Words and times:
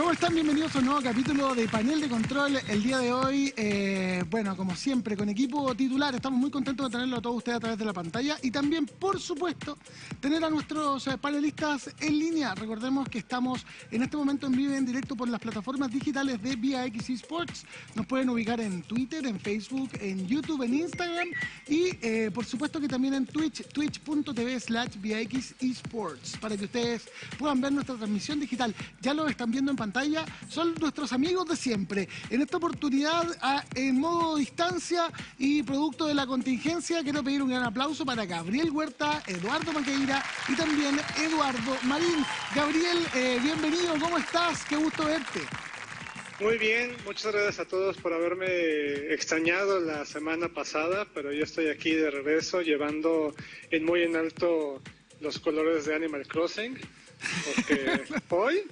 ¿Cómo 0.00 0.12
están? 0.12 0.32
Bienvenidos 0.32 0.74
a 0.74 0.78
un 0.78 0.86
nuevo 0.86 1.02
capítulo 1.02 1.54
de 1.54 1.68
Panel 1.68 2.00
de 2.00 2.08
Control. 2.08 2.58
El 2.68 2.82
día 2.82 2.96
de 2.96 3.12
hoy, 3.12 3.52
eh, 3.54 4.24
bueno, 4.30 4.56
como 4.56 4.74
siempre, 4.74 5.14
con 5.14 5.28
equipo 5.28 5.74
titular. 5.74 6.14
Estamos 6.14 6.40
muy 6.40 6.50
contentos 6.50 6.86
de 6.86 6.92
tenerlo 6.92 7.18
a 7.18 7.20
todos 7.20 7.36
ustedes 7.36 7.58
a 7.58 7.60
través 7.60 7.78
de 7.78 7.84
la 7.84 7.92
pantalla 7.92 8.38
y 8.40 8.50
también, 8.50 8.86
por 8.86 9.20
supuesto, 9.20 9.76
tener 10.18 10.42
a 10.42 10.48
nuestros 10.48 11.06
eh, 11.06 11.18
panelistas 11.18 11.90
en 12.00 12.18
línea. 12.18 12.54
Recordemos 12.54 13.10
que 13.10 13.18
estamos 13.18 13.66
en 13.90 14.02
este 14.02 14.16
momento 14.16 14.46
en 14.46 14.52
vivo 14.52 14.72
en 14.72 14.86
directo 14.86 15.14
por 15.14 15.28
las 15.28 15.38
plataformas 15.38 15.92
digitales 15.92 16.42
de 16.42 16.56
Vía 16.56 16.86
X. 16.86 17.22
Nos 17.94 18.06
pueden 18.06 18.30
ubicar 18.30 18.58
en 18.58 18.80
Twitter, 18.84 19.26
en 19.26 19.38
Facebook, 19.38 19.90
en 20.00 20.26
YouTube, 20.26 20.62
en 20.62 20.72
Instagram 20.76 21.28
y, 21.68 21.90
eh, 22.00 22.30
por 22.32 22.46
supuesto, 22.46 22.80
que 22.80 22.88
también 22.88 23.12
en 23.12 23.26
Twitch, 23.26 23.68
twitch.tv 23.68 24.60
slash 24.60 24.96
X 25.04 25.54
Esports, 25.60 26.38
para 26.38 26.56
que 26.56 26.64
ustedes 26.64 27.06
puedan 27.38 27.60
ver 27.60 27.70
nuestra 27.70 27.96
transmisión 27.96 28.40
digital. 28.40 28.74
Ya 29.02 29.12
lo 29.12 29.28
están 29.28 29.50
viendo 29.50 29.70
en 29.70 29.76
pantalla 29.76 29.89
son 30.48 30.74
nuestros 30.80 31.12
amigos 31.12 31.46
de 31.48 31.56
siempre. 31.56 32.08
En 32.30 32.42
esta 32.42 32.56
oportunidad, 32.58 33.26
en 33.74 33.98
modo 33.98 34.36
distancia 34.36 35.10
y 35.38 35.62
producto 35.62 36.06
de 36.06 36.14
la 36.14 36.26
contingencia, 36.26 37.02
quiero 37.02 37.22
pedir 37.22 37.42
un 37.42 37.50
gran 37.50 37.64
aplauso 37.64 38.04
para 38.04 38.24
Gabriel 38.24 38.70
Huerta, 38.70 39.22
Eduardo 39.26 39.72
Maqueira 39.72 40.24
y 40.48 40.54
también 40.54 41.00
Eduardo 41.18 41.76
Marín. 41.82 42.24
Gabriel, 42.54 42.98
eh, 43.14 43.38
bienvenido, 43.42 43.94
¿cómo 44.00 44.18
estás? 44.18 44.64
Qué 44.64 44.76
gusto 44.76 45.04
verte. 45.04 45.40
Muy 46.40 46.56
bien, 46.56 46.96
muchas 47.04 47.32
gracias 47.32 47.58
a 47.58 47.64
todos 47.66 47.98
por 47.98 48.12
haberme 48.12 49.12
extrañado 49.12 49.78
la 49.80 50.06
semana 50.06 50.48
pasada, 50.48 51.06
pero 51.12 51.32
yo 51.32 51.44
estoy 51.44 51.68
aquí 51.68 51.92
de 51.92 52.10
regreso 52.10 52.62
llevando 52.62 53.34
en 53.70 53.84
muy 53.84 54.02
en 54.04 54.16
alto 54.16 54.80
los 55.20 55.38
colores 55.38 55.84
de 55.84 55.94
Animal 55.94 56.26
Crossing, 56.26 56.78
porque 57.44 58.00
hoy 58.30 58.62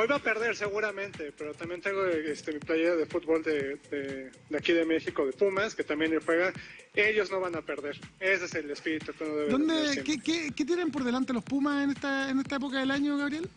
Hoy 0.00 0.06
va 0.06 0.14
a 0.14 0.22
perder 0.22 0.54
seguramente, 0.54 1.32
pero 1.36 1.54
también 1.54 1.80
tengo 1.80 2.06
este, 2.06 2.52
mi 2.52 2.60
playera 2.60 2.94
de 2.94 3.04
fútbol 3.04 3.42
de, 3.42 4.30
aquí 4.56 4.72
de 4.72 4.84
México, 4.84 5.26
de 5.26 5.32
Pumas, 5.32 5.74
que 5.74 5.82
también 5.82 6.16
juega. 6.24 6.52
Ellos 6.94 7.32
no 7.32 7.40
van 7.40 7.56
a 7.56 7.62
perder. 7.62 7.98
Ese 8.20 8.44
es 8.44 8.54
el 8.54 8.70
espíritu 8.70 9.12
que 9.12 9.24
uno 9.24 9.34
debe 9.34 9.50
¿Dónde, 9.50 10.04
¿qué, 10.04 10.20
qué, 10.54 10.64
tienen 10.64 10.92
por 10.92 11.02
delante 11.02 11.32
los 11.32 11.42
Pumas 11.42 11.82
en 11.82 11.90
esta, 11.90 12.30
en 12.30 12.38
esta 12.38 12.56
época 12.56 12.78
del 12.78 12.92
año, 12.92 13.16
Gabriel? 13.16 13.48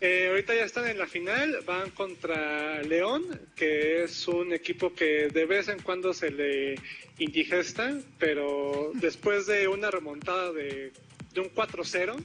Eh, 0.00 0.26
ahorita 0.30 0.56
ya 0.56 0.64
están 0.64 0.88
en 0.88 0.98
la 0.98 1.06
final, 1.06 1.60
van 1.64 1.90
contra 1.90 2.82
León, 2.82 3.22
que 3.54 4.02
es 4.02 4.26
un 4.26 4.52
equipo 4.52 4.94
que 4.94 5.28
de 5.28 5.46
vez 5.46 5.68
en 5.68 5.78
cuando 5.78 6.12
se 6.12 6.32
le 6.32 6.74
indigesta, 7.18 8.00
pero 8.18 8.90
después 8.94 9.46
de 9.46 9.68
una 9.68 9.92
remontada 9.92 10.52
de, 10.52 10.92
de 11.34 11.40
un 11.40 11.54
4-0, 11.54 12.16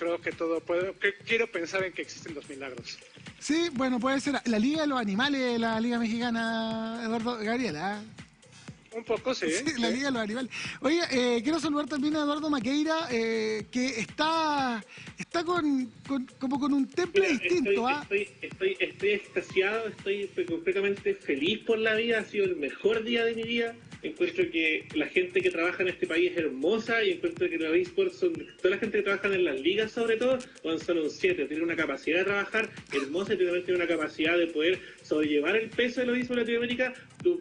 creo 0.00 0.20
que 0.20 0.32
todo 0.32 0.60
puede. 0.60 0.94
quiero 1.26 1.46
pensar 1.46 1.84
en 1.84 1.92
que 1.92 2.02
existen 2.02 2.34
los 2.34 2.48
milagros. 2.48 2.98
Sí, 3.38 3.68
bueno, 3.74 4.00
puede 4.00 4.18
ser 4.20 4.40
la 4.46 4.58
Liga 4.58 4.80
de 4.80 4.86
los 4.86 4.98
Animales, 4.98 5.60
la 5.60 5.78
Liga 5.78 5.98
Mexicana, 5.98 7.02
Eduardo 7.04 7.36
Gabriela. 7.38 8.02
Un 8.92 9.04
poco, 9.04 9.34
sí. 9.34 9.46
la 9.78 9.90
Liga 9.90 10.06
de 10.06 10.12
los 10.12 10.22
Animales. 10.22 10.50
Oye, 10.80 11.00
eh, 11.10 11.40
quiero 11.42 11.60
saludar 11.60 11.86
también 11.86 12.16
a 12.16 12.20
Eduardo 12.20 12.48
Maqueira, 12.48 13.08
eh, 13.10 13.66
que 13.70 14.00
está 14.00 14.82
está 15.18 15.44
con, 15.44 15.92
como 16.38 16.58
con 16.58 16.72
un 16.72 16.88
temple 16.88 17.28
distinto. 17.28 17.86
¿ah? 17.86 18.00
Estoy, 18.02 18.28
estoy, 18.40 18.76
estoy, 18.80 19.10
extasiado, 19.10 19.88
estoy 19.88 20.30
completamente 20.46 21.14
feliz 21.14 21.58
por 21.66 21.78
la 21.78 21.94
vida, 21.94 22.20
ha 22.20 22.24
sido 22.24 22.46
el 22.46 22.56
mejor 22.56 23.04
día 23.04 23.24
de 23.26 23.34
mi 23.34 23.42
vida 23.42 23.76
encuentro 24.02 24.44
que 24.50 24.86
la 24.94 25.06
gente 25.06 25.40
que 25.40 25.50
trabaja 25.50 25.82
en 25.82 25.88
este 25.88 26.06
país 26.06 26.32
es 26.32 26.38
hermosa 26.38 27.02
y 27.02 27.12
encuentro 27.12 27.48
que 27.48 27.58
los 27.58 27.74
esports 27.76 28.16
son, 28.16 28.32
toda 28.32 28.70
la 28.74 28.78
gente 28.78 28.98
que 28.98 29.04
trabaja 29.04 29.28
en 29.28 29.44
las 29.44 29.60
ligas 29.60 29.92
sobre 29.92 30.16
todo, 30.16 30.38
son 30.78 30.98
un 30.98 31.10
7, 31.10 31.46
tienen 31.46 31.64
una 31.64 31.76
capacidad 31.76 32.18
de 32.18 32.24
trabajar 32.24 32.70
hermosa 32.92 33.34
y 33.34 33.36
tienen 33.36 33.74
una 33.74 33.86
capacidad 33.86 34.38
de 34.38 34.46
poder 34.48 34.80
sobrellevar 35.02 35.56
el 35.56 35.68
peso 35.70 36.00
de 36.00 36.06
los 36.06 36.16
esports 36.16 36.36
de 36.36 36.42
Latinoamérica, 36.42 36.94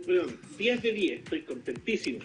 perdón, 0.06 0.38
10 0.58 0.82
de 0.82 0.92
10, 0.92 1.20
estoy 1.20 1.42
contentísimo. 1.44 2.20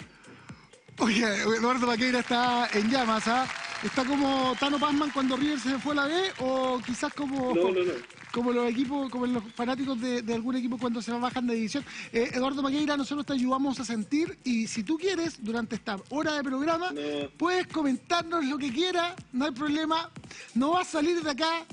Oye, 0.99 1.25
Eduardo 1.25 1.87
Vaqueira 1.87 2.21
está 2.21 2.69
en 2.73 2.89
llamas, 2.91 3.27
¿ah? 3.27 3.49
¿Está 3.83 4.05
como 4.05 4.57
Tano 4.59 4.79
Pazman 4.79 5.11
cuando 5.11 5.37
River 5.37 5.59
se 5.59 5.79
fue 5.79 5.93
a 5.93 5.97
la 5.97 6.07
B 6.07 6.15
o 6.39 6.81
quizás 6.87 7.13
como... 7.13 7.55
No, 7.55 7.73
no, 7.73 7.85
no 7.85 8.24
como 8.35 8.53
los 8.53 8.69
equipos, 8.69 9.09
como 9.11 9.27
los 9.27 9.45
fanáticos 9.55 10.01
de, 10.01 10.35
algún 10.35 10.57
equipo 10.57 10.77
cuando 10.77 11.01
se 11.01 11.13
bajan 11.13 11.47
de 11.47 11.55
división. 11.55 11.85
Eh, 12.13 12.31
Eduardo 12.33 12.63
Maqueira, 12.63 12.97
nosotros 12.97 13.25
te 13.25 13.33
ayudamos 13.33 13.79
a 13.79 13.85
sentir 13.85 14.37
y 14.43 14.67
si 14.67 14.83
tú 14.83 14.99
quieres, 14.99 15.37
durante 15.39 15.77
esta 15.77 15.99
hora 16.11 16.35
de 16.35 16.43
programa, 16.43 16.93
puedes 17.37 17.69
comentarnos 17.69 18.45
lo 18.45 18.59
que 18.59 18.73
quieras, 18.73 19.15
no 19.33 19.45
hay 19.45 19.53
problema, 19.53 20.11
no 20.55 20.73
vas 20.73 20.89
a 20.89 20.91
salir 20.99 21.23
de 21.23 21.31
acá. 21.31 21.65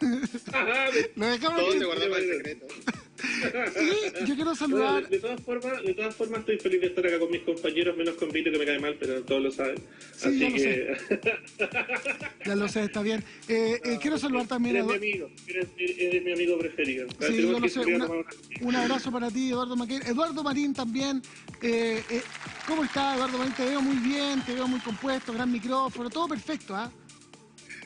lo 1.16 1.26
dejamos 1.26 1.60
Todo 1.60 1.72
se 1.72 1.84
guarda 1.84 2.08
para 2.08 2.22
el 2.22 2.36
secreto. 2.36 2.66
Y 3.16 4.26
yo 4.26 4.34
quiero 4.34 4.54
saludar. 4.54 5.08
de, 5.08 5.18
todas 5.18 5.40
formas, 5.40 5.82
de 5.82 5.94
todas 5.94 6.14
formas 6.14 6.40
estoy 6.40 6.58
feliz 6.58 6.80
de 6.80 6.86
estar 6.88 7.06
acá 7.06 7.18
con 7.18 7.30
mis 7.30 7.42
compañeros, 7.42 7.96
menos 7.96 8.14
con 8.16 8.30
Vito 8.30 8.50
que 8.50 8.58
me 8.58 8.66
cae 8.66 8.78
mal, 8.78 8.96
pero 8.98 9.22
todos 9.22 9.42
lo 9.42 9.50
saben. 9.50 9.76
Sí, 10.16 10.38
ya 10.38 10.50
Lo 10.50 10.58
sé. 10.58 10.96
ya 12.44 12.56
lo 12.56 12.68
sé, 12.68 12.84
está 12.84 13.02
bien. 13.02 13.24
Eh, 13.48 13.80
eh, 13.84 13.98
quiero 14.00 14.18
saludar 14.18 14.46
también 14.46 14.76
a. 14.76 14.78
Eres 14.80 14.88
mi 14.88 14.96
amigo, 14.96 15.30
eres, 15.46 16.24
mi 16.24 16.32
amigo 16.32 16.58
preferido. 16.58 17.08
Sí, 17.20 17.42
yo 17.42 17.58
lo 17.58 17.68
sé. 17.68 17.80
un 18.60 18.76
abrazo 18.76 19.10
para 19.10 19.30
ti, 19.30 19.50
Eduardo 19.50 19.76
Maquín. 19.76 20.02
Eduardo 20.02 20.42
Marín 20.42 20.74
también. 20.74 21.22
Eh, 21.62 22.02
¿Cómo 22.66 22.84
estás, 22.84 23.16
Eduardo 23.16 23.38
Marín? 23.38 23.54
Te 23.54 23.64
veo 23.64 23.80
muy 23.80 23.96
bien, 23.96 24.44
te 24.44 24.54
veo 24.54 24.68
muy 24.68 24.80
compuesto, 24.80 25.32
gran 25.32 25.50
micrófono, 25.50 26.10
todo 26.10 26.28
perfecto, 26.28 26.74
¿ah? 26.74 26.90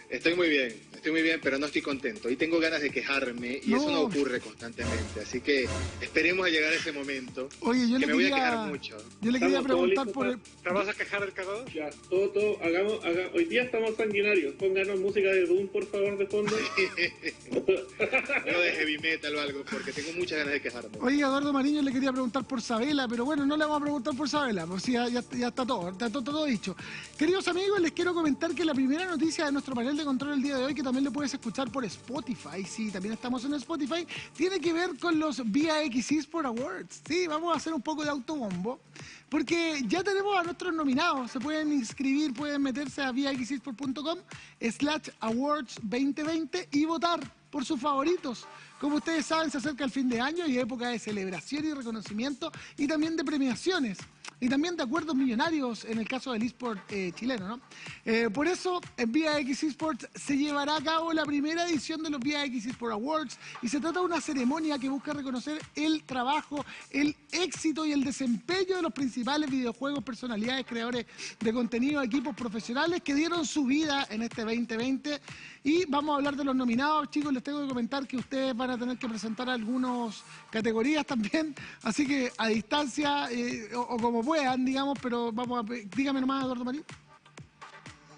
Estoy 0.08 0.34
muy 0.34 0.48
bien 0.48 0.89
estoy 1.00 1.12
muy 1.12 1.22
bien, 1.22 1.40
pero 1.42 1.58
no 1.58 1.66
estoy 1.66 1.80
contento. 1.80 2.28
Y 2.28 2.36
tengo 2.36 2.60
ganas 2.60 2.82
de 2.82 2.90
quejarme 2.90 3.60
y 3.64 3.72
eso 3.72 3.90
no 3.90 4.02
ocurre 4.02 4.40
constantemente. 4.40 5.20
Así 5.20 5.40
que 5.40 5.66
esperemos 6.00 6.46
a 6.46 6.50
llegar 6.50 6.72
a 6.72 6.76
ese 6.76 6.92
momento. 6.92 7.48
Oye, 7.60 7.88
yo 7.88 7.98
que 7.98 8.06
le 8.06 8.12
me 8.12 8.12
quería, 8.12 8.30
voy 8.30 8.40
a 8.40 8.50
quejar 8.50 8.68
mucho. 8.68 8.96
Yo 9.22 9.30
le 9.30 9.38
quería 9.40 9.62
preguntar 9.62 10.08
por... 10.12 10.26
El... 10.26 10.38
¿Te 10.38 10.70
vas 10.70 10.88
a 10.88 10.92
quejar 10.92 11.22
del 11.22 11.32
cagador? 11.32 11.72
Ya, 11.72 11.88
todo, 12.10 12.28
todo, 12.28 12.62
hagamos, 12.62 13.02
hagamos. 13.02 13.34
Hoy 13.34 13.46
día 13.46 13.62
estamos 13.62 13.96
sanguinarios. 13.96 14.54
Pónganos 14.56 15.00
música 15.00 15.28
de 15.28 15.46
Doom, 15.46 15.68
por 15.68 15.86
favor, 15.86 16.18
de 16.18 16.26
fondo. 16.26 16.52
no 17.50 18.60
de 18.60 18.72
heavy 18.72 18.98
metal 18.98 19.34
o 19.36 19.40
algo, 19.40 19.64
porque 19.70 19.92
tengo 19.92 20.12
muchas 20.12 20.38
ganas 20.38 20.52
de 20.52 20.60
quejarme. 20.60 20.98
Oye, 21.00 21.20
Eduardo 21.20 21.52
Mariño 21.52 21.80
le 21.80 21.92
quería 21.92 22.12
preguntar 22.12 22.46
por 22.46 22.60
Sabela, 22.60 23.08
pero 23.08 23.24
bueno, 23.24 23.46
no 23.46 23.56
le 23.56 23.64
vamos 23.64 23.80
a 23.80 23.84
preguntar 23.84 24.14
por 24.14 24.28
Sabela, 24.28 24.66
pues 24.66 24.84
ya, 24.84 25.08
ya, 25.08 25.20
está 25.20 25.64
todo, 25.64 25.88
está 25.88 26.10
todo, 26.10 26.22
todo 26.22 26.44
dicho. 26.44 26.76
Queridos 27.18 27.48
amigos, 27.48 27.80
les 27.80 27.92
quiero 27.92 28.12
comentar 28.12 28.54
que 28.54 28.66
la 28.66 28.74
primera 28.74 29.06
noticia 29.06 29.46
de 29.46 29.52
nuestro 29.52 29.74
panel 29.74 29.96
de 29.96 30.04
control 30.04 30.34
el 30.34 30.42
día 30.42 30.56
de 30.58 30.64
hoy, 30.64 30.74
que 30.74 30.82
también 30.90 31.04
le 31.04 31.12
puedes 31.12 31.32
escuchar 31.32 31.70
por 31.70 31.84
Spotify, 31.84 32.64
sí, 32.68 32.90
también 32.90 33.14
estamos 33.14 33.44
en 33.44 33.54
Spotify, 33.54 34.04
tiene 34.36 34.58
que 34.58 34.72
ver 34.72 34.98
con 34.98 35.20
los 35.20 35.40
VIX 35.48 36.10
Sport 36.10 36.46
Awards. 36.46 37.02
Sí, 37.06 37.28
vamos 37.28 37.54
a 37.54 37.58
hacer 37.58 37.72
un 37.72 37.80
poco 37.80 38.02
de 38.02 38.10
autobombo, 38.10 38.80
porque 39.28 39.84
ya 39.86 40.02
tenemos 40.02 40.36
a 40.36 40.42
nuestros 40.42 40.74
nominados, 40.74 41.30
se 41.30 41.38
pueden 41.38 41.72
inscribir, 41.72 42.34
pueden 42.34 42.60
meterse 42.62 43.02
a 43.02 43.12
vixsport.com 43.12 44.18
slash 44.60 45.10
awards 45.20 45.76
2020 45.80 46.70
y 46.72 46.84
votar 46.86 47.20
por 47.52 47.64
sus 47.64 47.80
favoritos. 47.80 48.48
Como 48.80 48.96
ustedes 48.96 49.26
saben, 49.26 49.48
se 49.48 49.58
acerca 49.58 49.84
el 49.84 49.92
fin 49.92 50.08
de 50.08 50.20
año 50.20 50.44
y 50.44 50.58
época 50.58 50.88
de 50.88 50.98
celebración 50.98 51.66
y 51.66 51.72
reconocimiento 51.72 52.50
y 52.76 52.88
también 52.88 53.16
de 53.16 53.24
premiaciones 53.24 53.98
y 54.40 54.48
también 54.48 54.76
de 54.76 54.82
acuerdos 54.82 55.14
millonarios 55.14 55.84
en 55.84 55.98
el 55.98 56.08
caso 56.08 56.32
del 56.32 56.42
eSport 56.42 56.80
eh, 56.90 57.12
chileno. 57.14 57.46
¿no? 57.46 57.60
Eh, 58.04 58.30
por 58.32 58.48
eso, 58.48 58.80
en 58.96 59.12
Vía 59.12 59.38
X 59.40 59.64
Esports 59.64 60.08
se 60.14 60.36
llevará 60.36 60.76
a 60.76 60.80
cabo 60.82 61.12
la 61.12 61.24
primera 61.24 61.68
edición 61.68 62.02
de 62.02 62.10
los 62.10 62.20
Vía 62.20 62.44
X 62.46 62.66
Esports 62.66 62.94
Awards 62.94 63.38
y 63.60 63.68
se 63.68 63.80
trata 63.80 64.00
de 64.00 64.06
una 64.06 64.20
ceremonia 64.20 64.78
que 64.78 64.88
busca 64.88 65.12
reconocer 65.12 65.60
el 65.74 66.02
trabajo, 66.04 66.64
el 66.90 67.14
éxito 67.32 67.84
y 67.84 67.92
el 67.92 68.02
desempeño 68.02 68.76
de 68.76 68.82
los 68.82 68.92
principales 68.92 69.50
videojuegos, 69.50 70.02
personalidades, 70.02 70.64
creadores 70.66 71.06
de 71.38 71.52
contenido, 71.52 72.02
equipos 72.02 72.34
profesionales 72.34 73.02
que 73.02 73.14
dieron 73.14 73.44
su 73.44 73.66
vida 73.66 74.06
en 74.10 74.22
este 74.22 74.42
2020. 74.42 75.20
Y 75.62 75.84
vamos 75.86 76.14
a 76.14 76.16
hablar 76.16 76.36
de 76.36 76.44
los 76.44 76.56
nominados, 76.56 77.10
chicos. 77.10 77.32
Les 77.34 77.42
tengo 77.42 77.60
que 77.60 77.68
comentar 77.68 78.06
que 78.06 78.16
ustedes 78.16 78.56
van 78.56 78.70
a 78.70 78.78
tener 78.78 78.96
que 78.96 79.06
presentar 79.06 79.50
algunas 79.50 80.22
categorías 80.50 81.04
también, 81.04 81.54
así 81.82 82.06
que 82.06 82.32
a 82.38 82.48
distancia 82.48 83.30
eh, 83.30 83.68
o, 83.74 83.98
como 84.10 84.24
puedan, 84.24 84.64
digamos, 84.64 84.98
pero 85.00 85.32
vamos 85.32 85.64
a... 85.64 85.74
Dígame 85.96 86.20
nomás, 86.20 86.44
Eduardo 86.44 86.64
Marín. 86.64 86.84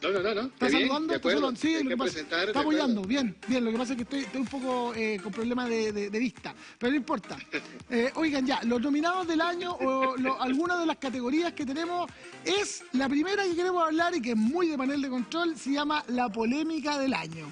No, 0.03 0.11
no, 0.11 0.21
no, 0.21 0.35
no. 0.35 0.41
¿Está 0.43 0.69
saludando? 0.69 1.15
¿Está 1.15 1.31
saludando? 1.31 1.61
Sí, 1.61 1.75
está 1.75 2.61
apoyando. 2.61 3.03
Bien, 3.03 3.37
bien. 3.47 3.65
Lo 3.65 3.71
que 3.71 3.79
pasa 3.79 3.93
es 3.93 3.99
que 3.99 4.03
estoy, 4.03 4.41
un 4.41 4.47
poco 4.47 4.93
eh, 4.97 5.21
con 5.23 5.33
problemas 5.33 5.69
de, 5.69 6.11
vista, 6.11 6.55
pero 6.79 6.91
no 6.91 6.97
importa. 6.97 7.37
Eh, 7.91 8.11
oigan, 8.15 8.47
ya, 8.47 8.59
los 8.63 8.81
nominados 8.81 9.27
del 9.27 9.43
año 9.43 9.73
o 9.73 10.15
algunas 10.41 10.79
de 10.79 10.87
las 10.87 10.97
categorías 10.97 11.53
que 11.53 11.67
tenemos 11.67 12.11
es 12.43 12.83
la 12.93 13.07
primera 13.07 13.45
que 13.45 13.55
queremos 13.55 13.87
hablar 13.87 14.15
y 14.17 14.23
que 14.23 14.31
es 14.31 14.37
muy 14.37 14.69
de 14.69 14.79
panel 14.79 15.03
de 15.03 15.11
control, 15.11 15.57
se 15.57 15.73
llama 15.73 16.03
la 16.09 16.31
polémica 16.31 16.99
del 16.99 17.13
año. 17.13 17.47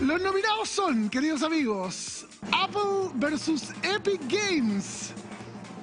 Los 0.00 0.22
nominados 0.22 0.68
son, 0.68 1.08
queridos 1.10 1.42
amigos, 1.42 2.26
Apple 2.52 3.10
versus 3.14 3.70
Epic 3.82 4.20
Games. 4.28 5.12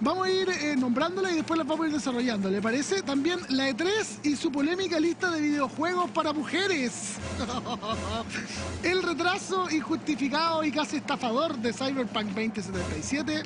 Vamos 0.03 0.27
a 0.27 0.29
ir 0.29 0.49
eh, 0.49 0.75
nombrándola 0.75 1.31
y 1.31 1.35
después 1.35 1.57
la 1.57 1.63
vamos 1.63 1.85
a 1.85 1.87
ir 1.87 1.93
desarrollando. 1.93 2.49
¿Le 2.49 2.61
parece? 2.61 3.01
También 3.03 3.39
la 3.47 3.69
E3 3.69 3.87
y 4.23 4.35
su 4.35 4.51
polémica 4.51 4.99
lista 4.99 5.31
de 5.31 5.39
videojuegos 5.39 6.11
para 6.11 6.33
mujeres. 6.33 7.13
El 8.83 9.01
retraso 9.01 9.71
injustificado 9.71 10.61
y 10.65 10.73
casi 10.73 10.97
estafador 10.97 11.57
de 11.57 11.71
Cyberpunk 11.71 12.25
2077. 12.35 13.43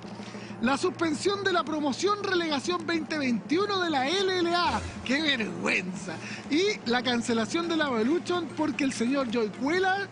La 0.61 0.77
suspensión 0.77 1.43
de 1.43 1.53
la 1.53 1.63
promoción 1.63 2.23
relegación 2.23 2.87
2021 2.87 3.79
de 3.79 3.89
la 3.91 4.09
LLA. 4.09 4.81
¡Qué 5.05 5.21
vergüenza! 5.21 6.15
Y 6.49 6.89
la 6.89 7.03
cancelación 7.03 7.67
de 7.67 7.77
la 7.77 7.85
Evolution 7.85 8.47
porque 8.57 8.83
el 8.83 8.93
señor 8.93 9.29
Joy 9.29 9.49
Cuela 9.49 10.07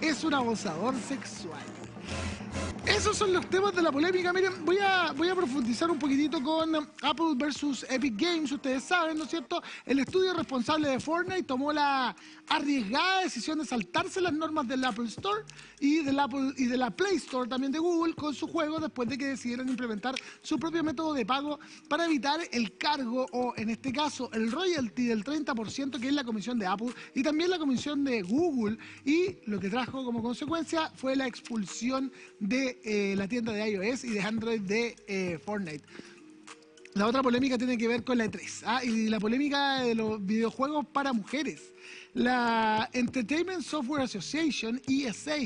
es 0.00 0.24
un 0.24 0.34
abusador 0.34 0.96
sexual. 1.08 1.77
Esos 2.88 3.18
son 3.18 3.34
los 3.34 3.48
temas 3.50 3.74
de 3.74 3.82
la 3.82 3.92
polémica. 3.92 4.32
Miren, 4.32 4.64
voy 4.64 4.78
a, 4.78 5.12
voy 5.12 5.28
a 5.28 5.34
profundizar 5.34 5.90
un 5.90 5.98
poquitito 5.98 6.42
con 6.42 6.74
Apple 7.02 7.34
versus 7.36 7.84
Epic 7.88 8.14
Games. 8.16 8.50
Ustedes 8.50 8.82
saben, 8.82 9.18
¿no 9.18 9.24
es 9.24 9.30
cierto? 9.30 9.62
El 9.84 9.98
estudio 9.98 10.32
responsable 10.32 10.88
de 10.88 10.98
Fortnite 10.98 11.42
tomó 11.42 11.70
la 11.70 12.16
arriesgada 12.48 13.22
decisión 13.22 13.58
de 13.58 13.66
saltarse 13.66 14.20
las 14.22 14.32
normas 14.32 14.66
del 14.66 14.82
Apple 14.84 15.06
Store 15.06 15.44
y 15.80 16.02
del 16.02 16.18
Apple 16.18 16.52
y 16.56 16.64
de 16.64 16.76
la 16.76 16.90
Play 16.90 17.16
Store 17.16 17.48
también 17.48 17.72
de 17.72 17.78
Google 17.78 18.14
con 18.14 18.34
su 18.34 18.46
juego 18.46 18.80
después 18.80 19.08
de 19.08 19.18
que 19.18 19.26
decidieron 19.26 19.68
implementar 19.68 20.14
su 20.40 20.58
propio 20.58 20.82
método 20.82 21.12
de 21.12 21.26
pago 21.26 21.60
para 21.88 22.06
evitar 22.06 22.40
el 22.52 22.76
cargo 22.78 23.26
o 23.32 23.52
en 23.56 23.70
este 23.70 23.92
caso 23.92 24.30
el 24.32 24.50
royalty 24.50 25.06
del 25.06 25.24
30% 25.24 26.00
que 26.00 26.08
es 26.08 26.14
la 26.14 26.24
comisión 26.24 26.58
de 26.58 26.66
Apple 26.66 26.92
y 27.14 27.22
también 27.22 27.50
la 27.50 27.58
comisión 27.58 28.02
de 28.02 28.22
Google 28.22 28.78
y 29.04 29.36
lo 29.46 29.60
que 29.60 29.68
trajo 29.68 30.04
como 30.04 30.22
consecuencia 30.22 30.90
fue 30.94 31.14
la 31.16 31.26
expulsión 31.26 32.10
de 32.40 32.77
eh, 32.84 33.14
la 33.16 33.28
tienda 33.28 33.52
de 33.52 33.70
iOS 33.70 34.04
y 34.04 34.10
de 34.10 34.20
Android 34.20 34.60
de 34.60 34.96
eh, 35.06 35.38
Fortnite. 35.44 35.84
La 36.94 37.06
otra 37.06 37.22
polémica 37.22 37.56
tiene 37.56 37.78
que 37.78 37.86
ver 37.86 38.02
con 38.02 38.18
la 38.18 38.26
E3 38.26 38.62
¿ah? 38.66 38.82
y 38.82 39.08
la 39.08 39.20
polémica 39.20 39.82
de 39.82 39.94
los 39.94 40.24
videojuegos 40.24 40.84
para 40.86 41.12
mujeres. 41.12 41.72
La 42.14 42.90
Entertainment 42.92 43.62
Software 43.62 44.02
Association, 44.02 44.80
ESA, 44.88 45.36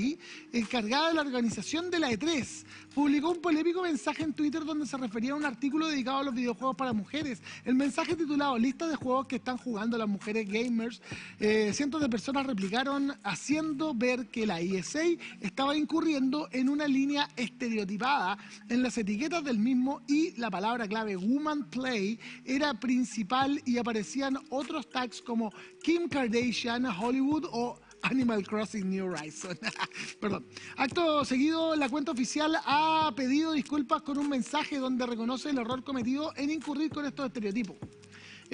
encargada 0.52 1.08
de 1.08 1.14
la 1.14 1.20
organización 1.20 1.90
de 1.90 1.98
la 1.98 2.10
E3, 2.10 2.64
publicó 2.92 3.30
un 3.30 3.40
polémico 3.40 3.82
mensaje 3.82 4.22
en 4.22 4.32
Twitter 4.32 4.64
donde 4.64 4.86
se 4.86 4.96
refería 4.96 5.32
a 5.32 5.36
un 5.36 5.44
artículo 5.44 5.88
dedicado 5.88 6.18
a 6.18 6.22
los 6.24 6.34
videojuegos 6.34 6.76
para 6.76 6.92
mujeres. 6.92 7.42
El 7.64 7.74
mensaje 7.74 8.14
titulado 8.14 8.58
Lista 8.58 8.86
de 8.86 8.96
juegos 8.96 9.26
que 9.26 9.36
están 9.36 9.56
jugando 9.56 9.96
las 9.98 10.08
mujeres 10.08 10.48
gamers. 10.48 11.00
Eh, 11.40 11.72
cientos 11.74 12.00
de 12.00 12.08
personas 12.08 12.46
replicaron 12.46 13.12
haciendo 13.22 13.94
ver 13.94 14.28
que 14.28 14.46
la 14.46 14.60
ESA 14.60 15.02
estaba 15.40 15.76
incurriendo 15.76 16.48
en 16.52 16.68
una 16.68 16.86
línea 16.86 17.28
estereotipada 17.36 18.38
en 18.68 18.82
las 18.82 18.96
etiquetas 18.98 19.42
del 19.44 19.58
mismo 19.58 20.02
y 20.06 20.38
la 20.38 20.50
palabra 20.50 20.86
clave 20.86 21.16
Woman 21.16 21.70
Play 21.70 22.18
era 22.44 22.74
principal 22.74 23.60
y 23.64 23.78
aparecían 23.78 24.38
otros 24.50 24.88
tags 24.90 25.22
como 25.22 25.52
Kim 25.82 26.08
Kardashian, 26.08 26.86
Hollywood 26.86 27.46
o 27.50 27.78
Animal 28.02 28.46
Crossing 28.46 28.88
New 28.88 29.06
Horizon. 29.06 29.58
Perdón. 30.20 30.46
Acto 30.76 31.24
seguido, 31.24 31.74
la 31.76 31.88
cuenta 31.88 32.12
oficial 32.12 32.56
ha 32.64 33.12
pedido 33.16 33.52
disculpas 33.52 34.02
con 34.02 34.18
un 34.18 34.28
mensaje 34.28 34.78
donde 34.78 35.06
reconoce 35.06 35.50
el 35.50 35.58
error 35.58 35.82
cometido 35.84 36.32
en 36.36 36.50
incurrir 36.50 36.90
con 36.90 37.06
estos 37.06 37.26
estereotipos. 37.26 37.76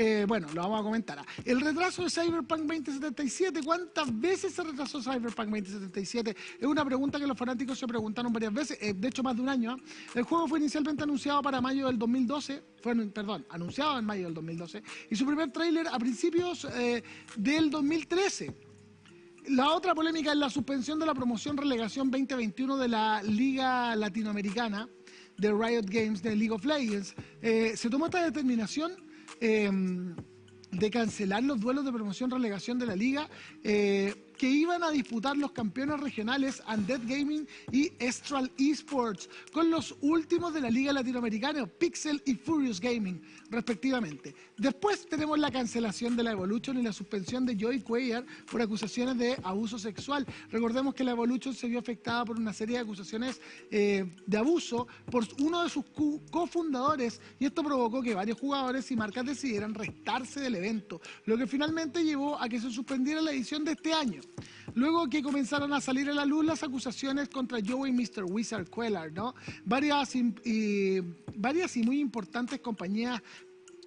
Eh, 0.01 0.27
bueno, 0.29 0.47
lo 0.55 0.63
vamos 0.63 0.79
a 0.79 0.83
comentar. 0.85 1.27
El 1.45 1.61
retraso 1.61 2.05
de 2.05 2.11
Cyberpunk 2.11 2.61
2077, 2.61 3.63
¿cuántas 3.65 4.17
veces 4.21 4.53
se 4.53 4.63
retrasó 4.63 5.03
Cyberpunk 5.03 5.49
2077? 5.49 6.37
Es 6.61 6.67
una 6.67 6.85
pregunta 6.85 7.19
que 7.19 7.27
los 7.27 7.37
fanáticos 7.37 7.77
se 7.77 7.85
preguntaron 7.89 8.33
varias 8.33 8.53
veces, 8.53 8.79
eh, 8.81 8.95
de 8.95 9.09
hecho 9.09 9.25
más 9.25 9.35
de 9.35 9.43
un 9.43 9.49
año. 9.49 9.75
¿eh? 9.75 9.83
El 10.15 10.23
juego 10.23 10.47
fue 10.47 10.61
inicialmente 10.61 11.03
anunciado 11.03 11.43
para 11.43 11.61
mayo 11.61 11.89
del 11.89 11.99
2012, 11.99 12.63
fue, 12.81 12.95
perdón, 13.07 13.45
anunciado 13.51 13.99
en 13.99 14.05
mayo 14.05 14.27
del 14.27 14.35
2012, 14.35 14.85
y 15.11 15.17
su 15.17 15.27
primer 15.27 15.51
tráiler 15.51 15.89
a 15.89 15.99
principios 15.99 16.65
del 17.37 17.69
2013. 17.69 18.68
La 19.51 19.73
otra 19.73 19.95
polémica 19.95 20.33
es 20.33 20.37
la 20.37 20.51
suspensión 20.51 20.99
de 20.99 21.07
la 21.07 21.15
promoción 21.15 21.57
relegación 21.57 22.11
2021 22.11 22.77
de 22.77 22.89
la 22.89 23.23
Liga 23.23 23.97
Latinoamericana 23.97 24.89
de 25.37 25.53
Riot 25.53 25.87
Games 25.87 26.23
de 26.23 26.37
League 26.37 26.53
of 26.53 26.65
Legends. 26.65 27.15
se 27.41 27.91
tomó 27.91 28.07
esta 28.07 28.23
determinación 28.23 29.09
Em, 29.41 30.17
de 30.71 30.91
cancelar 30.91 31.43
los 31.43 31.61
duelos 31.61 31.85
de 31.85 31.93
promoción 31.93 32.31
relegación 32.31 32.79
de 32.79 32.85
la 32.85 32.95
liga 32.95 33.27
eh, 33.65 34.28
que 34.39 34.49
iban 34.49 34.83
a 34.85 34.91
disputar 34.91 35.37
los 35.37 35.51
campeones 35.53 36.01
regionales 36.01 36.63
Undead 36.73 37.01
Gaming 37.07 37.47
y 37.73 37.93
Estral 37.99 38.51
Esports, 38.57 39.29
con 39.53 39.71
los 39.71 39.97
últimos 40.01 40.55
de 40.55 40.61
la 40.61 40.71
Liga 40.71 40.93
Latinoamericana, 40.93 41.67
Pixel 41.67 42.23
y 42.25 42.35
Furious 42.35 42.81
Gaming, 42.81 43.21
respectivamente. 43.51 44.35
Después 44.57 45.07
tenemos 45.09 45.39
la 45.39 45.51
cancelación 45.51 46.17
de 46.17 46.23
la 46.23 46.33
Evolution 46.33 46.79
y 46.79 46.83
la 46.83 46.93
suspensión 46.93 47.45
de 47.45 47.57
Joy 47.57 47.81
Cuellar 47.81 48.25
por 48.51 48.63
acusaciones 48.63 49.19
de 49.19 49.37
abuso 49.43 49.79
sexual. 49.79 50.25
Recordemos 50.51 50.95
que 50.95 51.05
la 51.05 51.11
Evolution 51.11 51.55
se 51.55 51.67
vio 51.67 51.81
afectada 51.81 52.25
por 52.25 52.39
una 52.39 52.53
serie 52.53 52.77
de 52.77 52.83
acusaciones 52.83 53.41
eh, 53.71 54.15
de 54.27 54.39
abuso 54.39 54.87
por 55.11 55.27
uno 55.41 55.65
de 55.65 55.71
sus 55.71 55.85
cofundadores 56.31 57.21
y 57.39 57.47
esto 57.47 57.63
provocó 57.65 58.01
que 58.03 58.15
varios 58.15 58.39
jugadores 58.39 58.91
y 58.91 58.97
marcas 58.97 59.27
decidieran 59.27 59.75
restarse 59.75 60.41
del 60.41 60.55
evento, 60.55 61.01
lo 61.25 61.37
que 61.37 61.47
finalmente 61.47 62.05
llevó 62.05 62.41
a 62.41 62.49
que 62.49 62.61
se 62.61 62.71
suspendiera 62.71 63.21
la 63.21 63.33
edición 63.33 63.65
de 63.65 63.73
este 63.73 63.93
año. 63.93 64.21
Luego 64.75 65.09
que 65.09 65.23
comenzaron 65.23 65.73
a 65.73 65.81
salir 65.81 66.09
a 66.11 66.15
la 66.15 66.25
luz 66.25 66.45
las 66.45 66.63
acusaciones 66.63 67.29
contra 67.29 67.59
Joe 67.67 67.89
y 67.89 67.93
Mr. 67.93 68.25
Wizard 68.25 68.69
Queller, 68.69 69.13
¿no? 69.13 69.35
Varias 69.65 70.15
y, 70.15 71.01
varias 71.37 71.77
y 71.77 71.83
muy 71.83 72.01
importantes 72.01 72.61
compañías 72.61 73.21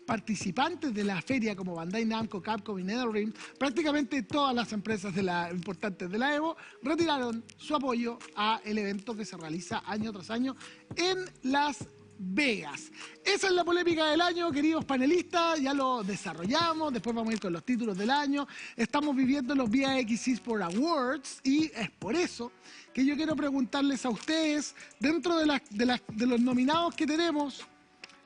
participantes 0.06 0.94
de 0.94 1.04
la 1.04 1.22
feria 1.22 1.56
como 1.56 1.76
Bandai 1.76 2.04
Namco, 2.06 2.42
Capcom 2.42 2.78
y 2.78 2.84
NetherRealm, 2.84 3.32
prácticamente 3.58 4.24
todas 4.24 4.54
las 4.54 4.74
empresas 4.74 5.14
importantes 5.52 6.10
de 6.10 6.18
la 6.18 6.36
Evo 6.36 6.58
retiraron 6.82 7.44
su 7.56 7.76
apoyo 7.76 8.18
al 8.36 8.78
evento 8.78 9.16
que 9.16 9.24
se 9.24 9.38
realiza 9.38 9.84
año 9.86 10.12
tras 10.12 10.30
año 10.32 10.56
en 10.98 11.20
las 11.44 11.88
Vegas. 12.24 12.92
Esa 13.26 13.48
es 13.48 13.54
la 13.54 13.64
polémica 13.64 14.06
del 14.12 14.22
año, 14.22 14.52
queridos 14.52 14.86
panelistas, 14.86 15.60
ya 15.60 15.74
lo 15.74 16.04
desarrollamos, 16.04 16.94
después 16.94 17.16
vamos 17.16 17.32
a 17.32 17.34
ir 17.34 17.40
con 17.40 17.52
los 17.52 17.66
títulos 17.66 17.98
del 17.98 18.12
año. 18.12 18.48
Estamos 18.76 19.16
viviendo 19.16 19.56
los 19.56 19.70
VIX 19.70 20.28
Sport 20.28 20.62
Awards 20.62 21.40
y 21.44 21.72
es 21.74 21.90
por 21.98 22.16
eso 22.16 22.52
que 22.94 23.04
yo 23.04 23.16
quiero 23.16 23.36
preguntarles 23.36 24.06
a 24.06 24.10
ustedes, 24.10 24.76
dentro 25.00 25.36
de, 25.36 25.48
los 26.28 26.40
nominados 26.40 26.94
que 26.94 27.08
tenemos, 27.08 27.66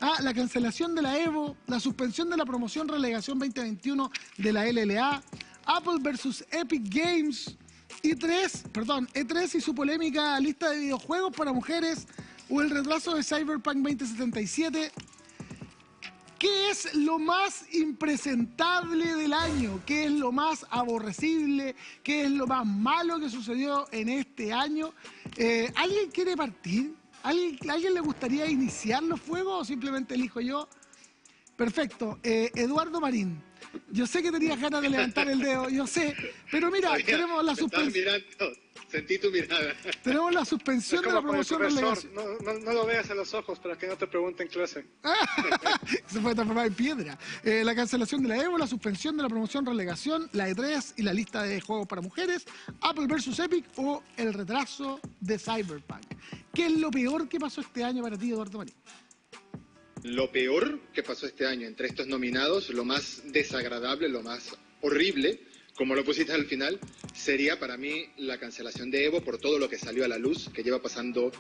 a 0.01 0.21
la 0.21 0.33
cancelación 0.33 0.93
de 0.93 1.01
la 1.01 1.17
Evo, 1.17 1.55
la 1.67 1.79
suspensión 1.79 2.29
de 2.29 2.35
la 2.35 2.45
promoción 2.45 2.89
relegación 2.89 3.39
2021 3.39 4.11
de 4.37 4.53
la 4.53 4.65
LLA, 4.65 5.23
Apple 5.65 5.99
versus 6.01 6.43
Epic 6.51 6.83
Games, 6.89 7.57
E3, 8.03 8.69
perdón, 8.71 9.07
E3 9.13 9.55
y 9.55 9.61
su 9.61 9.73
polémica 9.73 10.37
lista 10.41 10.71
de 10.71 10.79
videojuegos 10.79 11.31
para 11.33 11.53
mujeres, 11.53 12.07
o 12.49 12.61
el 12.61 12.69
retraso 12.69 13.15
de 13.15 13.23
Cyberpunk 13.23 13.77
2077. 13.77 14.91
¿Qué 16.37 16.69
es 16.69 16.93
lo 16.93 17.17
más 17.17 17.65
impresentable 17.73 19.15
del 19.15 19.33
año? 19.33 19.81
¿Qué 19.85 20.05
es 20.05 20.11
lo 20.11 20.31
más 20.31 20.65
aborrecible? 20.69 21.75
¿Qué 22.03 22.25
es 22.25 22.31
lo 22.31 22.45
más 22.45 22.65
malo 22.65 23.19
que 23.19 23.29
sucedió 23.29 23.87
en 23.91 24.09
este 24.09 24.51
año? 24.51 24.93
Eh, 25.37 25.71
¿Alguien 25.75 26.11
quiere 26.11 26.35
partir? 26.35 26.93
¿Alguien, 27.23 27.57
¿Alguien 27.69 27.93
le 27.93 28.01
gustaría 28.01 28.45
iniciar 28.47 29.01
los 29.01 29.19
fuegos 29.21 29.61
o 29.61 29.65
simplemente 29.65 30.13
elijo 30.13 30.41
yo? 30.41 30.67
Perfecto. 31.55 32.19
Eh, 32.21 32.51
Eduardo 32.53 32.99
Marín. 32.99 33.41
Yo 33.91 34.05
sé 34.05 34.21
que 34.21 34.31
tenías 34.31 34.59
ganas 34.59 34.81
de 34.81 34.89
levantar 34.89 35.29
el 35.29 35.39
dedo, 35.39 35.69
yo 35.69 35.87
sé, 35.87 36.15
pero 36.51 36.71
mira, 36.71 36.95
tenemos 37.05 37.43
la 37.43 37.55
suspensión. 37.55 38.21
Sentí 38.95 39.17
tu 39.17 39.29
mirada. 39.29 39.75
Tenemos 40.03 40.33
la 40.33 40.45
suspensión 40.45 41.03
de 41.03 41.11
la 41.11 41.21
promoción 41.21 41.59
relegación. 41.59 42.13
No, 42.13 42.23
no, 42.39 42.59
no, 42.59 42.71
lo 42.71 42.85
veas 42.85 43.09
a 43.09 43.13
los 43.13 43.33
ojos 43.33 43.59
para 43.59 43.77
que 43.77 43.87
no 43.87 43.97
te 43.97 44.07
pregunten 44.07 44.47
clase. 44.47 44.85
Se 46.07 46.21
fue 46.21 46.33
transformar 46.33 46.67
en 46.67 46.73
piedra. 46.73 47.19
Eh, 47.43 47.65
la 47.65 47.75
cancelación 47.75 48.23
de 48.23 48.29
la 48.29 48.41
Evo, 48.41 48.57
la 48.57 48.67
suspensión 48.67 49.17
de 49.17 49.23
la 49.23 49.27
promoción 49.27 49.65
relegación, 49.65 50.29
la 50.31 50.49
E3 50.49 50.93
y 50.95 51.01
la 51.01 51.11
lista 51.11 51.43
de 51.43 51.59
juegos 51.59 51.87
para 51.87 52.01
mujeres, 52.01 52.45
Apple 52.79 53.05
versus 53.07 53.37
Epic 53.37 53.65
o 53.75 54.01
el 54.15 54.33
retraso 54.33 55.01
de 55.19 55.37
Cyberpunk. 55.37 56.05
¿Qué 56.53 56.67
es 56.67 56.79
lo 56.79 56.89
peor 56.89 57.27
que 57.27 57.37
pasó 57.37 57.59
este 57.59 57.83
año 57.83 58.01
para 58.01 58.17
ti, 58.17 58.31
Eduardo 58.31 58.59
Marín? 58.59 58.75
Lo 60.03 60.31
peor 60.31 60.79
que 60.93 61.03
pasó 61.03 61.25
este 61.25 61.45
año 61.45 61.67
entre 61.67 61.87
estos 61.87 62.07
nominados, 62.07 62.69
lo 62.69 62.85
más 62.85 63.23
desagradable, 63.25 64.07
lo 64.07 64.21
más 64.23 64.55
horrible, 64.81 65.41
como 65.75 65.95
lo 65.95 66.03
pusiste 66.03 66.31
al 66.31 66.45
final, 66.45 66.79
sería 67.13 67.59
para 67.59 67.77
mí 67.77 68.05
la 68.17 68.39
cancelación 68.39 68.89
de 68.91 69.05
Evo 69.05 69.21
por 69.21 69.37
todo 69.37 69.59
lo 69.59 69.69
que 69.69 69.77
salió 69.77 70.05
a 70.05 70.07
la 70.07 70.17
luz, 70.17 70.49
que 70.53 70.63
lleva 70.63 70.81
pasando 70.81 71.31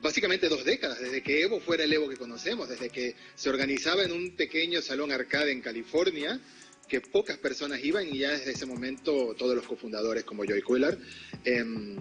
básicamente 0.00 0.48
dos 0.48 0.64
décadas, 0.64 1.00
desde 1.00 1.22
que 1.22 1.42
Evo 1.42 1.60
fuera 1.60 1.84
el 1.84 1.92
Evo 1.92 2.08
que 2.08 2.16
conocemos, 2.16 2.68
desde 2.68 2.90
que 2.90 3.16
se 3.34 3.50
organizaba 3.50 4.02
en 4.02 4.12
un 4.12 4.34
pequeño 4.36 4.80
salón 4.80 5.12
arcade 5.12 5.52
en 5.52 5.60
California, 5.60 6.40
que 6.88 7.00
pocas 7.00 7.36
personas 7.38 7.84
iban 7.84 8.08
y 8.08 8.18
ya 8.18 8.30
desde 8.30 8.52
ese 8.52 8.66
momento 8.66 9.34
todos 9.36 9.56
los 9.56 9.66
cofundadores 9.66 10.24
como 10.24 10.44
Joy 10.44 10.62
Cuellar 10.62 10.96
em, 11.44 11.96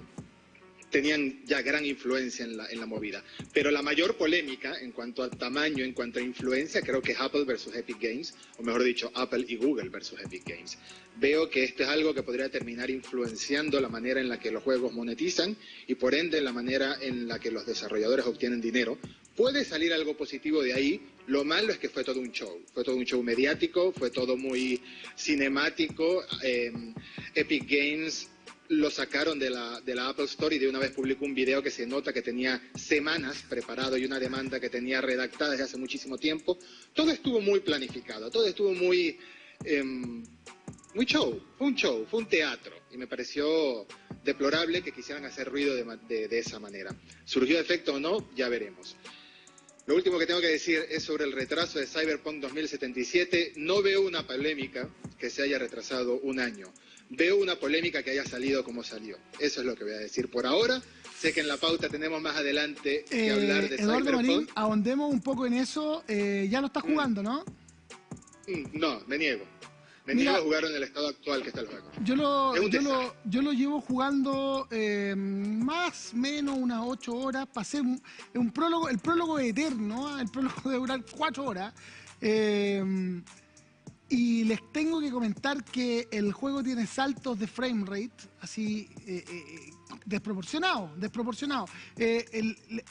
tenían 0.95 1.43
ya 1.45 1.61
gran 1.61 1.85
influencia 1.85 2.45
en 2.45 2.55
la, 2.55 2.67
en 2.67 2.79
la 2.79 2.85
movida. 2.85 3.21
Pero 3.53 3.69
la 3.69 3.81
mayor 3.81 4.15
polémica 4.15 4.79
en 4.79 4.93
cuanto 4.93 5.23
a 5.23 5.29
tamaño, 5.29 5.83
en 5.83 5.91
cuanto 5.91 6.19
a 6.19 6.21
influencia, 6.21 6.81
creo 6.81 7.01
que 7.01 7.11
es 7.11 7.19
Apple 7.19 7.43
versus 7.43 7.75
Epic 7.75 7.97
Games, 7.99 8.33
o 8.57 8.63
mejor 8.63 8.81
dicho, 8.81 9.11
Apple 9.13 9.43
y 9.45 9.57
Google 9.57 9.89
versus 9.89 10.17
Epic 10.21 10.47
Games. 10.47 10.77
Veo 11.17 11.49
que 11.49 11.65
esto 11.65 11.83
es 11.83 11.89
algo 11.89 12.13
que 12.13 12.23
podría 12.23 12.47
terminar 12.47 12.89
influenciando 12.89 13.81
la 13.81 13.89
manera 13.89 14.21
en 14.21 14.29
la 14.29 14.39
que 14.39 14.51
los 14.51 14.63
juegos 14.63 14.93
monetizan 14.93 15.57
y 15.85 15.95
por 15.95 16.15
ende 16.15 16.39
la 16.39 16.53
manera 16.53 16.95
en 17.01 17.27
la 17.27 17.39
que 17.39 17.51
los 17.51 17.65
desarrolladores 17.65 18.25
obtienen 18.25 18.61
dinero. 18.61 18.97
Puede 19.35 19.65
salir 19.65 19.91
algo 19.91 20.15
positivo 20.15 20.63
de 20.63 20.71
ahí, 20.71 21.01
lo 21.27 21.43
malo 21.43 21.73
es 21.73 21.77
que 21.77 21.89
fue 21.89 22.05
todo 22.05 22.21
un 22.21 22.31
show, 22.31 22.61
fue 22.73 22.85
todo 22.85 22.95
un 22.95 23.03
show 23.03 23.21
mediático, 23.21 23.91
fue 23.91 24.11
todo 24.11 24.37
muy 24.37 24.81
cinemático. 25.17 26.23
Eh, 26.41 26.71
Epic 27.33 27.65
Games 27.67 28.29
lo 28.69 28.89
sacaron 28.89 29.37
de 29.37 29.49
la, 29.49 29.81
de 29.81 29.95
la 29.95 30.09
Apple 30.09 30.25
Store 30.25 30.55
y 30.55 30.59
de 30.59 30.67
una 30.67 30.79
vez 30.79 30.91
publicó 30.91 31.25
un 31.25 31.35
video 31.35 31.61
que 31.61 31.71
se 31.71 31.85
nota 31.85 32.13
que 32.13 32.21
tenía 32.21 32.61
semanas 32.75 33.43
preparado 33.47 33.97
y 33.97 34.05
una 34.05 34.19
demanda 34.19 34.59
que 34.59 34.69
tenía 34.69 35.01
redactada 35.01 35.51
desde 35.51 35.65
hace 35.65 35.77
muchísimo 35.77 36.17
tiempo. 36.17 36.57
Todo 36.93 37.11
estuvo 37.11 37.39
muy 37.41 37.59
planificado, 37.59 38.29
todo 38.31 38.47
estuvo 38.47 38.73
muy, 38.73 39.17
em, 39.63 40.23
muy 40.93 41.05
show, 41.05 41.41
fue 41.57 41.67
un 41.67 41.75
show, 41.75 42.05
fue 42.09 42.19
un 42.19 42.27
teatro 42.27 42.73
y 42.91 42.97
me 42.97 43.07
pareció 43.07 43.85
deplorable 44.23 44.81
que 44.81 44.91
quisieran 44.91 45.25
hacer 45.25 45.49
ruido 45.49 45.75
de, 45.75 46.27
de 46.27 46.39
esa 46.39 46.59
manera. 46.59 46.95
¿Surgió 47.25 47.59
efecto 47.59 47.95
o 47.95 47.99
no? 47.99 48.29
Ya 48.35 48.49
veremos. 48.49 48.95
Lo 49.85 49.95
último 49.95 50.17
que 50.17 50.25
tengo 50.25 50.41
que 50.41 50.47
decir 50.47 50.85
es 50.89 51.03
sobre 51.03 51.25
el 51.25 51.31
retraso 51.31 51.79
de 51.79 51.87
Cyberpunk 51.87 52.41
2077. 52.41 53.53
No 53.57 53.81
veo 53.81 54.01
una 54.01 54.25
polémica 54.25 54.89
que 55.19 55.29
se 55.29 55.43
haya 55.43 55.59
retrasado 55.59 56.19
un 56.21 56.39
año 56.39 56.71
veo 57.09 57.37
una 57.37 57.55
polémica 57.55 58.03
que 58.03 58.11
haya 58.11 58.25
salido 58.25 58.63
como 58.63 58.83
salió. 58.83 59.17
Eso 59.39 59.61
es 59.61 59.65
lo 59.65 59.75
que 59.75 59.83
voy 59.83 59.93
a 59.93 59.97
decir 59.97 60.29
por 60.29 60.45
ahora. 60.45 60.81
Sé 61.19 61.33
que 61.33 61.41
en 61.41 61.47
la 61.47 61.57
pauta 61.57 61.89
tenemos 61.89 62.21
más 62.21 62.35
adelante 62.35 63.05
que 63.09 63.27
eh, 63.27 63.31
hablar 63.31 63.69
de 63.69 63.75
Eduardo 63.75 64.11
Marín, 64.13 64.47
ahondemos 64.55 65.11
un 65.11 65.21
poco 65.21 65.45
en 65.45 65.53
eso. 65.53 66.03
Eh, 66.07 66.47
ya 66.49 66.61
lo 66.61 66.67
estás 66.67 66.83
mm. 66.83 66.87
jugando, 66.87 67.23
¿no? 67.23 67.45
Mm, 68.47 68.79
no, 68.79 69.01
me 69.07 69.17
niego. 69.17 69.45
Me 70.05 70.15
niego 70.15 70.35
a 70.35 70.41
jugar 70.41 70.65
en 70.65 70.75
el 70.75 70.83
estado 70.83 71.07
actual 71.07 71.41
que 71.41 71.49
está 71.49 71.61
el 71.61 71.67
juego. 71.67 71.89
Yo 72.03 72.15
lo, 72.15 72.67
yo 72.67 72.81
lo, 72.81 73.15
yo 73.25 73.41
lo, 73.41 73.51
llevo 73.53 73.81
jugando 73.81 74.67
eh, 74.69 75.15
más 75.15 76.13
o 76.13 76.17
menos 76.17 76.57
unas 76.57 76.81
ocho 76.83 77.15
horas. 77.15 77.47
Pasé 77.51 77.81
un, 77.81 78.01
un, 78.35 78.51
prólogo, 78.51 78.87
el 78.87 78.99
prólogo 78.99 79.39
eterno, 79.39 80.19
el 80.19 80.29
prólogo 80.29 80.69
de 80.69 80.77
durar 80.77 81.05
cuatro 81.17 81.45
horas. 81.45 81.73
Eh, 82.21 83.21
y 84.09 84.43
les 84.43 84.71
tengo 84.71 85.01
que 85.01 85.09
comentar 85.09 85.63
que 85.63 86.07
el 86.11 86.31
juego 86.31 86.63
tiene 86.63 86.85
saltos 86.85 87.39
de 87.39 87.47
frame 87.47 87.85
rate, 87.85 88.29
así 88.39 88.87
eh, 89.07 89.23
desproporcionados, 90.05 90.99
desproporcionados. 90.99 91.69
Eh, 91.97 92.25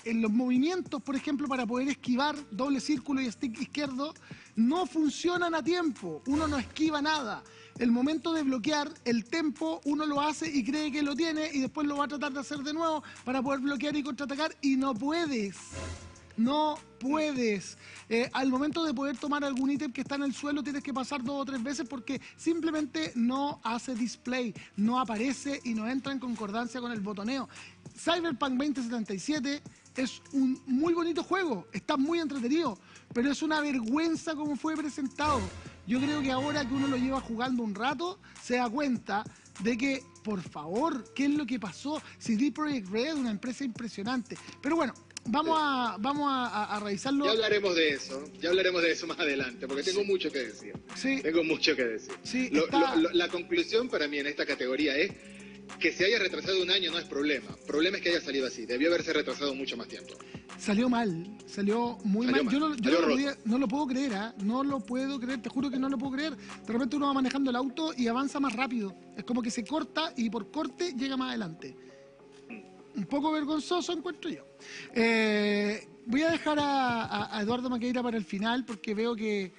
en 0.04 0.22
los 0.22 0.30
movimientos, 0.30 1.02
por 1.02 1.16
ejemplo, 1.16 1.48
para 1.48 1.66
poder 1.66 1.88
esquivar 1.88 2.36
doble 2.50 2.80
círculo 2.80 3.20
y 3.20 3.30
stick 3.30 3.60
izquierdo, 3.60 4.14
no 4.56 4.86
funcionan 4.86 5.54
a 5.54 5.62
tiempo. 5.62 6.22
Uno 6.26 6.46
no 6.46 6.58
esquiva 6.58 7.02
nada. 7.02 7.42
El 7.78 7.90
momento 7.90 8.32
de 8.32 8.42
bloquear 8.44 8.88
el 9.04 9.24
tempo, 9.24 9.80
uno 9.84 10.06
lo 10.06 10.20
hace 10.20 10.48
y 10.48 10.64
cree 10.64 10.92
que 10.92 11.02
lo 11.02 11.16
tiene 11.16 11.50
y 11.52 11.60
después 11.60 11.86
lo 11.86 11.96
va 11.96 12.04
a 12.04 12.08
tratar 12.08 12.32
de 12.32 12.40
hacer 12.40 12.58
de 12.58 12.72
nuevo 12.72 13.02
para 13.24 13.42
poder 13.42 13.60
bloquear 13.60 13.96
y 13.96 14.02
contraatacar 14.02 14.54
y 14.60 14.76
no 14.76 14.94
puedes. 14.94 15.56
No 16.36 16.78
puedes. 16.98 17.78
Eh, 18.08 18.28
al 18.32 18.48
momento 18.48 18.84
de 18.84 18.92
poder 18.92 19.16
tomar 19.16 19.44
algún 19.44 19.70
ítem 19.70 19.92
que 19.92 20.00
está 20.00 20.16
en 20.16 20.24
el 20.24 20.34
suelo, 20.34 20.62
tienes 20.62 20.82
que 20.82 20.92
pasar 20.92 21.22
dos 21.22 21.42
o 21.42 21.44
tres 21.44 21.62
veces 21.62 21.86
porque 21.88 22.20
simplemente 22.36 23.12
no 23.14 23.60
hace 23.62 23.94
display, 23.94 24.54
no 24.76 24.98
aparece 24.98 25.60
y 25.64 25.74
no 25.74 25.88
entra 25.88 26.12
en 26.12 26.18
concordancia 26.18 26.80
con 26.80 26.92
el 26.92 27.00
botoneo. 27.00 27.48
Cyberpunk 27.96 28.52
2077 28.58 29.62
es 29.96 30.22
un 30.32 30.60
muy 30.66 30.92
bonito 30.92 31.22
juego, 31.22 31.68
está 31.72 31.96
muy 31.96 32.18
entretenido, 32.18 32.78
pero 33.12 33.30
es 33.30 33.42
una 33.42 33.60
vergüenza 33.60 34.34
como 34.34 34.56
fue 34.56 34.76
presentado. 34.76 35.40
Yo 35.86 36.00
creo 36.00 36.20
que 36.22 36.32
ahora 36.32 36.66
que 36.66 36.74
uno 36.74 36.88
lo 36.88 36.96
lleva 36.96 37.20
jugando 37.20 37.62
un 37.62 37.74
rato, 37.74 38.18
se 38.42 38.56
da 38.56 38.68
cuenta 38.68 39.22
de 39.60 39.76
que, 39.76 40.02
por 40.24 40.40
favor, 40.40 41.04
¿qué 41.14 41.26
es 41.26 41.30
lo 41.30 41.46
que 41.46 41.60
pasó? 41.60 42.02
CD 42.18 42.50
Projekt 42.50 42.88
Red, 42.88 43.14
una 43.16 43.30
empresa 43.30 43.64
impresionante. 43.64 44.36
Pero 44.60 44.76
bueno, 44.76 44.94
Vamos 45.26 45.58
a, 45.60 45.96
vamos 45.98 46.26
a, 46.30 46.80
revisarlo. 46.80 47.24
Ya 47.24 47.32
hablaremos 47.32 47.74
de 47.74 47.88
eso, 47.90 48.24
ya 48.40 48.50
hablaremos 48.50 48.82
de 48.82 48.92
eso 48.92 49.06
más 49.06 49.18
adelante, 49.18 49.66
porque 49.66 49.82
tengo 49.82 50.04
mucho 50.04 50.30
que 50.30 50.40
decir. 50.40 50.74
Sí. 50.94 51.20
Tengo 51.22 51.42
mucho 51.44 51.74
que 51.74 51.84
decir. 51.84 52.14
Sí, 52.22 52.50
la 53.12 53.28
conclusión 53.28 53.88
para 53.88 54.06
mí 54.06 54.18
en 54.18 54.26
esta 54.26 54.44
categoría 54.44 54.96
es 54.96 55.12
que 55.80 55.92
se 55.92 56.04
haya 56.04 56.18
retrasado 56.18 56.62
un 56.62 56.70
año 56.70 56.92
no 56.92 56.98
es 56.98 57.04
problema. 57.04 57.56
Problema 57.66 57.96
es 57.96 58.02
que 58.02 58.10
haya 58.10 58.20
salido 58.20 58.46
así. 58.46 58.66
Debió 58.66 58.88
haberse 58.88 59.12
retrasado 59.12 59.54
mucho 59.54 59.76
más 59.76 59.88
tiempo. 59.88 60.14
Salió 60.58 60.88
mal, 60.88 61.26
salió 61.46 61.98
muy 62.04 62.26
mal. 62.26 62.48
Yo, 62.48 62.60
no, 62.60 62.76
no, 63.44 63.58
lo 63.58 63.66
puedo 63.66 63.86
creer, 63.86 64.14
¿ah? 64.14 64.34
no 64.42 64.62
lo 64.62 64.80
puedo 64.80 65.18
creer, 65.18 65.42
te 65.42 65.48
juro 65.48 65.70
que 65.70 65.78
no 65.78 65.88
lo 65.88 65.98
puedo 65.98 66.12
creer. 66.12 66.36
De 66.36 66.72
repente 66.72 66.96
uno 66.96 67.06
va 67.06 67.14
manejando 67.14 67.50
el 67.50 67.56
auto 67.56 67.92
y 67.96 68.06
avanza 68.06 68.40
más 68.40 68.54
rápido. 68.54 68.94
Es 69.16 69.24
como 69.24 69.42
que 69.42 69.50
se 69.50 69.64
corta 69.64 70.12
y 70.16 70.30
por 70.30 70.50
corte 70.50 70.92
llega 70.92 71.16
más 71.16 71.30
adelante 71.30 71.74
un 72.94 73.04
poco 73.06 73.32
vergonzoso 73.32 73.92
encuentro 73.92 74.30
yo. 74.30 74.46
Eh, 74.94 75.86
voy 76.06 76.22
a 76.22 76.30
dejar 76.30 76.58
a, 76.60 77.40
Eduardo 77.42 77.70
Maqueira 77.70 78.02
para 78.02 78.16
el 78.16 78.24
final 78.24 78.64
porque 78.64 78.94
veo 78.94 79.14
que, 79.14 79.52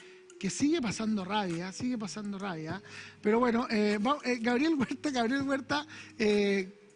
sigue 0.49 0.79
pasando 0.79 1.25
rabia, 1.25 1.71
sigue 1.71 1.97
pasando 1.97 2.37
rabia. 2.37 2.81
Pero 3.21 3.39
bueno, 3.39 3.67
eh, 3.71 3.97
eh, 4.23 4.37
Gabriel 4.41 4.75
Huerta, 4.75 5.09
Gabriel 5.09 5.41
Huerta, 5.41 5.87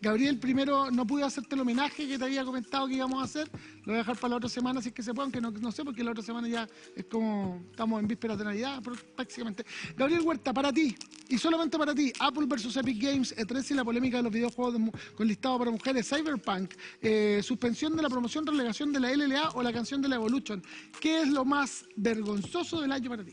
Gabriel, 0.02 0.40
primero 0.40 0.90
no 0.92 1.06
pude 1.06 1.24
hacerte 1.24 1.56
el 1.56 1.62
homenaje 1.62 2.08
que 2.08 2.18
te 2.18 2.24
había 2.24 2.46
comentado 2.46 2.88
que 2.88 2.94
íbamos 2.94 3.22
a 3.22 3.26
hacer. 3.26 3.50
Lo 3.80 3.88
voy 3.88 3.96
a 3.96 3.98
dejar 3.98 4.18
para 4.18 4.30
la 4.32 4.38
otra 4.38 4.50
semana 4.50 4.82
si 4.82 4.90
es 4.90 4.96
que 4.96 5.04
se 5.04 5.14
puede, 5.14 5.26
aunque 5.26 5.42
no, 5.42 5.52
no 5.52 5.72
sé, 5.72 5.84
porque 5.84 6.04
la 6.04 6.12
otra 6.12 6.24
semana 6.24 6.48
ya 6.48 6.68
es 6.96 7.06
como 7.06 7.62
estamos 7.70 8.00
en 8.00 8.08
vísperas 8.08 8.38
de 8.38 8.46
Navidad 8.46 8.82
prácticamente. 9.16 9.66
Gabriel 9.98 10.22
Huerta, 10.22 10.54
para 10.54 10.72
ti, 10.72 10.96
y 11.28 11.38
solamente 11.38 11.78
para 11.78 11.94
ti, 11.94 12.14
Apple 12.20 12.46
versus 12.48 12.78
Epic 12.78 13.02
Games, 13.02 13.36
E3 13.36 13.72
y 13.72 13.74
la 13.74 13.84
polémica 13.84 14.18
de 14.18 14.24
los 14.24 14.32
videojuegos 14.32 14.76
con 15.16 15.28
listado 15.28 15.60
para 15.60 15.72
mujeres, 15.72 16.08
Cyberpunk, 16.08 16.74
eh, 17.02 17.42
suspensión 17.44 17.96
de 17.96 18.02
la 18.02 18.10
promoción, 18.10 18.46
relegación 18.46 18.94
de 18.94 19.00
la 19.00 19.12
LLA 19.12 19.50
o 19.52 19.62
la 19.62 19.74
canción 19.74 20.02
de 20.02 20.08
la 20.08 20.16
Evolution. 20.16 20.64
¿Qué 21.00 21.22
es 21.22 21.28
lo 21.28 21.44
más 21.44 21.86
vergonzoso 21.96 22.82
del 22.82 22.94
año 22.94 23.10
para 23.10 23.24
ti? 23.24 23.32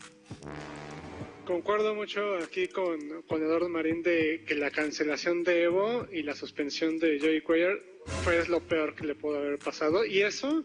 Concuerdo 1.47 1.95
mucho 1.95 2.39
aquí 2.39 2.67
con, 2.67 3.23
con, 3.23 3.41
Eduardo 3.41 3.69
Marín 3.69 4.03
de 4.03 4.43
que 4.45 4.57
la 4.57 4.73
cancelación 4.73 5.45
de 5.45 5.63
Evo 5.63 6.05
y 6.11 6.25
la 6.25 6.35
suspensión 6.35 6.99
de 6.99 7.21
Joey 7.21 7.41
Quayer 7.41 7.81
fue 8.25 8.45
lo 8.49 8.61
peor 8.61 8.97
que 8.97 9.07
le 9.07 9.15
pudo 9.15 9.39
haber 9.39 9.57
pasado. 9.61 10.05
Y 10.05 10.23
eso, 10.23 10.65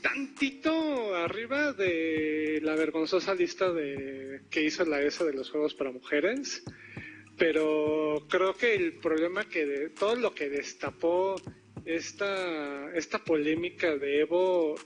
tantito 0.00 1.16
arriba 1.16 1.72
de 1.72 2.60
la 2.62 2.76
vergonzosa 2.76 3.34
lista 3.34 3.72
de 3.72 4.42
que 4.50 4.62
hizo 4.62 4.84
la 4.84 5.02
ESA 5.02 5.24
de 5.24 5.32
los 5.32 5.50
juegos 5.50 5.74
para 5.74 5.90
mujeres. 5.90 6.62
Pero 7.36 8.24
creo 8.30 8.54
que 8.54 8.76
el 8.76 9.00
problema 9.00 9.48
que 9.48 9.66
de 9.66 9.90
todo 9.90 10.14
lo 10.14 10.32
que 10.32 10.48
destapó 10.48 11.34
esta, 11.84 12.94
esta 12.94 13.18
polémica 13.18 13.96
de 13.96 14.20
Evo 14.20 14.76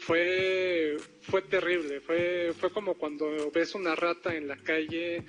fue, 0.00 0.96
fue 1.22 1.42
terrible, 1.42 2.00
fue, 2.00 2.52
fue 2.58 2.70
como 2.70 2.94
cuando 2.94 3.50
ves 3.50 3.74
una 3.74 3.94
rata 3.94 4.34
en 4.34 4.48
la 4.48 4.56
calle 4.56 5.24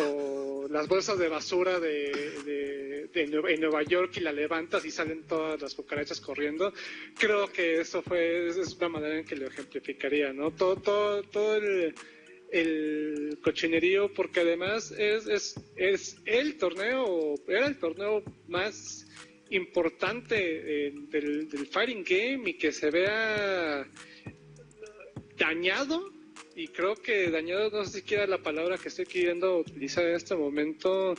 o 0.00 0.66
las 0.70 0.88
bolsas 0.88 1.18
de 1.18 1.28
basura 1.28 1.78
de, 1.78 3.10
en 3.14 3.60
Nueva 3.60 3.82
York 3.82 4.12
y 4.16 4.20
la 4.20 4.32
levantas 4.32 4.84
y 4.84 4.90
salen 4.90 5.24
todas 5.26 5.60
las 5.60 5.74
cucarachas 5.74 6.20
corriendo. 6.20 6.72
Creo 7.18 7.52
que 7.52 7.80
eso 7.80 8.02
fue, 8.02 8.48
es 8.48 8.74
una 8.76 8.88
manera 8.88 9.18
en 9.18 9.24
que 9.24 9.36
lo 9.36 9.46
ejemplificaría, 9.48 10.32
¿no? 10.32 10.50
Todo, 10.52 10.76
todo, 10.76 11.22
todo 11.24 11.56
el, 11.56 11.94
el 12.50 13.38
cochinerío, 13.42 14.12
porque 14.12 14.40
además 14.40 14.92
es, 14.92 15.26
es, 15.26 15.60
es 15.76 16.16
el 16.24 16.56
torneo, 16.56 17.34
era 17.48 17.66
el 17.66 17.78
torneo 17.78 18.22
más 18.48 19.06
importante 19.54 20.36
eh, 20.38 20.92
del, 21.08 21.48
del, 21.48 21.66
fighting 21.66 22.04
game 22.04 22.50
y 22.50 22.54
que 22.54 22.72
se 22.72 22.90
vea 22.90 23.86
dañado 25.36 26.12
y 26.54 26.68
creo 26.68 26.94
que 26.94 27.30
dañado 27.30 27.70
no 27.70 27.84
sé 27.84 28.00
siquiera 28.00 28.26
la 28.26 28.42
palabra 28.42 28.78
que 28.78 28.88
estoy 28.88 29.06
queriendo 29.06 29.58
utilizar 29.58 30.04
en 30.06 30.14
este 30.16 30.34
momento 30.34 31.14
eh, 31.14 31.18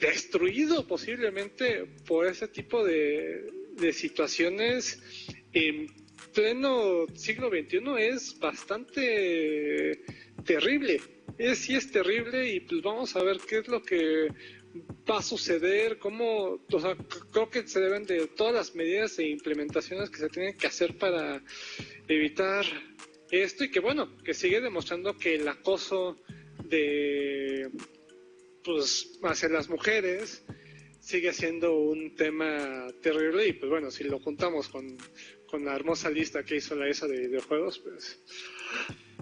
destruido 0.00 0.86
posiblemente 0.86 1.86
por 2.06 2.26
ese 2.26 2.48
tipo 2.48 2.84
de, 2.84 3.44
de 3.72 3.92
situaciones 3.92 5.00
en 5.52 5.86
pleno 6.32 7.06
siglo 7.14 7.48
XXI 7.48 7.80
es 7.98 8.38
bastante 8.38 10.00
terrible. 10.44 11.00
Es, 11.38 11.58
sí 11.60 11.74
es 11.74 11.90
terrible 11.90 12.48
y 12.52 12.60
pues 12.60 12.82
vamos 12.82 13.16
a 13.16 13.22
ver 13.22 13.38
qué 13.48 13.58
es 13.58 13.68
lo 13.68 13.82
que 13.82 14.28
va 15.08 15.18
a 15.18 15.22
suceder, 15.22 15.98
cómo, 15.98 16.60
o 16.70 16.80
sea, 16.80 16.96
creo 17.32 17.50
que 17.50 17.66
se 17.66 17.80
deben 17.80 18.04
de 18.06 18.26
todas 18.28 18.54
las 18.54 18.74
medidas 18.74 19.18
e 19.18 19.28
implementaciones 19.28 20.10
que 20.10 20.18
se 20.18 20.28
tienen 20.28 20.56
que 20.56 20.66
hacer 20.66 20.96
para 20.98 21.42
evitar 22.08 22.64
esto 23.30 23.64
y 23.64 23.70
que 23.70 23.80
bueno, 23.80 24.16
que 24.24 24.34
sigue 24.34 24.60
demostrando 24.60 25.16
que 25.16 25.36
el 25.36 25.48
acoso 25.48 26.16
de 26.64 27.70
pues 28.64 29.18
hacia 29.22 29.48
las 29.50 29.68
mujeres 29.68 30.44
sigue 31.00 31.32
siendo 31.32 31.74
un 31.74 32.14
tema 32.16 32.86
terrible 33.02 33.46
y 33.46 33.52
pues 33.52 33.70
bueno, 33.70 33.90
si 33.90 34.04
lo 34.04 34.18
juntamos 34.20 34.68
con, 34.68 34.96
con 35.46 35.64
la 35.64 35.74
hermosa 35.74 36.10
lista 36.10 36.44
que 36.44 36.56
hizo 36.56 36.74
la 36.74 36.88
ESA 36.88 37.06
de 37.06 37.26
videojuegos, 37.26 37.78
pues 37.80 38.18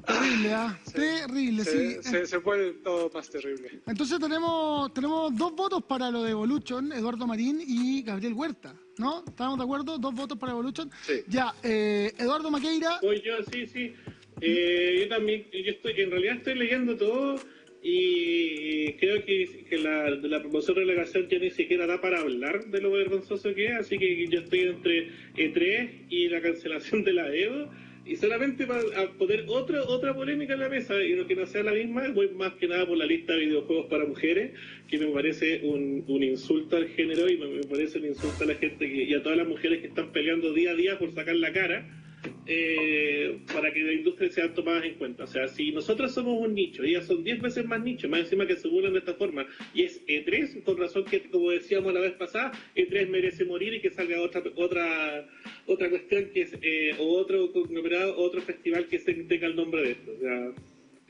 Terrible, 0.06 0.52
¿ah? 0.52 0.78
Terrible, 0.92 1.64
sí. 1.64 1.96
Se, 2.02 2.26
se, 2.26 2.36
vuelve 2.38 2.72
todo 2.82 3.10
más 3.14 3.30
terrible. 3.30 3.80
Entonces 3.86 4.18
tenemos, 4.18 4.92
tenemos 4.92 5.36
dos 5.36 5.54
votos 5.54 5.82
para 5.84 6.10
lo 6.10 6.22
de 6.22 6.32
Evolution, 6.32 6.92
Eduardo 6.92 7.26
Marín 7.26 7.60
y 7.64 8.02
Gabriel 8.02 8.34
Huerta, 8.34 8.74
¿no? 8.98 9.24
¿Estamos 9.26 9.58
de 9.58 9.64
acuerdo? 9.64 9.98
Dos 9.98 10.14
votos 10.14 10.38
para 10.38 10.52
Evolution. 10.52 10.90
Sí. 11.02 11.22
Ya, 11.28 11.54
eh, 11.62 12.12
Eduardo 12.18 12.50
Maqueira. 12.50 12.98
Voy 13.02 13.20
yo, 13.20 13.34
sí, 13.50 13.66
sí. 13.66 13.94
Eh, 14.40 14.98
yo 15.02 15.08
también, 15.08 15.46
yo 15.52 15.70
estoy, 15.70 15.92
en 16.00 16.10
realidad 16.10 16.36
estoy 16.38 16.54
leyendo 16.56 16.96
todo 16.96 17.36
y 17.80 18.92
creo 18.94 19.24
que, 19.24 19.66
que 19.68 19.78
la, 19.78 20.10
la 20.10 20.40
promoción 20.40 20.76
de 20.76 20.80
relegación 20.82 21.28
ya 21.28 21.38
ni 21.38 21.50
siquiera 21.50 21.86
da 21.86 22.00
para 22.00 22.20
hablar 22.20 22.66
de 22.66 22.80
lo 22.80 22.92
vergonzoso 22.92 23.54
que 23.54 23.66
es, 23.66 23.72
así 23.72 23.98
que 23.98 24.26
yo 24.28 24.40
estoy 24.40 24.60
entre 24.60 25.10
E3 25.36 26.06
y 26.08 26.28
la 26.28 26.40
cancelación 26.40 27.04
de 27.04 27.12
la 27.12 27.34
EVO 27.34 27.70
y 28.04 28.16
solamente 28.16 28.66
para 28.66 28.82
poner 29.18 29.44
otra 29.48 29.82
otra 29.84 30.14
polémica 30.14 30.54
en 30.54 30.60
la 30.60 30.68
mesa 30.68 30.94
y 31.02 31.14
no 31.14 31.26
que 31.26 31.36
no 31.36 31.46
sea 31.46 31.62
la 31.62 31.72
misma, 31.72 32.08
voy 32.08 32.30
más 32.30 32.54
que 32.54 32.66
nada 32.66 32.86
por 32.86 32.96
la 32.96 33.06
lista 33.06 33.32
de 33.34 33.46
videojuegos 33.46 33.86
para 33.86 34.04
mujeres, 34.04 34.52
que 34.88 34.98
me 34.98 35.06
parece 35.06 35.60
un, 35.62 36.04
un 36.08 36.22
insulto 36.22 36.76
al 36.76 36.88
género 36.88 37.30
y 37.30 37.38
me, 37.38 37.62
parece 37.64 37.98
un 37.98 38.06
insulto 38.06 38.44
a 38.44 38.46
la 38.48 38.54
gente 38.56 38.88
que, 38.88 39.04
y 39.04 39.14
a 39.14 39.22
todas 39.22 39.38
las 39.38 39.46
mujeres 39.46 39.80
que 39.80 39.86
están 39.86 40.10
peleando 40.12 40.52
día 40.52 40.72
a 40.72 40.74
día 40.74 40.98
por 40.98 41.12
sacar 41.12 41.36
la 41.36 41.52
cara. 41.52 42.01
Eh, 42.46 43.38
para 43.52 43.72
que 43.72 43.80
la 43.80 43.92
industria 43.92 44.30
sea 44.30 44.52
tomada 44.52 44.84
en 44.84 44.94
cuenta. 44.94 45.24
O 45.24 45.26
sea, 45.26 45.48
si 45.48 45.72
nosotros 45.72 46.12
somos 46.12 46.40
un 46.40 46.54
nicho, 46.54 46.82
ellas 46.82 47.06
son 47.06 47.22
10 47.22 47.40
veces 47.40 47.64
más 47.64 47.82
nicho, 47.82 48.08
más 48.08 48.20
encima 48.20 48.46
que 48.46 48.56
se 48.56 48.68
burlan 48.68 48.92
de 48.92 48.98
esta 49.00 49.14
forma, 49.14 49.46
y 49.74 49.82
es 49.82 50.04
E3, 50.06 50.62
con 50.64 50.76
razón 50.76 51.04
que, 51.04 51.22
como 51.30 51.50
decíamos 51.50 51.94
la 51.94 52.00
vez 52.00 52.12
pasada, 52.12 52.52
E3 52.74 53.08
merece 53.08 53.44
morir 53.44 53.74
y 53.74 53.80
que 53.80 53.90
salga 53.90 54.20
otra 54.20 54.42
otra 54.56 55.28
otra 55.66 55.88
cuestión 55.88 56.30
que 56.32 56.42
es, 56.42 56.58
eh, 56.62 56.94
o 56.98 57.16
otro 57.16 57.52
conglomerado, 57.52 58.16
otro 58.18 58.40
festival 58.42 58.86
que 58.86 58.98
tenga 58.98 59.46
el 59.46 59.56
nombre 59.56 59.82
de 59.82 59.90
esto. 59.92 60.12
O 60.12 60.20
sea, 60.20 60.52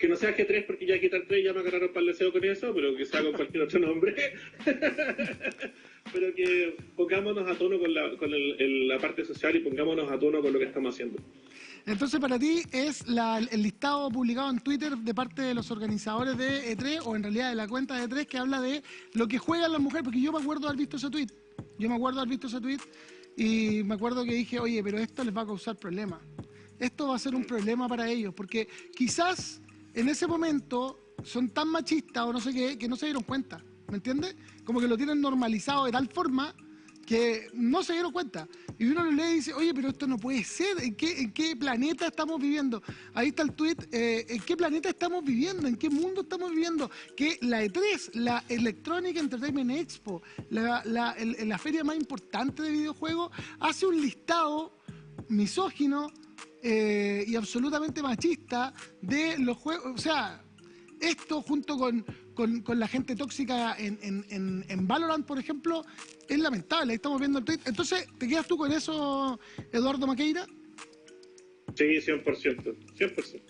que 0.03 0.09
no 0.09 0.17
sea 0.17 0.37
G3 0.37 0.67
porque 0.67 0.85
ya 0.85 0.99
quitar 0.99 1.23
3 1.29 1.45
ya 1.45 1.53
me 1.53 1.61
agarraron 1.61 1.91
para 1.91 2.01
el 2.01 2.07
deseo 2.09 2.33
con 2.33 2.45
eso, 2.45 2.75
pero 2.75 2.97
que 2.97 3.07
sea 3.07 3.23
con 3.23 3.35
cualquier 3.35 3.63
otro 3.63 3.79
nombre. 3.79 4.35
pero 6.13 6.35
que 6.35 6.77
pongámonos 6.97 7.49
a 7.49 7.55
tono 7.55 7.79
con, 7.79 7.95
la, 7.95 8.17
con 8.17 8.35
el, 8.35 8.89
la 8.89 8.99
parte 8.99 9.25
social 9.25 9.55
y 9.55 9.61
pongámonos 9.61 10.11
a 10.11 10.19
tono 10.19 10.43
con 10.43 10.53
lo 10.53 10.59
que 10.59 10.65
estamos 10.65 10.93
haciendo. 10.93 11.23
Entonces, 11.87 12.19
para 12.19 12.37
ti 12.37 12.63
es 12.73 13.07
la, 13.07 13.39
el 13.39 13.63
listado 13.63 14.11
publicado 14.11 14.51
en 14.51 14.59
Twitter 14.59 14.97
de 14.97 15.15
parte 15.15 15.41
de 15.41 15.55
los 15.55 15.71
organizadores 15.71 16.37
de 16.37 16.77
E3, 16.77 17.03
o 17.05 17.15
en 17.15 17.23
realidad 17.23 17.51
de 17.51 17.55
la 17.55 17.69
cuenta 17.69 17.95
de 17.95 18.09
E3, 18.09 18.27
que 18.27 18.39
habla 18.39 18.61
de 18.61 18.83
lo 19.15 19.29
que 19.29 19.39
juegan 19.39 19.71
las 19.71 19.81
mujeres, 19.81 20.03
porque 20.03 20.21
yo 20.21 20.33
me 20.33 20.41
acuerdo 20.41 20.67
haber 20.67 20.81
visto 20.81 20.97
ese 20.97 21.11
tweet. 21.11 21.29
Yo 21.79 21.89
me 21.89 21.95
acuerdo 21.95 22.19
haber 22.19 22.31
visto 22.31 22.49
ese 22.49 22.61
tweet 22.61 22.81
y 23.37 23.85
me 23.85 23.95
acuerdo 23.95 24.25
que 24.25 24.35
dije, 24.35 24.59
oye, 24.59 24.83
pero 24.83 24.99
esto 24.99 25.23
les 25.23 25.37
va 25.37 25.43
a 25.43 25.47
causar 25.47 25.77
problemas. 25.77 26.19
Esto 26.81 27.07
va 27.07 27.15
a 27.15 27.19
ser 27.21 27.37
un 27.37 27.45
problema 27.45 27.87
para 27.87 28.11
ellos, 28.11 28.35
porque 28.35 28.67
quizás 28.97 29.62
en 29.95 30.09
ese 30.09 30.27
momento 30.27 31.15
son 31.25 31.51
tan 31.51 31.69
machistas 31.69 32.25
o 32.25 32.33
no 32.33 32.41
sé 32.41 32.53
qué, 32.53 32.79
que 32.79 32.89
no 32.89 32.97
se 32.97 33.07
dieron 33.07 33.23
cuenta. 33.23 33.63
¿Me 33.89 33.97
entiendes? 33.97 34.35
Como 34.65 34.81
que 34.81 34.89
lo 34.89 34.97
tienen 34.97 35.21
normalizado 35.21 35.85
de 35.85 35.93
tal 35.93 36.09
forma 36.09 36.55
que 37.05 37.49
no 37.53 37.83
se 37.83 37.93
dieron 37.93 38.13
cuenta. 38.13 38.49
Y 38.79 38.87
uno 38.87 39.05
lo 39.05 39.11
lee 39.11 39.23
y 39.23 39.35
dice, 39.35 39.55
oye, 39.55 39.75
pero 39.75 39.89
esto 39.89 40.07
no 40.07 40.19
puede 40.19 40.45
ser, 40.45 40.83
¿en 40.83 40.95
qué, 40.95 41.21
en 41.21 41.33
qué 41.33 41.55
planeta 41.57 42.07
estamos 42.07 42.41
viviendo? 42.41 42.83
Ahí 43.15 43.29
está 43.29 43.43
el 43.43 43.53
tweet, 43.53 43.77
eh, 43.91 44.25
¿en 44.29 44.41
qué 44.41 44.57
planeta 44.57 44.89
estamos 44.89 45.25
viviendo? 45.25 45.67
¿En 45.69 45.77
qué 45.77 45.91
mundo 45.91 46.23
estamos 46.23 46.51
viviendo? 46.51 46.91
Que 47.17 47.39
la 47.43 47.65
E3, 47.65 48.15
la 48.15 48.45
Electronic 48.49 49.17
Entertainment 49.17 49.71
Expo, 49.73 50.23
la, 50.51 50.83
la, 50.85 51.15
la 51.45 51.59
feria 51.59 51.85
más 51.85 51.97
importante 51.97 52.63
de 52.63 52.71
videojuegos, 52.71 53.31
hace 53.61 53.87
un 53.87 54.01
listado 54.01 54.79
misógino 55.29 56.11
eh, 56.63 57.25
y 57.27 57.35
absolutamente 57.37 58.03
machista 58.03 58.73
de 59.01 59.39
los 59.39 59.57
juegos, 59.57 59.93
o 59.95 59.99
sea, 59.99 60.43
esto 61.01 61.43
junto 61.43 61.77
con, 61.77 62.05
con, 62.35 62.63
la 62.79 62.87
gente 62.87 63.17
tóxica 63.17 63.75
en, 63.77 63.99
en, 64.03 64.65
en, 64.69 64.87
Valorant, 64.87 65.27
por 65.27 65.39
ejemplo, 65.39 65.85
es 66.29 66.39
lamentable. 66.39 66.95
Estamos 66.95 67.19
viendo 67.19 67.41
el 67.41 67.45
tweet. 67.45 67.59
Entonces, 67.65 68.07
¿te 68.19 68.29
quedas 68.29 68.47
tú 68.47 68.57
con 68.57 68.73
eso, 68.73 69.39
Eduardo 69.73 70.07
Maqueira? 70.07 70.47
Sí, 71.75 71.85
100%. 71.85 72.77
100%. 72.95 73.43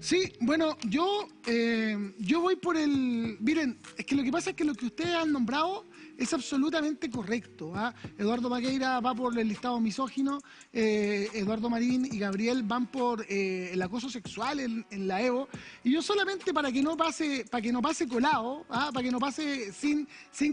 Sí, 0.00 0.32
bueno, 0.40 0.76
yo, 0.88 1.28
eh, 1.46 1.96
yo 2.18 2.40
voy 2.40 2.56
por 2.56 2.76
el... 2.76 3.36
Miren, 3.40 3.78
es 3.96 4.06
que 4.06 4.14
lo 4.14 4.22
que 4.22 4.30
pasa 4.30 4.50
es 4.50 4.56
que 4.56 4.64
lo 4.64 4.74
que 4.74 4.86
ustedes 4.86 5.14
han 5.14 5.32
nombrado 5.32 5.84
es 6.18 6.32
absolutamente 6.34 7.08
correcto. 7.08 7.72
¿ah? 7.74 7.94
Eduardo 8.18 8.50
Magueira 8.50 9.00
va 9.00 9.14
por 9.14 9.38
el 9.38 9.48
listado 9.48 9.80
misógino, 9.80 10.40
eh, 10.72 11.28
Eduardo 11.32 11.70
Marín 11.70 12.04
y 12.04 12.18
Gabriel 12.18 12.64
van 12.64 12.88
por 12.88 13.24
eh, 13.28 13.70
el 13.72 13.80
acoso 13.80 14.10
sexual 14.10 14.58
en, 14.58 14.84
la 15.06 15.22
Evo. 15.22 15.48
Y 15.84 15.92
yo 15.92 16.02
solamente 16.02 16.52
para 16.52 16.72
que 16.72 16.82
no 16.82 16.96
pase, 16.96 17.46
para 17.48 17.62
que 17.62 17.72
no 17.72 17.80
pase 17.80 18.08
colado, 18.08 18.66
¿ah? 18.68 18.90
para 18.92 19.04
que 19.04 19.12
no 19.12 19.20
pase 19.20 19.72
sin, 19.72 20.06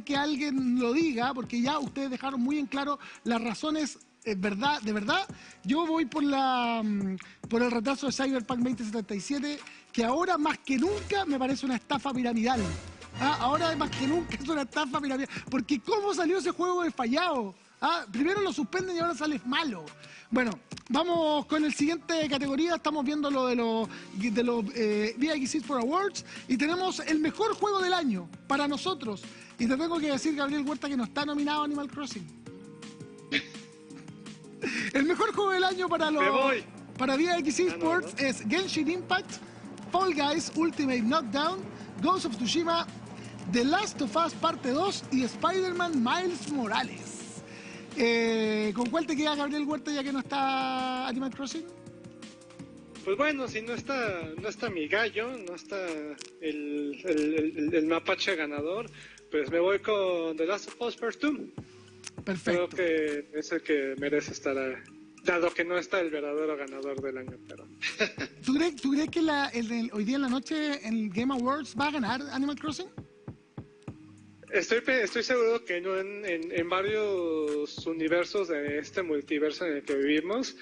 que 0.04 0.15
alguien 0.15 0.80
lo 0.80 0.93
diga, 0.93 1.34
porque 1.34 1.60
ya 1.60 1.80
ustedes 1.80 2.12
dejaron 2.12 2.41
muy 2.41 2.60
en 2.60 2.67
claro 2.67 2.99
las 3.23 3.41
razones 3.41 3.99
es 4.23 4.41
verdad, 4.41 4.82
de 4.82 4.91
verdad, 4.91 5.28
yo 5.63 5.86
voy 5.86 6.06
por 6.06 6.23
la 6.23 6.82
mm, 6.84 7.15
por 7.47 7.62
el 7.62 7.69
retraso 7.69 8.08
de 8.08 8.12
Cyberpunk 8.12 8.58
2077, 8.58 9.60
que 9.91 10.04
ahora 10.04 10.36
más 10.39 10.58
que 10.60 10.80
nunca 10.80 11.25
me 11.25 11.38
parece 11.38 11.67
una 11.67 11.75
estafa 11.75 12.12
piramidal. 12.12 12.60
Ah, 13.19 13.38
ahora 13.39 13.75
más 13.75 13.89
que 13.91 14.08
nunca 14.08 14.36
es 14.36 14.47
una 14.47 14.63
estafa 14.63 14.99
piramidal. 14.99 15.30
Porque 15.49 15.80
¿cómo 15.80 16.13
salió 16.13 16.38
ese 16.38 16.51
juego 16.51 16.84
de 16.84 16.91
fallado? 16.91 17.56
Ah, 17.82 18.06
primero 18.12 18.41
lo 18.41 18.51
suspenden 18.51 18.95
y 18.95 18.99
ahora 18.99 19.15
sale 19.15 19.39
malo. 19.45 19.86
Bueno, 20.32 20.51
vamos 20.89 21.45
con 21.45 21.63
el 21.63 21.73
siguiente 21.73 22.28
categoría. 22.30 22.75
Estamos 22.75 23.06
viendo 23.06 23.30
lo 23.30 23.47
de 23.47 23.56
los, 23.56 23.88
de 24.17 24.43
los 24.43 24.65
eh, 24.75 25.62
for 25.65 25.80
Awards 25.80 26.25
y 26.47 26.58
tenemos 26.58 26.99
el 26.99 27.19
mejor 27.19 27.54
juego 27.56 27.82
del 27.82 27.93
año 27.93 28.30
para 28.47 28.67
nosotros. 28.67 29.23
Y 29.58 29.67
te 29.67 29.78
tengo 29.78 29.99
que 29.99 30.12
decir, 30.12 30.36
Gabriel 30.36 30.65
Huerta, 30.67 30.89
que 30.89 30.97
no 30.97 31.06
está 31.06 31.25
nominado 31.25 31.62
a 31.62 31.65
Animal 31.65 31.89
Crossing. 31.89 32.25
el 34.93 35.04
mejor 35.06 35.34
juego 35.34 35.51
del 35.51 35.63
año 35.63 35.88
para 35.88 36.12
los 36.12 36.23
para 36.97 37.17
VX 37.17 37.60
Sports 37.60 38.13
es 38.17 38.41
Genshin 38.47 38.89
Impact, 38.89 39.30
Fall 39.91 40.13
Guys 40.13 40.51
Ultimate 40.56 41.01
Knockdown, 41.01 41.60
Ghost 42.01 42.25
of 42.25 42.38
Tsushima 42.38 42.88
The 43.51 43.63
Last 43.63 44.01
of 44.01 44.15
Us 44.15 44.34
Parte 44.34 44.69
2 44.71 45.03
y 45.12 45.23
Spider-Man 45.23 46.03
Miles 46.03 46.51
Morales. 46.51 47.43
Eh, 47.97 48.73
¿Con 48.75 48.89
cuál 48.89 49.05
te 49.05 49.15
queda 49.15 49.36
Gabriel 49.36 49.63
Huerta 49.63 49.91
ya 49.91 50.03
que 50.03 50.12
no 50.12 50.19
está 50.19 51.08
Animal 51.08 51.34
Crossing? 51.34 51.65
Pues 53.05 53.17
bueno, 53.17 53.47
si 53.47 53.62
no 53.62 53.73
está, 53.73 54.23
no 54.41 54.49
está 54.49 54.69
mi 54.69 54.88
gallo, 54.88 55.29
no 55.47 55.55
está 55.55 55.77
el, 56.41 56.99
el, 57.71 57.86
mapache 57.86 58.36
ganador, 58.36 58.89
pues 59.29 59.51
me 59.51 59.60
voy 59.60 59.77
con 59.79 60.36
The 60.36 60.45
Last 60.45 60.69
of 60.69 60.81
Us 60.81 60.95
Part 60.95 61.19
2. 61.21 61.34
Perfecto. 62.25 62.67
Creo 62.67 62.69
que 62.69 63.29
es 63.38 63.51
el 63.51 63.62
que 63.62 63.95
merece 63.99 64.31
estar, 64.31 64.55
dado 65.23 65.53
que 65.53 65.63
no 65.63 65.77
está 65.77 66.01
el 66.01 66.10
verdadero 66.10 66.58
ganador 66.58 66.99
del 66.99 67.19
año. 67.19 67.38
Pero... 67.47 67.67
¿Tú, 68.43 68.55
crees, 68.55 68.75
¿Tú 68.77 68.91
crees 68.91 69.10
que 69.10 69.21
la, 69.21 69.51
hoy 69.93 70.03
día 70.03 70.15
en 70.15 70.21
la 70.23 70.29
noche 70.29 70.86
en 70.86 71.10
Game 71.10 71.31
Awards 71.31 71.75
va 71.79 71.89
a 71.89 71.91
ganar 71.91 72.21
Animal 72.31 72.60
Crossing? 72.60 72.88
Estoy, 74.51 74.81
estoy 74.88 75.23
seguro 75.23 75.63
que 75.65 75.81
no 75.81 75.97
en, 75.97 76.23
en, 76.25 76.69
varios 76.69 77.86
universos 77.86 78.47
de 78.47 78.77
este 78.77 79.03
multiverso 79.03 79.65
en 79.65 79.77
el 79.77 79.84
que 79.84 79.95
vivimos, 79.95 80.55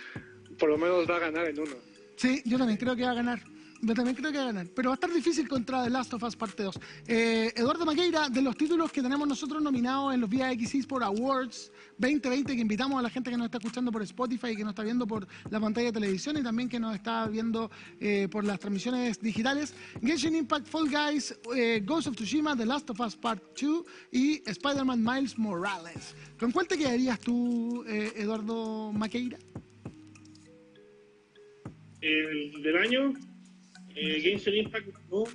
por 0.57 0.69
lo 0.69 0.77
menos 0.77 1.09
va 1.09 1.17
a 1.17 1.19
ganar 1.19 1.47
en 1.47 1.59
uno. 1.59 1.75
Sí, 2.15 2.41
yo 2.45 2.57
también 2.57 2.77
creo 2.77 2.95
que 2.95 3.03
va 3.03 3.11
a 3.11 3.15
ganar. 3.15 3.52
Yo 3.85 3.93
también 3.93 4.15
creo 4.15 4.31
que 4.31 4.37
va 4.37 4.45
a 4.45 4.47
ganar. 4.47 4.67
Pero 4.73 4.89
va 4.89 4.93
a 4.93 4.95
estar 4.95 5.11
difícil 5.11 5.45
contra 5.45 5.83
The 5.83 5.89
Last 5.89 6.13
of 6.13 6.23
Us 6.23 6.37
Parte 6.37 6.63
2. 6.63 6.79
Eh, 7.05 7.51
Eduardo 7.53 7.85
Maqueira, 7.85 8.29
de 8.29 8.41
los 8.41 8.55
títulos 8.55 8.89
que 8.93 9.01
tenemos 9.01 9.27
nosotros 9.27 9.61
nominados 9.61 10.13
en 10.13 10.21
los 10.21 10.29
VIX 10.29 10.87
por 10.87 11.03
Awards 11.03 11.69
2020, 11.97 12.55
que 12.55 12.61
invitamos 12.61 12.97
a 12.97 13.01
la 13.01 13.09
gente 13.09 13.29
que 13.29 13.35
nos 13.35 13.45
está 13.45 13.57
escuchando 13.57 13.91
por 13.91 14.01
Spotify 14.03 14.51
y 14.51 14.55
que 14.55 14.63
nos 14.63 14.71
está 14.71 14.83
viendo 14.83 15.05
por 15.05 15.27
la 15.49 15.59
pantalla 15.59 15.87
de 15.87 15.91
televisión 15.91 16.37
y 16.37 16.43
también 16.43 16.69
que 16.69 16.79
nos 16.79 16.95
está 16.95 17.27
viendo 17.27 17.69
eh, 17.99 18.29
por 18.31 18.45
las 18.45 18.57
transmisiones 18.57 19.19
digitales, 19.19 19.73
Genshin 20.01 20.35
Impact, 20.35 20.65
Fall 20.65 20.89
Guys, 20.89 21.37
eh, 21.53 21.81
Ghost 21.83 22.07
of 22.07 22.15
Tsushima, 22.15 22.55
The 22.55 22.65
Last 22.65 22.89
of 22.89 22.99
Us 23.01 23.17
Part 23.17 23.43
2 23.59 23.83
y 24.13 24.49
Spider-Man 24.49 25.03
Miles 25.03 25.37
Morales. 25.37 26.15
¿Con 26.39 26.53
cuál 26.53 26.69
te 26.69 26.77
quedarías 26.77 27.19
tú, 27.19 27.83
Eduardo 27.85 28.93
Maqueira? 28.93 29.37
El 31.99 32.63
del 32.63 32.77
año 32.77 33.13
eh, 33.95 34.21
Genshin 34.21 34.55
Impact 34.55 34.87
no. 35.09 35.25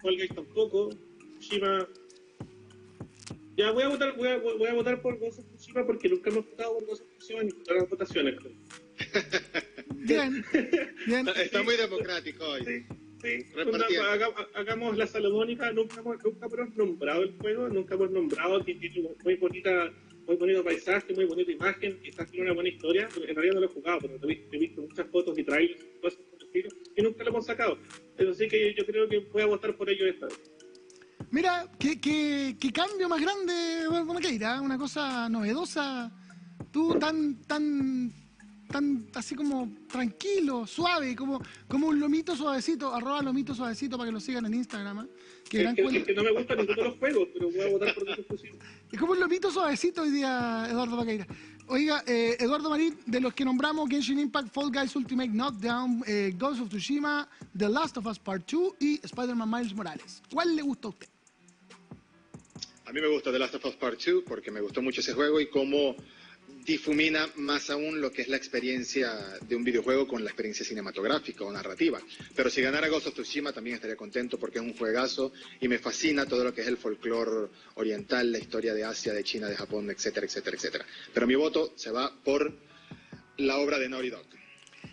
Fall 0.00 0.16
Guys 0.16 0.34
tampoco. 0.34 0.90
Tsushima. 1.38 1.88
Ya 3.56 3.72
voy 3.72 3.82
a 3.82 3.88
votar, 3.88 4.16
voy 4.16 4.28
a, 4.28 4.36
voy 4.38 4.68
a 4.68 4.74
votar 4.74 5.02
por 5.02 5.18
Ghost 5.18 5.40
of 5.40 5.46
Tsushima 5.56 5.84
porque 5.86 6.08
nunca 6.08 6.30
hemos 6.30 6.46
votado 6.46 6.74
por 6.74 6.86
Ghost 6.86 7.02
of 7.02 7.08
Tsushima 7.18 7.42
ni 7.42 7.52
por 7.52 7.76
las 7.76 7.90
votaciones. 7.90 8.36
Bien, 9.94 10.44
bien. 11.06 11.28
Está, 11.36 11.62
muy 11.62 11.76
democrático 11.76 12.44
hoy. 12.44 12.84
Sí, 13.20 13.44
hagamos 14.54 14.96
la 14.96 15.06
Salomónica, 15.06 15.72
nunca 15.72 16.00
hemos, 16.00 16.22
nunca 16.24 16.46
hemos 16.46 16.76
nombrado 16.76 17.22
el 17.24 17.32
juego, 17.38 17.68
nunca 17.68 17.94
hemos 17.94 18.10
nombrado 18.10 18.64
que 18.64 18.74
tiene 18.74 19.10
muy 19.24 19.34
bonita, 19.34 19.92
muy 20.26 20.36
bonito 20.36 20.62
paisaje, 20.62 21.12
muy 21.14 21.24
bonita 21.24 21.50
imagen, 21.50 21.98
y 22.04 22.10
está 22.10 22.22
haciendo 22.22 22.44
una 22.44 22.54
buena 22.54 22.68
historia. 22.68 23.08
En 23.16 23.34
realidad 23.34 23.54
no 23.54 23.60
lo 23.60 23.66
he 23.66 23.72
jugado, 23.72 23.98
pero 24.00 24.18
he 24.22 24.58
visto, 24.58 24.82
muchas 24.82 25.06
fotos 25.08 25.36
y 25.36 25.42
trailers 25.42 25.82
y 25.82 26.00
cosas 26.00 26.20
estilo, 26.48 26.68
y 26.96 27.02
nunca 27.02 27.24
lo 27.24 27.30
hemos 27.30 27.46
sacado. 27.46 27.78
Pero 28.16 28.34
sí 28.34 28.48
que 28.48 28.74
yo 28.74 28.84
creo 28.84 29.08
que 29.08 29.18
voy 29.32 29.42
a 29.42 29.46
votar 29.46 29.76
por 29.76 29.88
ello 29.88 30.06
esta 30.06 30.26
vez. 30.26 30.40
Mira, 31.30 31.70
qué, 31.78 32.00
qué, 32.00 32.56
qué 32.58 32.72
cambio 32.72 33.08
más 33.08 33.20
grande, 33.20 33.86
Maqueira, 34.06 34.60
una 34.60 34.78
cosa 34.78 35.28
novedosa. 35.28 36.10
Tú 36.72 36.98
tan, 36.98 37.42
tan 37.42 38.12
tan 38.68 39.08
así 39.14 39.34
como 39.34 39.72
tranquilo, 39.90 40.66
suave, 40.66 41.16
como, 41.16 41.42
como 41.66 41.88
un 41.88 41.98
lomito 41.98 42.36
suavecito, 42.36 42.94
arroba 42.94 43.22
lomito 43.22 43.54
suavecito 43.54 43.96
para 43.96 44.08
que 44.08 44.12
lo 44.12 44.20
sigan 44.20 44.46
en 44.46 44.54
Instagram. 44.54 45.00
¿eh? 45.00 45.08
Que, 45.48 45.74
que, 45.74 46.14
no 46.14 46.22
me 46.22 46.32
gustan 46.32 46.58
ninguno 46.58 46.82
de 46.82 46.88
los 46.88 46.98
juegos, 46.98 47.28
pero 47.32 47.50
voy 47.50 47.60
a 47.60 47.68
votar 47.68 47.94
por 47.94 48.08
es 48.10 48.26
posible. 48.26 48.58
Es 48.92 48.98
como 48.98 49.12
un 49.12 49.20
lomito 49.20 49.50
suavecito 49.50 50.02
hoy 50.02 50.10
día, 50.10 50.66
Eduardo 50.68 50.96
Paqueira. 50.96 51.26
Oiga, 51.70 52.02
eh, 52.06 52.34
Eduardo 52.40 52.70
Marín, 52.70 52.98
de 53.04 53.20
los 53.20 53.34
que 53.34 53.44
nombramos 53.44 53.90
Genshin 53.90 54.18
Impact, 54.18 54.48
Fall 54.54 54.70
Guys 54.70 54.96
Ultimate 54.96 55.28
Knockdown, 55.28 56.02
eh, 56.06 56.32
Ghost 56.34 56.62
of 56.62 56.70
Tsushima, 56.70 57.28
The 57.56 57.68
Last 57.68 57.98
of 57.98 58.06
Us 58.06 58.18
Part 58.18 58.50
2 58.50 58.76
y 58.80 59.00
Spider-Man 59.04 59.50
Miles 59.50 59.74
Morales. 59.74 60.22
¿Cuál 60.32 60.56
le 60.56 60.62
gusta 60.62 60.88
a 60.88 60.90
usted? 60.92 61.08
A 62.86 62.92
mí 62.92 63.02
me 63.02 63.08
gusta 63.08 63.30
The 63.30 63.38
Last 63.38 63.56
of 63.56 63.66
Us 63.66 63.76
Part 63.76 64.00
2 64.02 64.24
porque 64.26 64.50
me 64.50 64.62
gustó 64.62 64.80
mucho 64.80 65.02
ese 65.02 65.12
juego 65.12 65.40
y 65.40 65.50
cómo 65.50 65.94
difumina 66.72 67.28
más 67.36 67.70
aún 67.70 68.00
lo 68.00 68.12
que 68.12 68.22
es 68.22 68.28
la 68.28 68.36
experiencia 68.36 69.12
de 69.40 69.56
un 69.56 69.64
videojuego 69.64 70.06
con 70.06 70.22
la 70.22 70.30
experiencia 70.30 70.64
cinematográfica 70.66 71.44
o 71.44 71.52
narrativa. 71.52 72.00
Pero 72.36 72.50
si 72.50 72.60
ganara 72.60 72.88
Ghost 72.88 73.08
of 73.08 73.14
Tsushima 73.14 73.52
también 73.52 73.76
estaría 73.76 73.96
contento 73.96 74.38
porque 74.38 74.58
es 74.58 74.64
un 74.64 74.76
juegazo 74.76 75.32
y 75.60 75.68
me 75.68 75.78
fascina 75.78 76.26
todo 76.26 76.44
lo 76.44 76.54
que 76.54 76.60
es 76.60 76.68
el 76.68 76.76
folclore 76.76 77.48
oriental, 77.74 78.30
la 78.30 78.38
historia 78.38 78.74
de 78.74 78.84
Asia, 78.84 79.12
de 79.12 79.24
China, 79.24 79.48
de 79.48 79.56
Japón, 79.56 79.90
etcétera, 79.90 80.26
etcétera, 80.26 80.56
etcétera. 80.56 80.86
Pero 81.14 81.26
mi 81.26 81.34
voto 81.34 81.72
se 81.76 81.90
va 81.90 82.14
por 82.22 82.52
la 83.38 83.58
obra 83.58 83.78
de 83.78 83.88
Naughty 83.88 84.10
Dog. 84.10 84.37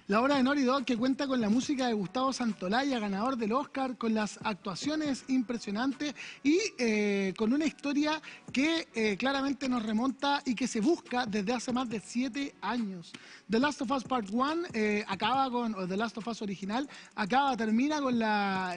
La 0.07 0.21
obra 0.21 0.35
de 0.35 0.43
Naughty 0.43 0.61
Dog 0.61 0.85
que 0.85 0.97
cuenta 0.97 1.25
con 1.25 1.41
la 1.41 1.49
música 1.49 1.87
de 1.87 1.93
Gustavo 1.93 2.31
Santolaya, 2.31 2.99
ganador 2.99 3.37
del 3.37 3.53
Oscar, 3.53 3.97
con 3.97 4.13
las 4.13 4.39
actuaciones 4.43 5.25
impresionantes 5.29 6.13
y 6.43 6.59
eh, 6.77 7.33
con 7.35 7.53
una 7.53 7.65
historia 7.65 8.21
que 8.53 8.87
eh, 8.93 9.17
claramente 9.17 9.67
nos 9.67 9.81
remonta 9.83 10.43
y 10.45 10.53
que 10.53 10.67
se 10.67 10.79
busca 10.79 11.25
desde 11.25 11.53
hace 11.53 11.73
más 11.73 11.89
de 11.89 11.99
siete 11.99 12.53
años. 12.61 13.13
The 13.49 13.59
Last 13.59 13.81
of 13.81 13.91
Us 13.91 14.03
Part 14.03 14.29
1 14.31 14.55
eh, 14.73 15.03
acaba 15.07 15.49
con, 15.49 15.73
o 15.73 15.87
The 15.87 15.97
Last 15.97 16.19
of 16.19 16.27
Us 16.27 16.41
original, 16.43 16.87
acaba, 17.15 17.57
termina 17.57 17.99
con 17.99 18.19
la 18.19 18.75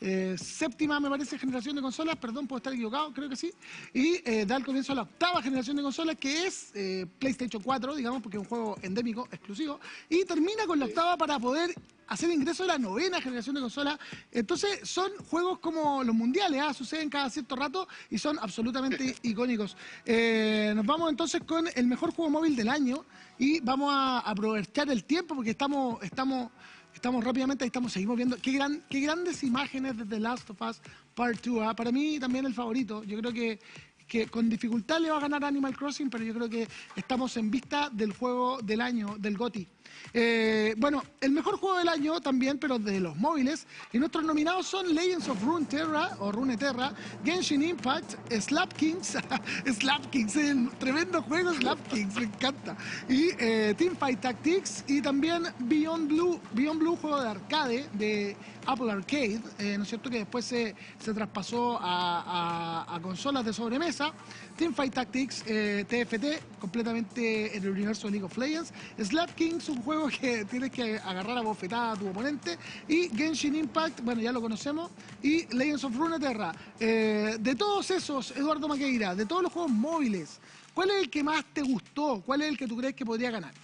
eh, 0.00 0.36
séptima, 0.38 1.00
me 1.00 1.08
parece, 1.08 1.38
generación 1.38 1.74
de 1.74 1.82
consolas, 1.82 2.16
perdón, 2.16 2.46
puedo 2.46 2.58
estar 2.58 2.72
equivocado, 2.72 3.12
creo 3.12 3.28
que 3.28 3.34
sí, 3.34 3.50
y 3.92 4.20
eh, 4.24 4.44
da 4.46 4.56
el 4.56 4.64
comienzo 4.64 4.92
a 4.92 4.94
la 4.94 5.02
octava 5.02 5.42
generación 5.42 5.76
de 5.76 5.82
consolas, 5.82 6.16
que 6.16 6.46
es 6.46 6.70
eh, 6.74 7.06
PlayStation 7.18 7.60
4, 7.60 7.96
digamos, 7.96 8.22
porque 8.22 8.36
es 8.36 8.42
un 8.42 8.48
juego 8.48 8.78
endémico, 8.82 9.26
exclusivo, 9.32 9.80
y 10.08 10.24
termina 10.24 10.66
con 10.66 10.78
la 10.78 10.84
octava 10.84 11.16
para 11.16 11.40
poder 11.40 11.74
hacer 12.06 12.30
ingreso 12.30 12.62
de 12.62 12.68
la 12.68 12.78
novena 12.78 13.20
generación 13.20 13.56
de 13.56 13.60
consolas. 13.60 13.98
Entonces, 14.30 14.88
son 14.88 15.10
juegos 15.28 15.58
como 15.58 16.02
los 16.04 16.14
mundiales, 16.14 16.62
¿ah? 16.62 16.72
suceden 16.72 17.10
cada 17.10 17.28
cierto 17.28 17.54
rato 17.54 17.86
y 18.08 18.18
son 18.18 18.38
absolutamente 18.38 19.16
icónicos. 19.22 19.76
nos 20.06 20.86
vamos 20.86 21.10
entonces 21.10 21.42
con 21.44 21.68
el 21.74 21.86
mejor 21.86 22.12
juego 22.14 22.30
móvil 22.30 22.56
del 22.56 22.68
año 22.68 23.04
y 23.38 23.60
vamos 23.60 23.92
a 23.92 24.20
aprovechar 24.20 24.88
el 24.90 25.04
tiempo 25.04 25.34
porque 25.34 25.50
estamos, 25.50 26.02
estamos 26.02 26.50
Estamos 26.94 27.22
rápidamente, 27.24 27.64
ahí 27.64 27.68
estamos, 27.68 27.92
seguimos 27.92 28.16
viendo. 28.16 28.36
Qué, 28.36 28.52
gran, 28.52 28.82
qué 28.88 29.00
grandes 29.00 29.42
imágenes 29.44 29.96
de 29.96 30.04
The 30.04 30.20
Last 30.20 30.50
of 30.50 30.60
Us 30.62 30.80
Part 31.14 31.44
2. 31.44 31.62
¿ah? 31.62 31.74
Para 31.74 31.92
mí 31.92 32.18
también 32.18 32.44
el 32.46 32.54
favorito. 32.54 33.04
Yo 33.04 33.18
creo 33.18 33.32
que, 33.32 33.60
que 34.06 34.26
con 34.26 34.48
dificultad 34.48 35.00
le 35.00 35.10
va 35.10 35.18
a 35.18 35.20
ganar 35.20 35.44
Animal 35.44 35.76
Crossing, 35.76 36.10
pero 36.10 36.24
yo 36.24 36.34
creo 36.34 36.48
que 36.48 36.66
estamos 36.96 37.36
en 37.36 37.50
vista 37.50 37.88
del 37.90 38.12
juego 38.12 38.60
del 38.62 38.80
año, 38.80 39.16
del 39.18 39.36
GOTI. 39.36 39.66
Eh, 40.12 40.74
bueno, 40.78 41.02
el 41.20 41.32
mejor 41.32 41.58
juego 41.58 41.78
del 41.78 41.88
año 41.88 42.20
también, 42.20 42.58
pero 42.58 42.78
de 42.78 43.00
los 43.00 43.16
móviles. 43.16 43.66
Y 43.92 43.98
nuestros 43.98 44.24
nominados 44.24 44.66
son 44.66 44.94
Legends 44.94 45.28
of 45.28 45.42
Runeterra 45.42 46.16
o 46.20 46.32
Runeterra, 46.32 46.92
Genshin 47.24 47.62
Impact, 47.62 48.14
Slap 48.32 48.72
Kings, 48.74 49.16
Slap 49.78 50.10
Kings, 50.10 50.38
tremendo 50.78 51.22
juego 51.22 51.52
Slap 51.54 51.78
Kings, 51.88 52.14
me 52.16 52.24
encanta. 52.24 52.76
Y 53.08 53.30
eh, 53.38 53.74
Teamfight 53.76 54.20
Tactics 54.20 54.84
y 54.86 55.00
también 55.00 55.44
Beyond 55.60 56.08
Blue, 56.08 56.40
Beyond 56.52 56.80
Blue, 56.80 56.96
juego 56.96 57.20
de 57.20 57.28
arcade 57.28 57.88
de 57.94 58.36
Apple 58.66 58.90
Arcade, 58.90 59.40
eh, 59.58 59.76
¿no 59.76 59.84
es 59.84 59.88
cierto? 59.88 60.10
Que 60.10 60.18
después 60.18 60.44
se, 60.44 60.74
traspasó 60.98 61.78
a 61.80 62.98
consolas 63.02 63.44
de 63.44 63.52
sobremesa. 63.52 64.12
Teamfight 64.58 64.92
Tactics, 64.92 65.44
TFT, 65.44 66.24
eh, 66.24 66.38
completamente 66.58 67.56
en 67.56 67.62
el 67.62 67.70
universo 67.70 68.08
de 68.08 68.14
League 68.14 68.24
of 68.24 68.36
Legends. 68.36 68.72
Slap 69.00 69.30
Kings, 69.36 69.68
un 69.68 69.80
juego 69.82 70.08
que 70.20 70.44
tienes 70.46 70.72
que 70.72 70.98
agarrar 70.98 71.38
a 71.38 71.42
bofetada 71.42 71.92
a 71.92 71.96
tu 71.96 72.08
oponente. 72.08 72.58
Y 72.88 73.08
Genshin 73.16 73.54
Impact, 73.54 74.00
bueno, 74.00 74.20
ya 74.20 74.32
lo 74.32 74.40
conocemos. 74.40 74.90
Y 75.22 75.46
Legends 75.54 75.84
of 75.84 75.96
Runeterra. 75.96 76.52
Eh, 76.80 77.36
de 77.38 77.54
todos 77.54 77.88
esos, 77.92 78.36
Eduardo 78.36 78.66
Maqueira, 78.66 79.14
de 79.14 79.26
todos 79.26 79.44
los 79.44 79.52
juegos 79.52 79.70
móviles, 79.70 80.40
¿cuál 80.74 80.90
es 80.90 81.02
el 81.02 81.10
que 81.10 81.22
más 81.22 81.44
te 81.52 81.62
gustó? 81.62 82.20
¿Cuál 82.26 82.42
es 82.42 82.48
el 82.48 82.58
que 82.58 82.66
tú 82.66 82.76
crees 82.76 82.94
que 82.94 83.06
podría 83.06 83.30
ganar? 83.30 83.54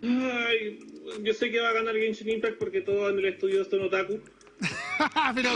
Ay, 0.00 0.78
yo 1.24 1.34
sé 1.34 1.50
que 1.50 1.58
va 1.58 1.70
a 1.70 1.72
ganar 1.72 1.96
Genshin 1.96 2.30
Impact 2.30 2.58
porque 2.58 2.80
todo 2.82 3.10
en 3.10 3.18
el 3.18 3.24
estudio 3.24 3.64
son 3.64 3.82
otaku. 3.82 4.20
Pero 5.34 5.50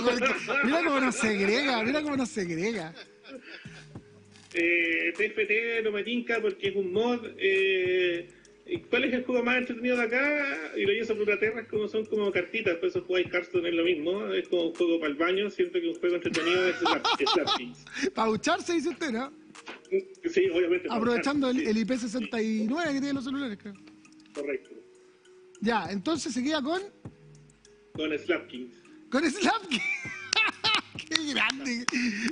mira 0.64 0.82
cómo 0.84 1.00
nos 1.00 1.14
segrega, 1.14 1.84
mira 1.84 2.02
cómo 2.02 2.16
nos 2.16 2.28
segrega. 2.28 2.92
Eh, 4.54 5.12
TFT 5.16 5.84
no 5.84 5.92
me 5.92 6.02
tinca 6.04 6.40
porque 6.40 6.68
es 6.68 6.76
un 6.76 6.92
mod. 6.92 7.20
Eh, 7.38 8.28
¿Cuál 8.88 9.04
es 9.04 9.14
el 9.14 9.24
juego 9.24 9.42
más 9.42 9.58
entretenido 9.58 9.96
de 9.96 10.02
acá? 10.04 10.72
Y 10.76 10.84
lo 10.84 10.92
llevo 10.92 11.24
por 11.24 11.38
Terra 11.38 11.66
como 11.66 11.88
son 11.88 12.06
como 12.06 12.30
cartitas, 12.30 12.76
por 12.76 12.88
eso 12.88 13.02
jugáis 13.02 13.26
Hearthstone 13.26 13.68
es 13.68 13.74
lo 13.74 13.84
mismo, 13.84 14.26
es 14.32 14.48
como 14.48 14.68
un 14.68 14.74
juego 14.74 15.00
para 15.00 15.10
el 15.12 15.18
baño, 15.18 15.50
siento 15.50 15.80
que 15.80 15.88
un 15.88 15.94
juego 15.96 16.16
entretenido 16.16 16.68
es 16.68 16.76
Slap 16.76 18.14
Para 18.14 18.28
ducharse, 18.28 18.74
dice 18.74 18.90
usted, 18.90 19.10
¿no? 19.10 19.32
Sí, 20.30 20.48
obviamente. 20.48 20.88
Aprovechando 20.90 21.50
el, 21.50 21.58
IP69 21.58 22.84
que 22.84 22.90
tienen 22.92 23.14
los 23.14 23.24
celulares, 23.24 23.58
creo. 23.60 23.74
Correcto. 24.32 24.70
Ya, 25.60 25.88
entonces 25.90 26.32
se 26.32 26.42
queda 26.42 26.62
con... 26.62 26.80
Con 27.94 28.18
Slap 28.18 28.46
Kings. 28.48 28.74
Con 29.10 29.28
Slap 29.30 29.66
Kings. 29.68 30.21
¡Qué 31.22 31.34
grande! 31.34 31.86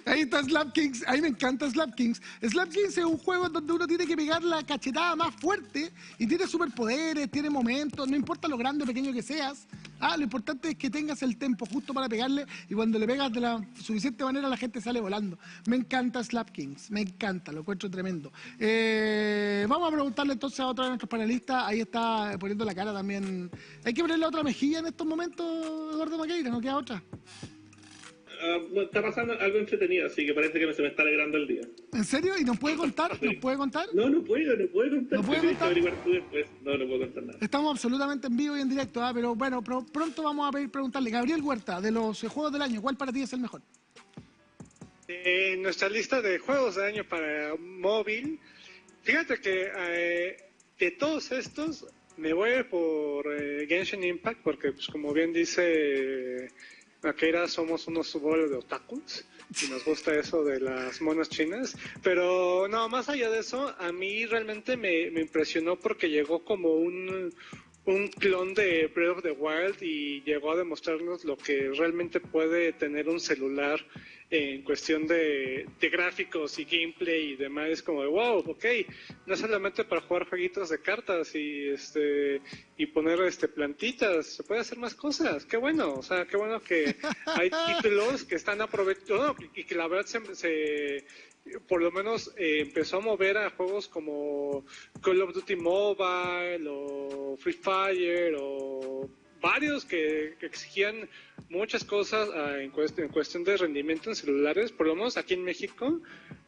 Ahí 0.04 0.22
está 0.22 0.42
Slap 0.42 0.72
Kings. 0.72 1.04
A 1.06 1.12
mí 1.12 1.20
me 1.20 1.28
encanta 1.28 1.70
Slap 1.70 1.94
Kings. 1.94 2.20
Slap 2.42 2.70
Kings 2.70 2.98
es 2.98 3.04
un 3.04 3.18
juego 3.18 3.48
donde 3.48 3.72
uno 3.72 3.86
tiene 3.86 4.04
que 4.04 4.16
pegar 4.16 4.42
la 4.42 4.64
cachetada 4.64 5.14
más 5.14 5.34
fuerte 5.36 5.92
y 6.18 6.26
tiene 6.26 6.46
superpoderes, 6.46 7.30
tiene 7.30 7.50
momentos, 7.50 8.08
no 8.08 8.16
importa 8.16 8.48
lo 8.48 8.56
grande 8.56 8.82
o 8.82 8.86
pequeño 8.86 9.12
que 9.12 9.22
seas. 9.22 9.68
Ah, 10.00 10.16
lo 10.16 10.24
importante 10.24 10.70
es 10.70 10.76
que 10.76 10.90
tengas 10.90 11.22
el 11.22 11.36
tempo 11.36 11.66
justo 11.66 11.94
para 11.94 12.08
pegarle 12.08 12.46
y 12.68 12.74
cuando 12.74 12.98
le 12.98 13.06
pegas 13.06 13.30
de 13.32 13.40
la 13.40 13.64
suficiente 13.80 14.24
manera 14.24 14.48
la 14.48 14.56
gente 14.56 14.80
sale 14.80 15.00
volando. 15.00 15.38
Me 15.66 15.76
encanta 15.76 16.24
Slap 16.24 16.50
Kings, 16.50 16.90
me 16.90 17.02
encanta, 17.02 17.52
lo 17.52 17.60
encuentro 17.60 17.88
tremendo. 17.88 18.32
Eh, 18.58 19.66
vamos 19.68 19.88
a 19.88 19.92
preguntarle 19.92 20.32
entonces 20.32 20.58
a 20.58 20.66
otro 20.66 20.84
de 20.84 20.90
nuestros 20.90 21.08
panelistas. 21.08 21.64
Ahí 21.64 21.80
está 21.80 22.36
poniendo 22.40 22.64
la 22.64 22.74
cara 22.74 22.92
también. 22.92 23.50
Hay 23.84 23.94
que 23.94 24.02
ponerle 24.02 24.26
otra 24.26 24.42
mejilla 24.42 24.80
en 24.80 24.86
estos 24.86 25.06
momentos, 25.06 25.46
Eduardo 25.92 26.18
Maqueira, 26.18 26.50
no 26.50 26.60
queda 26.60 26.76
otra. 26.76 27.02
Ah, 28.42 28.58
está 28.82 29.02
pasando 29.02 29.38
algo 29.38 29.58
entretenido, 29.58 30.06
así 30.06 30.24
que 30.24 30.32
parece 30.32 30.58
que 30.58 30.66
no 30.66 30.72
se 30.72 30.80
me 30.80 30.88
está 30.88 31.02
alegrando 31.02 31.36
el 31.36 31.46
día. 31.46 31.60
¿En 31.92 32.04
serio? 32.04 32.34
¿Y 32.38 32.44
nos 32.44 32.58
puede 32.58 32.76
contar? 32.76 33.22
¿Nos 33.22 33.34
puede 33.36 33.56
contar? 33.58 33.86
No, 33.92 34.08
no 34.08 34.24
puedo, 34.24 34.56
no 34.56 34.66
puedo 34.68 34.90
contar. 34.90 35.18
¿No 35.18 35.26
puede 35.26 35.40
contar? 35.46 35.76
No, 36.62 36.78
no 36.78 36.86
puedo 36.86 37.00
contar 37.00 37.22
nada. 37.22 37.38
Estamos 37.42 37.70
absolutamente 37.72 38.28
en 38.28 38.36
vivo 38.36 38.56
y 38.56 38.60
en 38.60 38.68
directo, 38.70 39.02
¿ah? 39.02 39.12
pero 39.12 39.34
bueno, 39.34 39.62
pronto 39.62 40.22
vamos 40.22 40.48
a 40.48 40.52
pedir 40.52 40.70
preguntarle. 40.70 41.10
Gabriel 41.10 41.42
Huerta, 41.42 41.80
de 41.80 41.90
los 41.90 42.22
juegos 42.22 42.52
del 42.52 42.62
año, 42.62 42.80
¿cuál 42.80 42.96
para 42.96 43.12
ti 43.12 43.22
es 43.22 43.32
el 43.34 43.40
mejor? 43.40 43.60
En 45.08 45.62
nuestra 45.62 45.88
lista 45.88 46.22
de 46.22 46.38
juegos 46.38 46.76
del 46.76 46.84
año 46.84 47.04
para 47.04 47.54
móvil, 47.56 48.38
fíjate 49.02 49.38
que 49.40 49.70
eh, 49.76 50.36
de 50.78 50.90
todos 50.92 51.30
estos 51.32 51.86
me 52.16 52.32
voy 52.32 52.62
por 52.64 53.26
eh, 53.32 53.66
Genshin 53.68 54.04
Impact 54.04 54.40
porque, 54.42 54.72
pues, 54.72 54.86
como 54.86 55.12
bien 55.12 55.32
dice 55.32 56.48
era 57.20 57.48
somos 57.48 57.86
unos 57.86 58.08
subóleos 58.08 58.50
de 58.50 58.56
otakus 58.56 59.24
y 59.62 59.70
nos 59.70 59.84
gusta 59.84 60.14
eso 60.14 60.44
de 60.44 60.60
las 60.60 61.00
monas 61.00 61.28
chinas. 61.28 61.76
Pero 62.02 62.68
no, 62.68 62.88
más 62.88 63.08
allá 63.08 63.30
de 63.30 63.40
eso, 63.40 63.74
a 63.78 63.92
mí 63.92 64.26
realmente 64.26 64.76
me, 64.76 65.04
impresionó 65.20 65.76
porque 65.76 66.10
llegó 66.10 66.44
como 66.44 66.74
un, 66.74 67.32
un 67.86 68.08
clon 68.08 68.54
de 68.54 68.86
Breath 68.88 69.18
of 69.18 69.22
the 69.22 69.32
Wild 69.32 69.82
y 69.82 70.22
llegó 70.22 70.52
a 70.52 70.56
demostrarnos 70.56 71.24
lo 71.24 71.36
que 71.36 71.70
realmente 71.76 72.20
puede 72.20 72.72
tener 72.72 73.08
un 73.08 73.20
celular 73.20 73.84
en 74.30 74.62
cuestión 74.62 75.08
de, 75.08 75.66
de, 75.80 75.88
gráficos 75.88 76.56
y 76.60 76.64
gameplay 76.64 77.32
y 77.32 77.36
demás, 77.36 77.68
es 77.70 77.82
como 77.82 78.02
de 78.02 78.08
wow, 78.08 78.38
ok, 78.38 78.64
no 79.26 79.34
solamente 79.34 79.84
para 79.84 80.00
jugar 80.02 80.28
jueguitos 80.28 80.68
de 80.68 80.80
cartas 80.80 81.34
y 81.34 81.68
este 81.70 82.40
y 82.76 82.86
poner 82.86 83.20
este 83.22 83.48
plantitas, 83.48 84.26
se 84.26 84.44
puede 84.44 84.60
hacer 84.60 84.78
más 84.78 84.94
cosas, 84.94 85.44
qué 85.46 85.56
bueno, 85.56 85.94
o 85.94 86.02
sea, 86.02 86.26
qué 86.26 86.36
bueno 86.36 86.60
que 86.60 86.96
hay 87.26 87.50
títulos 87.82 88.22
que 88.22 88.36
están 88.36 88.60
aprovechados 88.60 89.36
y 89.54 89.64
que 89.64 89.74
la 89.74 89.88
verdad 89.88 90.06
se, 90.06 91.04
por 91.66 91.82
lo 91.82 91.90
menos 91.90 92.32
eh, 92.36 92.60
empezó 92.60 92.98
a 92.98 93.00
mover 93.00 93.36
a 93.36 93.50
juegos 93.50 93.88
como 93.88 94.64
Call 95.02 95.22
of 95.22 95.34
Duty 95.34 95.56
Mobile 95.56 96.68
o 96.68 97.36
Free 97.36 97.52
Fire 97.52 98.36
o 98.38 99.10
varios 99.40 99.84
que, 99.84 100.36
exigían 100.40 101.08
muchas 101.50 101.84
cosas 101.84 102.28
ah, 102.34 102.56
en, 102.58 102.72
en, 102.96 103.08
cuestión 103.08 103.44
de 103.44 103.56
rendimiento 103.56 104.08
en 104.08 104.16
celulares, 104.16 104.72
por 104.72 104.86
lo 104.86 104.94
menos 104.94 105.16
aquí 105.16 105.34
en 105.34 105.44
México, 105.44 106.00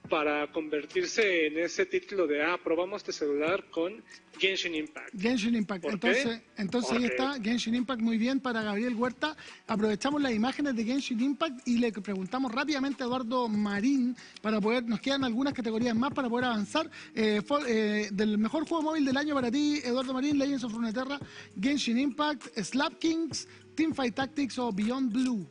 para 0.09 0.51
convertirse 0.53 1.47
en 1.47 1.59
ese 1.59 1.87
título 1.87 2.27
de, 2.27 2.43
ah, 2.43 2.59
probamos 2.63 2.99
este 3.03 3.13
celular 3.13 3.65
con 3.71 4.03
Genshin 4.39 4.75
Impact. 4.75 5.09
Genshin 5.19 5.55
Impact. 5.55 5.85
Entonces, 5.87 6.43
entonces 6.57 6.93
ahí 6.93 7.05
está, 7.05 7.41
Genshin 7.41 7.75
Impact, 7.75 8.03
muy 8.03 8.19
bien 8.19 8.39
para 8.41 8.63
Gabriel 8.63 8.95
Huerta. 8.95 9.37
Aprovechamos 9.67 10.21
las 10.21 10.33
imágenes 10.33 10.77
de 10.77 10.85
Genshin 10.85 11.21
Impact 11.21 11.67
y 11.67 11.79
le 11.79 11.93
preguntamos 11.93 12.53
rápidamente 12.53 13.03
a 13.03 13.07
Eduardo 13.07 13.49
Marín 13.49 14.15
para 14.41 14.61
poder, 14.61 14.85
nos 14.85 15.01
quedan 15.01 15.25
algunas 15.25 15.55
categorías 15.55 15.97
más 15.97 16.13
para 16.13 16.29
poder 16.29 16.45
avanzar. 16.47 16.91
Eh, 17.15 17.41
eh, 17.67 18.09
del 18.13 18.39
mejor 18.39 18.67
juego 18.67 18.83
móvil 18.83 19.05
del 19.05 19.17
año 19.17 19.35
para 19.35 19.51
ti, 19.51 19.81
Eduardo 19.83 20.13
Marín, 20.13 20.39
Legends 20.39 20.65
of 20.65 20.75
Runeterra, 20.75 21.19
Genshin 21.59 21.99
Impact, 21.99 22.49
Slap 22.59 22.99
Kings, 22.99 23.49
Teamfight 23.75 24.15
Tactics 24.15 24.59
o 24.59 24.73
Beyond 24.73 25.13
Blue 25.13 25.47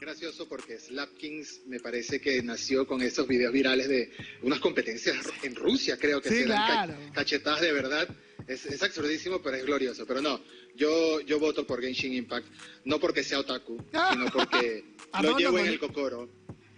gracioso 0.00 0.48
porque 0.48 0.78
Slap 0.78 1.14
Kings 1.16 1.60
me 1.66 1.78
parece 1.78 2.20
que 2.20 2.42
nació 2.42 2.86
con 2.86 3.02
esos 3.02 3.28
videos 3.28 3.52
virales 3.52 3.88
de 3.88 4.10
unas 4.42 4.58
competencias 4.58 5.16
en 5.42 5.54
Rusia, 5.54 5.98
creo 5.98 6.20
que 6.20 6.30
sí, 6.30 6.44
claro. 6.44 6.94
cachetadas 7.12 7.60
de 7.60 7.72
verdad. 7.72 8.08
Es, 8.48 8.66
es, 8.66 8.82
absurdísimo, 8.82 9.40
pero 9.42 9.56
es 9.56 9.64
glorioso. 9.64 10.04
Pero 10.06 10.20
no, 10.20 10.40
yo, 10.74 11.20
yo 11.20 11.38
voto 11.38 11.64
por 11.66 11.80
Genshin 11.80 12.14
Impact, 12.14 12.48
no 12.84 12.98
porque 12.98 13.22
sea 13.22 13.38
otaku, 13.38 13.76
sino 14.10 14.26
porque 14.32 14.96
lo 15.22 15.36
llevo 15.36 15.58
en 15.58 15.66
el 15.66 15.78
cocoro. 15.78 16.28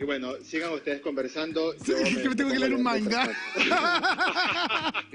Y 0.03 0.05
bueno, 0.05 0.33
sigan 0.43 0.73
ustedes 0.73 1.01
conversando. 1.01 1.77
yo 1.85 1.95
me, 1.97 2.35
tengo 2.35 2.51
que 2.51 2.59
leer 2.59 2.75
un 2.75 2.83
manga. 2.83 3.31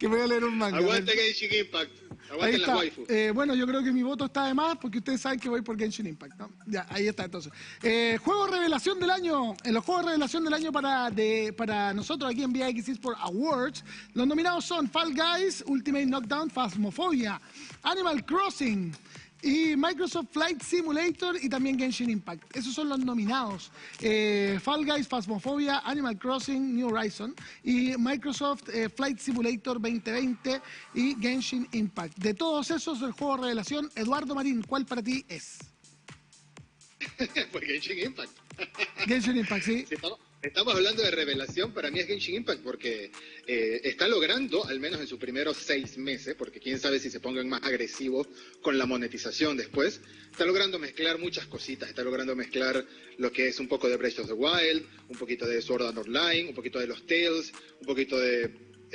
que 0.00 0.08
voy 0.08 0.20
a 0.20 0.26
leer 0.26 0.42
un 0.42 0.58
manga. 0.58 0.78
Aguante 0.78 1.12
Genshin 1.12 1.60
Impact. 1.60 1.92
Ahí 2.40 2.56
está. 2.56 2.80
Eh, 3.08 3.30
bueno, 3.32 3.54
yo 3.54 3.68
creo 3.68 3.84
que 3.84 3.92
mi 3.92 4.02
voto 4.02 4.24
está 4.24 4.46
de 4.46 4.54
más 4.54 4.78
porque 4.78 4.98
ustedes 4.98 5.20
saben 5.20 5.38
que 5.38 5.48
voy 5.48 5.62
por 5.62 5.78
Genshin 5.78 6.08
Impact. 6.08 6.36
¿no? 6.40 6.50
Ya, 6.66 6.84
ahí 6.90 7.06
está 7.06 7.22
entonces. 7.26 7.52
Eh, 7.84 8.18
juego 8.20 8.48
revelación 8.48 8.98
del 8.98 9.10
año. 9.10 9.54
En 9.62 9.74
los 9.74 9.84
juegos 9.84 10.06
revelación 10.06 10.42
del 10.42 10.54
año 10.54 10.72
para, 10.72 11.08
de, 11.08 11.52
para 11.52 11.94
nosotros 11.94 12.32
aquí 12.32 12.42
en 12.42 12.52
VX 12.52 12.88
Esports 12.88 13.20
Awards, 13.22 13.84
los 14.14 14.26
nominados 14.26 14.64
son 14.64 14.90
Fall 14.90 15.14
Guys, 15.14 15.62
Ultimate 15.68 16.06
Knockdown, 16.06 16.50
Phasmophobia, 16.50 17.40
Animal 17.84 18.24
Crossing 18.24 18.92
y 19.42 19.76
Microsoft 19.76 20.28
Flight 20.30 20.62
Simulator 20.62 21.36
y 21.42 21.48
también 21.48 21.78
Genshin 21.78 22.10
Impact. 22.10 22.56
Esos 22.56 22.74
son 22.74 22.88
los 22.88 22.98
nominados. 23.00 23.70
Eh, 24.00 24.58
Fall 24.62 24.84
Guys, 24.86 25.08
Phasmophobia, 25.08 25.80
Animal 25.80 26.18
Crossing, 26.18 26.76
New 26.76 26.88
Horizon 26.88 27.34
y 27.64 27.96
Microsoft 27.98 28.68
eh, 28.72 28.88
Flight 28.88 29.18
Simulator 29.18 29.80
2020 29.80 30.60
y 30.94 31.16
Genshin 31.20 31.68
Impact. 31.72 32.16
De 32.18 32.34
todos 32.34 32.70
esos, 32.70 33.02
el 33.02 33.12
juego 33.12 33.36
de 33.36 33.42
revelación, 33.42 33.90
Eduardo 33.96 34.34
Marín, 34.34 34.62
¿cuál 34.62 34.86
para 34.86 35.02
ti 35.02 35.24
es? 35.28 35.58
pues 37.52 37.64
Genshin 37.64 37.98
Impact. 37.98 38.32
Genshin 39.06 39.36
Impact, 39.36 39.64
sí. 39.64 39.84
Estamos 40.42 40.74
hablando 40.74 41.04
de 41.04 41.12
revelación, 41.12 41.72
para 41.72 41.88
mí 41.92 42.00
es 42.00 42.08
Genshin 42.08 42.34
Impact, 42.34 42.64
porque 42.64 43.12
eh, 43.46 43.80
está 43.84 44.08
logrando, 44.08 44.66
al 44.66 44.80
menos 44.80 45.00
en 45.00 45.06
sus 45.06 45.20
primeros 45.20 45.56
seis 45.56 45.96
meses, 45.96 46.34
porque 46.34 46.58
quién 46.58 46.80
sabe 46.80 46.98
si 46.98 47.10
se 47.10 47.20
pongan 47.20 47.48
más 47.48 47.62
agresivos 47.62 48.26
con 48.60 48.76
la 48.76 48.84
monetización 48.84 49.56
después, 49.56 50.00
está 50.32 50.44
logrando 50.44 50.80
mezclar 50.80 51.20
muchas 51.20 51.46
cositas, 51.46 51.88
está 51.88 52.02
logrando 52.02 52.34
mezclar 52.34 52.84
lo 53.18 53.30
que 53.30 53.46
es 53.46 53.60
un 53.60 53.68
poco 53.68 53.88
de 53.88 53.96
Breath 53.96 54.18
of 54.18 54.26
the 54.26 54.32
Wild, 54.32 54.84
un 55.08 55.16
poquito 55.16 55.46
de 55.46 55.62
Sword 55.62 55.86
Art 55.86 55.98
Online, 55.98 56.48
un 56.48 56.56
poquito 56.56 56.80
de 56.80 56.88
los 56.88 57.06
Tales, 57.06 57.52
un 57.78 57.86
poquito 57.86 58.18
de 58.18 58.50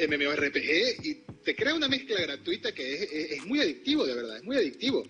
MMORPG, 0.05 1.05
y 1.05 1.13
te 1.45 1.55
crea 1.55 1.75
una 1.75 1.87
mezcla 1.87 2.19
gratuita 2.19 2.73
que 2.73 3.35
es 3.37 3.45
muy 3.45 3.61
adictivo, 3.61 4.05
de 4.05 4.15
verdad, 4.15 4.35
es 4.35 4.43
muy 4.43 4.57
adictivo 4.57 5.05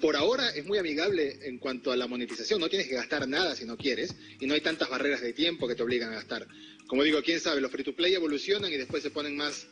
por 0.00 0.16
ahora 0.16 0.50
es 0.50 0.64
muy 0.66 0.78
amigable 0.78 1.38
en 1.42 1.58
cuanto 1.58 1.92
a 1.92 1.96
la 1.96 2.06
monetización, 2.06 2.60
no 2.60 2.68
tienes 2.68 2.88
que 2.88 2.94
gastar 2.94 3.28
nada 3.28 3.54
si 3.54 3.64
no 3.64 3.76
quieres 3.76 4.14
y 4.40 4.46
no 4.46 4.54
hay 4.54 4.60
tantas 4.60 4.88
barreras 4.88 5.20
de 5.20 5.32
tiempo 5.32 5.68
que 5.68 5.74
te 5.74 5.82
obligan 5.82 6.10
a 6.10 6.16
gastar. 6.16 6.46
Como 6.86 7.02
digo, 7.02 7.22
quién 7.22 7.38
sabe, 7.38 7.60
los 7.60 7.70
free 7.70 7.84
to 7.84 7.94
play 7.94 8.14
evolucionan 8.14 8.72
y 8.72 8.76
después 8.76 9.02
se 9.02 9.10
ponen 9.10 9.36
más 9.36 9.66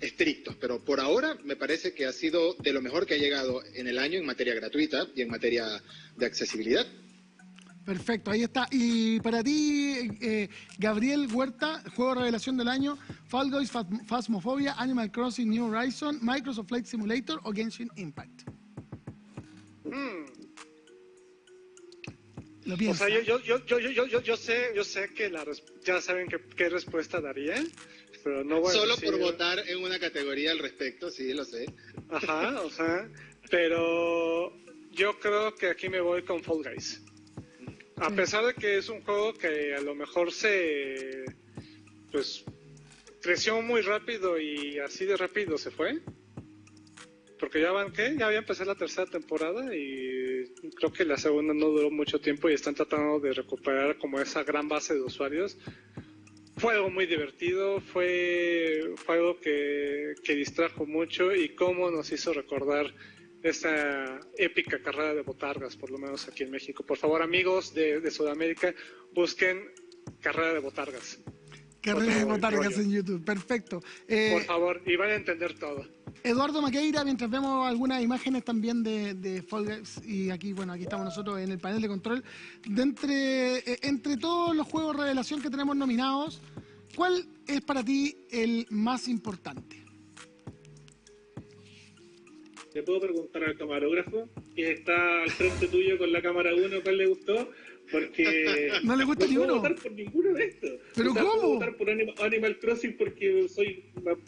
estrictos, 0.00 0.54
pero 0.60 0.84
por 0.84 1.00
ahora 1.00 1.36
me 1.44 1.56
parece 1.56 1.94
que 1.94 2.06
ha 2.06 2.12
sido 2.12 2.54
de 2.54 2.72
lo 2.72 2.82
mejor 2.82 3.06
que 3.06 3.14
ha 3.14 3.18
llegado 3.18 3.62
en 3.74 3.88
el 3.88 3.98
año 3.98 4.18
en 4.18 4.26
materia 4.26 4.54
gratuita 4.54 5.08
y 5.14 5.22
en 5.22 5.30
materia 5.30 5.82
de 6.16 6.26
accesibilidad. 6.26 6.86
Perfecto, 7.84 8.30
ahí 8.30 8.42
está. 8.42 8.68
Y 8.70 9.18
para 9.20 9.42
ti, 9.42 10.10
eh, 10.20 10.50
Gabriel 10.76 11.26
Huerta, 11.32 11.82
juego 11.96 12.12
de 12.12 12.20
revelación 12.20 12.58
del 12.58 12.68
año, 12.68 12.98
Fall 13.28 13.50
Guys, 13.50 13.70
Phasmophobia, 14.06 14.74
Animal 14.74 15.10
Crossing 15.10 15.48
New 15.48 15.74
Horizon, 15.74 16.18
Microsoft 16.20 16.68
Flight 16.68 16.84
Simulator 16.84 17.40
o 17.44 17.52
Genshin 17.52 17.88
Impact. 17.96 18.42
Mm. 19.88 20.24
o 22.90 22.94
sea, 22.94 23.08
yo, 23.08 23.20
yo, 23.20 23.38
yo, 23.40 23.58
yo, 23.66 23.78
yo, 23.78 24.06
yo, 24.06 24.22
yo 24.22 24.36
sé, 24.36 24.72
yo 24.74 24.84
sé 24.84 25.12
que 25.14 25.30
la 25.30 25.44
ya 25.84 26.00
saben 26.00 26.28
qué 26.56 26.68
respuesta 26.68 27.20
daría, 27.20 27.64
pero 28.22 28.44
no 28.44 28.60
voy 28.60 28.74
Solo 28.74 28.96
por 28.96 29.18
votar 29.18 29.58
en 29.68 29.82
una 29.82 29.98
categoría 29.98 30.52
al 30.52 30.58
respecto, 30.58 31.10
sí, 31.10 31.32
lo 31.32 31.44
sé. 31.44 31.66
Ajá, 32.10 32.60
o 32.62 32.70
sea, 32.70 33.08
pero 33.50 34.52
yo 34.92 35.18
creo 35.18 35.54
que 35.54 35.68
aquí 35.68 35.88
me 35.88 36.00
voy 36.00 36.22
con 36.22 36.42
Fall 36.42 36.62
Guys. 36.62 37.02
A 37.96 38.10
pesar 38.10 38.44
de 38.46 38.54
que 38.54 38.78
es 38.78 38.88
un 38.88 39.00
juego 39.02 39.34
que 39.34 39.74
a 39.74 39.80
lo 39.80 39.94
mejor 39.94 40.30
se, 40.30 41.24
pues, 42.12 42.44
creció 43.20 43.60
muy 43.60 43.80
rápido 43.80 44.38
y 44.38 44.78
así 44.78 45.04
de 45.04 45.16
rápido 45.16 45.58
se 45.58 45.70
fue 45.70 46.00
porque 47.38 47.60
ya 47.60 47.72
van, 47.72 47.92
¿qué? 47.92 48.14
Ya 48.18 48.26
había 48.26 48.38
empezado 48.38 48.70
la 48.72 48.78
tercera 48.78 49.06
temporada 49.06 49.74
y 49.74 50.52
creo 50.76 50.92
que 50.92 51.04
la 51.04 51.16
segunda 51.16 51.54
no 51.54 51.66
duró 51.66 51.90
mucho 51.90 52.20
tiempo 52.20 52.48
y 52.48 52.54
están 52.54 52.74
tratando 52.74 53.20
de 53.20 53.32
recuperar 53.32 53.98
como 53.98 54.20
esa 54.20 54.42
gran 54.42 54.68
base 54.68 54.94
de 54.94 55.02
usuarios. 55.02 55.58
Fue 56.56 56.74
algo 56.74 56.90
muy 56.90 57.06
divertido, 57.06 57.80
fue, 57.80 58.92
fue 58.96 59.16
algo 59.16 59.38
que, 59.38 60.14
que 60.24 60.34
distrajo 60.34 60.86
mucho 60.86 61.34
y 61.34 61.50
cómo 61.50 61.90
nos 61.90 62.10
hizo 62.10 62.32
recordar 62.32 62.92
esa 63.42 64.20
épica 64.36 64.82
carrera 64.82 65.14
de 65.14 65.22
botargas, 65.22 65.76
por 65.76 65.90
lo 65.90 65.98
menos 65.98 66.26
aquí 66.26 66.42
en 66.42 66.50
México. 66.50 66.84
Por 66.84 66.98
favor, 66.98 67.22
amigos 67.22 67.72
de, 67.74 68.00
de 68.00 68.10
Sudamérica, 68.10 68.74
busquen 69.12 69.72
carrera 70.20 70.52
de 70.54 70.58
botargas. 70.58 71.20
Carrera 71.80 72.16
de 72.16 72.24
botargas 72.24 72.76
en 72.78 72.90
YouTube, 72.90 73.24
perfecto. 73.24 73.82
Eh, 74.08 74.30
por 74.32 74.42
favor, 74.44 74.82
y 74.84 74.96
van 74.96 75.10
a 75.10 75.14
entender 75.14 75.54
todo. 75.58 75.86
Eduardo 76.24 76.60
Maqueira, 76.60 77.04
mientras 77.04 77.30
vemos 77.30 77.68
algunas 77.68 78.02
imágenes 78.02 78.44
también 78.44 78.82
de, 78.82 79.14
de 79.14 79.42
Fall 79.42 79.64
Guys, 79.64 80.00
y 80.04 80.30
aquí, 80.30 80.52
bueno, 80.52 80.72
aquí 80.72 80.82
estamos 80.82 81.04
nosotros 81.06 81.38
en 81.38 81.52
el 81.52 81.58
panel 81.58 81.80
de 81.80 81.88
control, 81.88 82.24
de 82.66 82.82
entre, 82.82 83.58
eh, 83.58 83.78
entre 83.82 84.16
todos 84.16 84.56
los 84.56 84.66
juegos 84.66 84.96
de 84.96 85.02
revelación 85.04 85.40
que 85.40 85.50
tenemos 85.50 85.76
nominados, 85.76 86.40
¿cuál 86.96 87.24
es 87.46 87.60
para 87.60 87.84
ti 87.84 88.16
el 88.30 88.66
más 88.70 89.06
importante? 89.06 89.84
¿Te 92.72 92.82
puedo 92.82 93.00
preguntar 93.00 93.44
al 93.44 93.56
camarógrafo 93.56 94.28
que 94.54 94.72
está 94.72 95.22
al 95.22 95.30
frente 95.30 95.68
tuyo 95.68 95.96
con 95.98 96.12
la 96.12 96.20
cámara 96.20 96.54
1 96.54 96.82
cuál 96.82 96.98
le 96.98 97.06
gustó? 97.06 97.50
Porque 97.90 98.70
no 98.84 98.96
le 98.96 99.04
gusta 99.04 99.26
no 99.26 99.34
puedo 99.34 99.56
votar 99.56 99.74
por 99.74 99.92
ninguno 99.92 100.32
de 100.34 100.44
estos. 100.44 100.70
¿Pero 100.94 101.14
cómo? 101.14 101.32
Puedo 101.32 101.48
votar 101.54 101.76
por 101.76 101.90
Animal, 101.90 102.58
Crossing 102.58 102.96
porque 102.96 103.48
soy 103.48 103.84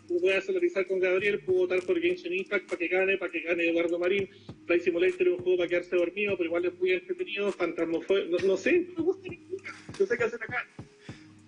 voy 0.09 0.33
a 0.33 0.41
solarizar 0.41 0.87
con 0.87 1.01
Gabriel, 1.01 1.41
puedo 1.41 1.61
votar 1.61 1.83
por 1.83 2.01
Genshin 2.01 2.33
Impact 2.33 2.67
para 2.67 2.79
que 2.79 2.89
gane, 2.89 3.19
para 3.19 3.31
que 3.31 3.41
gane 3.41 3.69
Eduardo 3.69 3.99
Marín. 3.99 4.29
Flight 4.67 4.83
Simulator 4.83 5.29
es 5.29 5.35
un 5.35 5.39
juego 5.39 5.59
para 5.59 5.69
quedarse 5.69 5.97
dormido, 5.97 6.37
pero 6.37 6.47
igual 6.47 6.65
es 6.65 6.79
muy 6.79 6.93
entretenido. 6.93 7.53
Fantasmofobia, 7.53 8.25
no, 8.31 8.39
no 8.39 8.57
sé, 8.57 8.87
no 8.89 8.95
me 8.97 9.03
gusta 9.03 9.29
ninguno. 9.29 9.63
No 9.99 10.07
sé 10.07 10.17
qué 10.17 10.25
hacer 10.25 10.43
acá. 10.43 10.69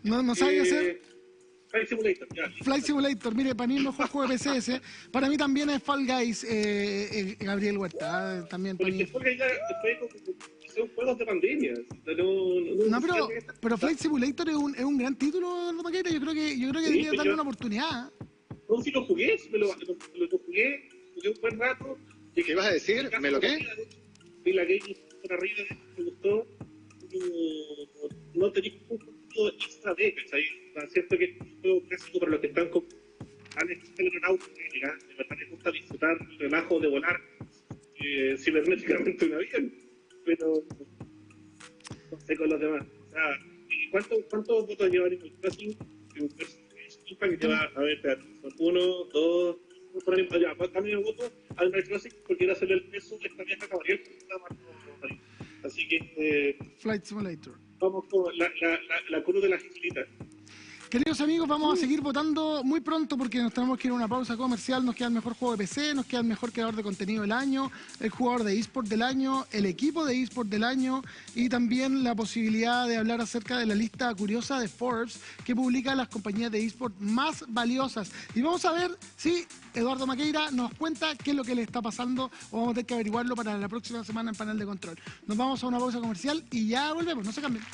No, 0.03 0.22
no 0.22 0.35
sabe 0.35 0.55
qué 0.55 0.61
hacer. 0.61 0.85
Eh, 0.85 1.01
Flight 1.72 1.88
Simulator, 1.88 2.29
ya. 2.35 2.51
Flight 2.62 2.85
Simulator, 2.85 3.35
mire, 3.35 3.55
para 3.55 3.66
mí 3.66 3.77
el 3.79 3.85
mejor 3.85 4.07
juego 4.09 4.29
de 4.29 4.38
PC 4.38 4.81
Para 5.11 5.29
mí 5.31 5.38
también 5.38 5.70
es 5.70 5.83
Fall 5.83 6.07
Guys, 6.07 6.44
eh, 6.44 7.09
eh, 7.11 7.37
Gabriel 7.40 7.79
Huerta. 7.79 8.40
Eh, 8.40 8.42
también 8.51 8.77
para 8.77 8.90
mí. 8.90 9.07
Fall 9.07 9.22
Guys 9.22 9.38
ya 9.38 9.46
son 10.75 10.89
juegos 10.95 11.19
de 11.19 11.27
pandemia. 11.27 11.75
No, 12.17 12.89
no, 12.89 13.01
pero, 13.01 13.29
pero 13.61 13.79
Flight 13.79 13.99
Simulator 13.99 14.49
es 14.49 14.57
un, 14.57 14.75
es 14.75 14.85
un 14.85 14.99
gran 14.99 15.17
título, 15.17 15.73
Maqueta. 15.83 16.11
Yo 16.11 16.21
creo 16.21 16.35
que, 16.35 16.59
yo 16.59 16.71
creo 16.71 16.83
que 16.83 16.89
sí, 16.89 16.99
debería 16.99 17.13
darle 17.17 17.35
una 17.35 17.43
oportunidad. 17.43 18.13
No, 18.69 18.81
si 18.81 18.91
lo 18.91 19.05
jugué, 19.05 19.37
me 19.51 19.59
lo, 19.59 19.67
lo, 19.67 20.27
lo, 20.27 20.39
jugué, 20.39 20.89
jugué 21.15 21.29
un 21.29 21.41
buen 21.41 21.59
rato. 21.59 21.99
¿Y 22.35 22.43
qué 22.43 22.53
ibas 22.53 22.67
a 22.67 22.73
decir? 22.73 23.11
¿Me 23.21 23.31
lo 23.31 23.41
qué? 23.41 23.59
Vi 24.45 24.53
la 24.53 24.65
Game 24.65 24.97
por 25.23 25.33
arriba, 25.33 25.63
me 25.97 26.05
gustó. 26.05 26.47
No, 28.35 28.41
no 28.47 28.53
tenéis 28.53 28.75
un 28.89 28.99
punto 28.99 29.49
extra 29.49 29.95
de, 29.95 30.15
¿cachai? 30.15 30.45
Es 30.77 30.93
cierto 30.93 31.19
que 31.19 31.25
es 31.25 31.41
un 31.41 31.61
juego 31.61 31.83
clásico 31.89 32.19
para 32.21 32.33
los 32.33 32.41
que 32.41 32.47
están 32.47 32.71
con 32.71 32.85
Alex 33.57 33.93
aeronáutica, 33.99 34.99
de 35.09 35.15
verdad 35.15 35.37
les 35.39 35.51
gusta 35.51 35.71
disfrutar 35.71 36.17
el 36.31 36.39
relajo 36.39 36.81
de 36.81 36.89
volar 36.89 37.21
eh, 38.03 38.35
cibernéticamente 38.39 39.27
un 39.27 39.35
avión, 39.35 39.75
pero 40.25 40.63
no 42.11 42.21
sé 42.21 42.37
con 42.37 42.49
los 42.49 42.61
demás. 42.61 42.87
O 43.07 43.11
sea, 43.11 43.23
¿cuántos, 43.91 44.19
¿cuántos 44.31 44.67
votos 44.67 44.91
lleva 44.91 45.07
Animal 45.07 45.33
Crossing? 45.41 45.77
Que 47.19 47.37
lleva, 47.37 47.71
a 47.75 47.81
ver, 47.81 48.01
son 48.03 48.53
uno, 48.59 48.81
dos, 49.13 49.57
por 50.05 50.15
ejemplo, 50.15 50.39
ya, 50.39 50.55
también 50.73 50.99
el 50.99 51.05
voto 51.05 51.31
al 51.57 51.67
Animal 51.67 51.85
Crossing 51.85 52.13
porque 52.23 52.39
quiere 52.39 52.53
hacerle 52.53 52.75
el 52.75 52.85
peso 52.89 53.19
de 53.19 53.29
esta 53.29 53.45
vieja 53.45 53.69
caballero 53.69 54.03
Así 55.65 55.87
que. 55.87 55.97
Eh, 56.17 56.59
Flight 56.79 57.05
Simulator. 57.05 57.55
Vamos 57.79 58.05
con 58.09 58.37
la, 58.37 58.51
la, 58.61 58.71
la, 58.71 59.01
la 59.11 59.25
cruz 59.25 59.43
de 59.43 59.49
la 59.49 59.59
gilita. 59.59 60.07
Queridos 60.92 61.22
amigos, 61.22 61.48
vamos 61.48 61.72
a 61.72 61.81
seguir 61.81 62.02
votando 62.02 62.62
muy 62.64 62.81
pronto 62.81 63.16
porque 63.16 63.40
nos 63.40 63.55
tenemos 63.55 63.78
que 63.78 63.88
ir 63.88 63.92
a 63.92 63.94
una 63.94 64.09
pausa 64.09 64.37
comercial. 64.37 64.85
Nos 64.85 64.94
queda 64.94 65.09
el 65.09 65.14
mejor 65.14 65.33
juego 65.33 65.52
de 65.52 65.64
PC, 65.64 65.94
nos 65.94 66.05
queda 66.05 66.20
el 66.20 66.26
mejor 66.26 66.52
creador 66.52 66.76
de 66.76 66.83
contenido 66.83 67.22
del 67.22 67.33
año, 67.33 67.72
el 67.98 68.11
jugador 68.11 68.44
de 68.44 68.59
eSport 68.59 68.87
del 68.88 69.00
año, 69.00 69.46
el 69.52 69.64
equipo 69.64 70.05
de 70.05 70.20
eSport 70.20 70.50
del 70.50 70.64
año 70.64 71.02
y 71.35 71.48
también 71.48 72.05
la 72.05 72.14
posibilidad 72.14 72.87
de 72.87 72.98
hablar 72.98 73.22
acerca 73.22 73.57
de 73.57 73.64
la 73.64 73.74
lista 73.74 74.14
curiosa 74.14 74.61
de 74.61 74.68
Forbes 74.68 75.18
que 75.46 75.57
publica 75.57 75.94
las 75.94 76.09
compañías 76.09 76.52
de 76.52 76.62
eSport 76.62 76.94
más 77.00 77.42
valiosas. 77.48 78.12
Y 78.35 78.42
vamos 78.42 78.62
a 78.66 78.72
ver 78.72 78.98
si 79.16 79.46
Eduardo 79.72 80.07
Maqueira 80.07 80.50
nos 80.50 80.74
cuenta 80.74 81.16
qué 81.16 81.31
es 81.31 81.37
lo 81.38 81.42
que 81.42 81.55
le 81.55 81.62
está 81.62 81.81
pasando 81.81 82.31
o 82.50 82.59
vamos 82.59 82.72
a 82.72 82.74
tener 82.74 82.85
que 82.85 82.94
averiguarlo 82.96 83.35
para 83.35 83.57
la 83.57 83.68
próxima 83.70 84.05
semana 84.05 84.28
en 84.28 84.37
panel 84.37 84.59
de 84.59 84.66
control. 84.66 84.98
Nos 85.26 85.38
vamos 85.38 85.64
a 85.64 85.68
una 85.68 85.78
pausa 85.78 86.00
comercial 86.00 86.44
y 86.50 86.68
ya 86.68 86.92
volvemos, 86.92 87.24
no 87.24 87.33
se 87.33 87.40
cambien. 87.40 87.64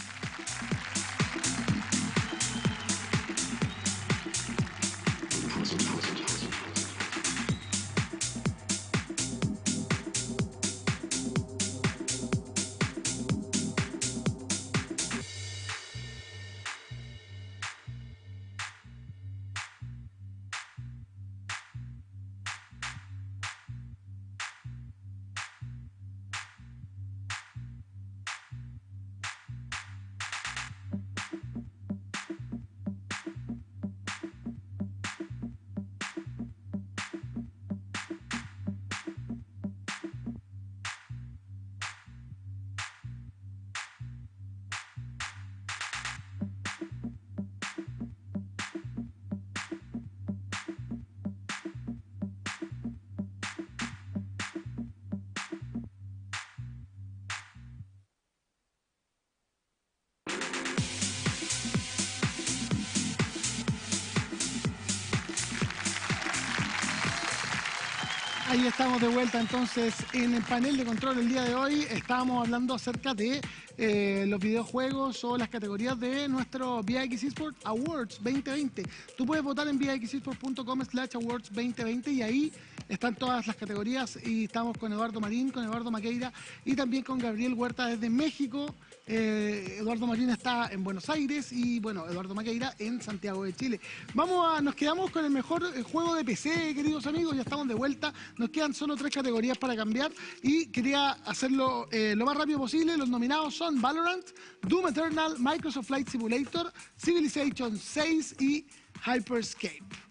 Estamos 68.88 69.06
de 69.06 69.14
vuelta 69.14 69.40
entonces 69.40 69.94
en 70.14 70.32
el 70.32 70.42
panel 70.44 70.78
de 70.78 70.84
control 70.86 71.18
el 71.18 71.28
día 71.28 71.42
de 71.42 71.54
hoy. 71.54 71.86
Estábamos 71.90 72.46
hablando 72.46 72.72
acerca 72.72 73.12
de 73.12 73.38
eh, 73.76 74.24
los 74.26 74.40
videojuegos 74.40 75.22
o 75.24 75.36
las 75.36 75.50
categorías 75.50 76.00
de 76.00 76.26
nuestro 76.26 76.82
VX 76.82 77.24
Esports 77.24 77.58
Awards 77.64 78.16
2020. 78.22 78.84
Tú 79.14 79.26
puedes 79.26 79.44
votar 79.44 79.68
en 79.68 79.78
vxesports.com 79.78 80.84
slash 80.86 81.16
awards 81.16 81.50
2020 81.50 82.12
y 82.12 82.22
ahí 82.22 82.52
están 82.88 83.14
todas 83.14 83.46
las 83.46 83.56
categorías 83.56 84.18
y 84.24 84.44
estamos 84.44 84.76
con 84.78 84.92
Eduardo 84.92 85.20
Marín, 85.20 85.50
con 85.50 85.64
Eduardo 85.64 85.90
Maqueira 85.90 86.32
y 86.64 86.74
también 86.74 87.02
con 87.02 87.18
Gabriel 87.18 87.54
Huerta 87.54 87.86
desde 87.86 88.08
México. 88.08 88.74
Eh, 89.06 89.76
Eduardo 89.80 90.06
Marín 90.06 90.30
está 90.30 90.68
en 90.70 90.84
Buenos 90.84 91.08
Aires 91.08 91.52
y 91.52 91.80
bueno, 91.80 92.06
Eduardo 92.06 92.34
Maqueira 92.34 92.74
en 92.78 93.00
Santiago 93.00 93.44
de 93.44 93.54
Chile. 93.54 93.80
Vamos 94.14 94.58
a, 94.58 94.60
nos 94.60 94.74
quedamos 94.74 95.10
con 95.10 95.24
el 95.24 95.30
mejor 95.30 95.64
eh, 95.74 95.82
juego 95.82 96.14
de 96.14 96.24
PC, 96.24 96.74
queridos 96.74 97.06
amigos, 97.06 97.34
ya 97.34 97.42
estamos 97.42 97.68
de 97.68 97.74
vuelta. 97.74 98.12
Nos 98.36 98.50
quedan 98.50 98.74
solo 98.74 98.96
tres 98.96 99.12
categorías 99.12 99.58
para 99.58 99.76
cambiar 99.76 100.10
y 100.42 100.66
quería 100.66 101.10
hacerlo 101.10 101.88
eh, 101.90 102.14
lo 102.16 102.24
más 102.26 102.36
rápido 102.36 102.58
posible. 102.58 102.96
Los 102.96 103.08
nominados 103.08 103.54
son 103.54 103.80
Valorant, 103.80 104.24
Doom 104.62 104.88
Eternal, 104.88 105.36
Microsoft 105.38 105.86
Flight 105.86 106.08
Simulator, 106.08 106.72
Civilization 106.96 107.78
6 107.78 108.36
y 108.40 108.66
Hyperscape. 109.06 110.07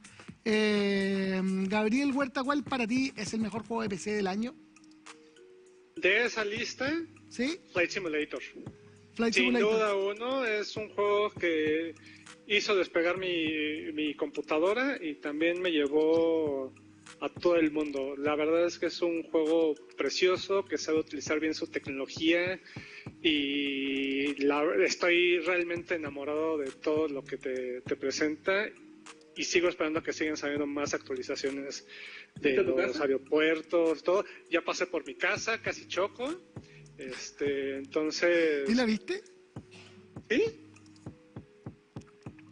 Gabriel 1.69 2.11
Huerta, 2.13 2.43
¿cuál 2.43 2.63
para 2.63 2.87
ti 2.87 3.11
es 3.15 3.33
el 3.33 3.41
mejor 3.41 3.65
juego 3.65 3.83
de 3.83 3.89
PC 3.89 4.11
del 4.13 4.27
año? 4.27 4.55
De 5.95 6.25
esa 6.25 6.45
lista, 6.45 6.91
¿Sí? 7.29 7.57
Flight 7.73 7.89
Simulator. 7.89 8.41
Flight 9.15 9.33
Sin 9.33 9.45
Simulator. 9.45 9.71
duda 9.73 9.95
uno, 9.95 10.45
es 10.45 10.75
un 10.77 10.89
juego 10.89 11.31
que 11.31 11.95
hizo 12.47 12.75
despegar 12.75 13.17
mi, 13.17 13.91
mi 13.93 14.13
computadora 14.15 14.97
y 15.01 15.15
también 15.15 15.61
me 15.61 15.71
llevó 15.71 16.73
a 17.19 17.29
todo 17.29 17.55
el 17.55 17.71
mundo. 17.71 18.15
La 18.17 18.35
verdad 18.35 18.65
es 18.67 18.77
que 18.77 18.85
es 18.87 19.01
un 19.01 19.23
juego 19.23 19.73
precioso, 19.97 20.63
que 20.65 20.77
sabe 20.77 20.99
utilizar 20.99 21.39
bien 21.39 21.53
su 21.55 21.67
tecnología 21.67 22.59
y 23.21 24.35
la- 24.45 24.75
estoy 24.85 25.39
realmente 25.39 25.95
enamorado 25.95 26.57
de 26.59 26.71
todo 26.71 27.07
lo 27.07 27.23
que 27.23 27.37
te, 27.37 27.81
te 27.81 27.95
presenta 27.95 28.69
y 29.37 29.43
sigo 29.43 29.69
esperando 29.69 30.01
que 30.01 30.11
sigan 30.11 30.35
saliendo 30.35 30.65
más 30.65 30.93
actualizaciones 30.93 31.85
de 32.35 32.49
¿Viste 32.49 32.63
tu 32.63 32.75
los 32.75 32.99
aeropuertos, 32.99 34.03
todo. 34.03 34.25
Ya 34.49 34.61
pasé 34.61 34.87
por 34.87 35.05
mi 35.05 35.15
casa, 35.15 35.61
casi 35.61 35.87
choco. 35.87 36.41
Este, 36.97 37.77
entonces... 37.77 38.67
¿Y 38.67 38.73
la 38.73 38.85
viste? 38.85 39.23
¿Sí? 40.29 40.43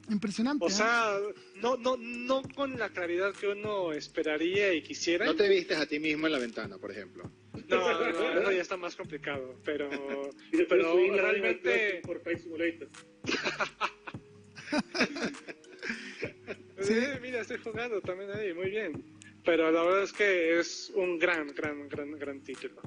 Impresionante. 0.10 0.64
O 0.64 0.68
¿eh? 0.68 0.72
sea, 0.72 1.18
no, 1.56 1.78
no, 1.78 1.98
no 1.98 2.44
con 2.54 2.78
la 2.78 2.90
claridad 2.90 3.34
que 3.34 3.48
uno 3.48 3.92
esperaría 3.92 4.72
y 4.74 4.84
quisiera. 4.84 5.26
No 5.26 5.36
te 5.36 5.50
vistes 5.50 5.80
a 5.80 5.88
ti 5.88 6.00
mismo 6.00 6.28
en 6.28 6.34
la 6.34 6.40
ventana, 6.40 6.78
por 6.78 6.92
ejemplo. 6.92 7.32
No, 7.68 7.94
no, 7.94 8.12
no, 8.12 8.42
eso 8.42 8.52
ya 8.52 8.62
está 8.62 8.78
más 8.78 8.96
complicado. 8.96 9.60
Pero, 9.64 9.90
pero 10.70 10.96
realmente, 10.96 12.02
por 12.04 12.22
Simulator. 12.38 12.90
Sí. 16.86 16.94
Eh, 16.94 17.20
mira, 17.22 17.42
estoy 17.42 17.58
jugando 17.58 18.02
también 18.02 18.32
ahí, 18.32 18.54
muy 18.54 18.70
bien. 18.70 19.04
Pero 19.44 19.72
la 19.72 19.84
verdad 19.84 20.04
es 20.04 20.14
que 20.14 20.60
es 20.60 20.92
un 20.96 21.20
gran, 21.20 21.48
gran, 21.48 21.88
gran, 21.88 22.12
gran 22.18 22.42
título. 22.42 22.82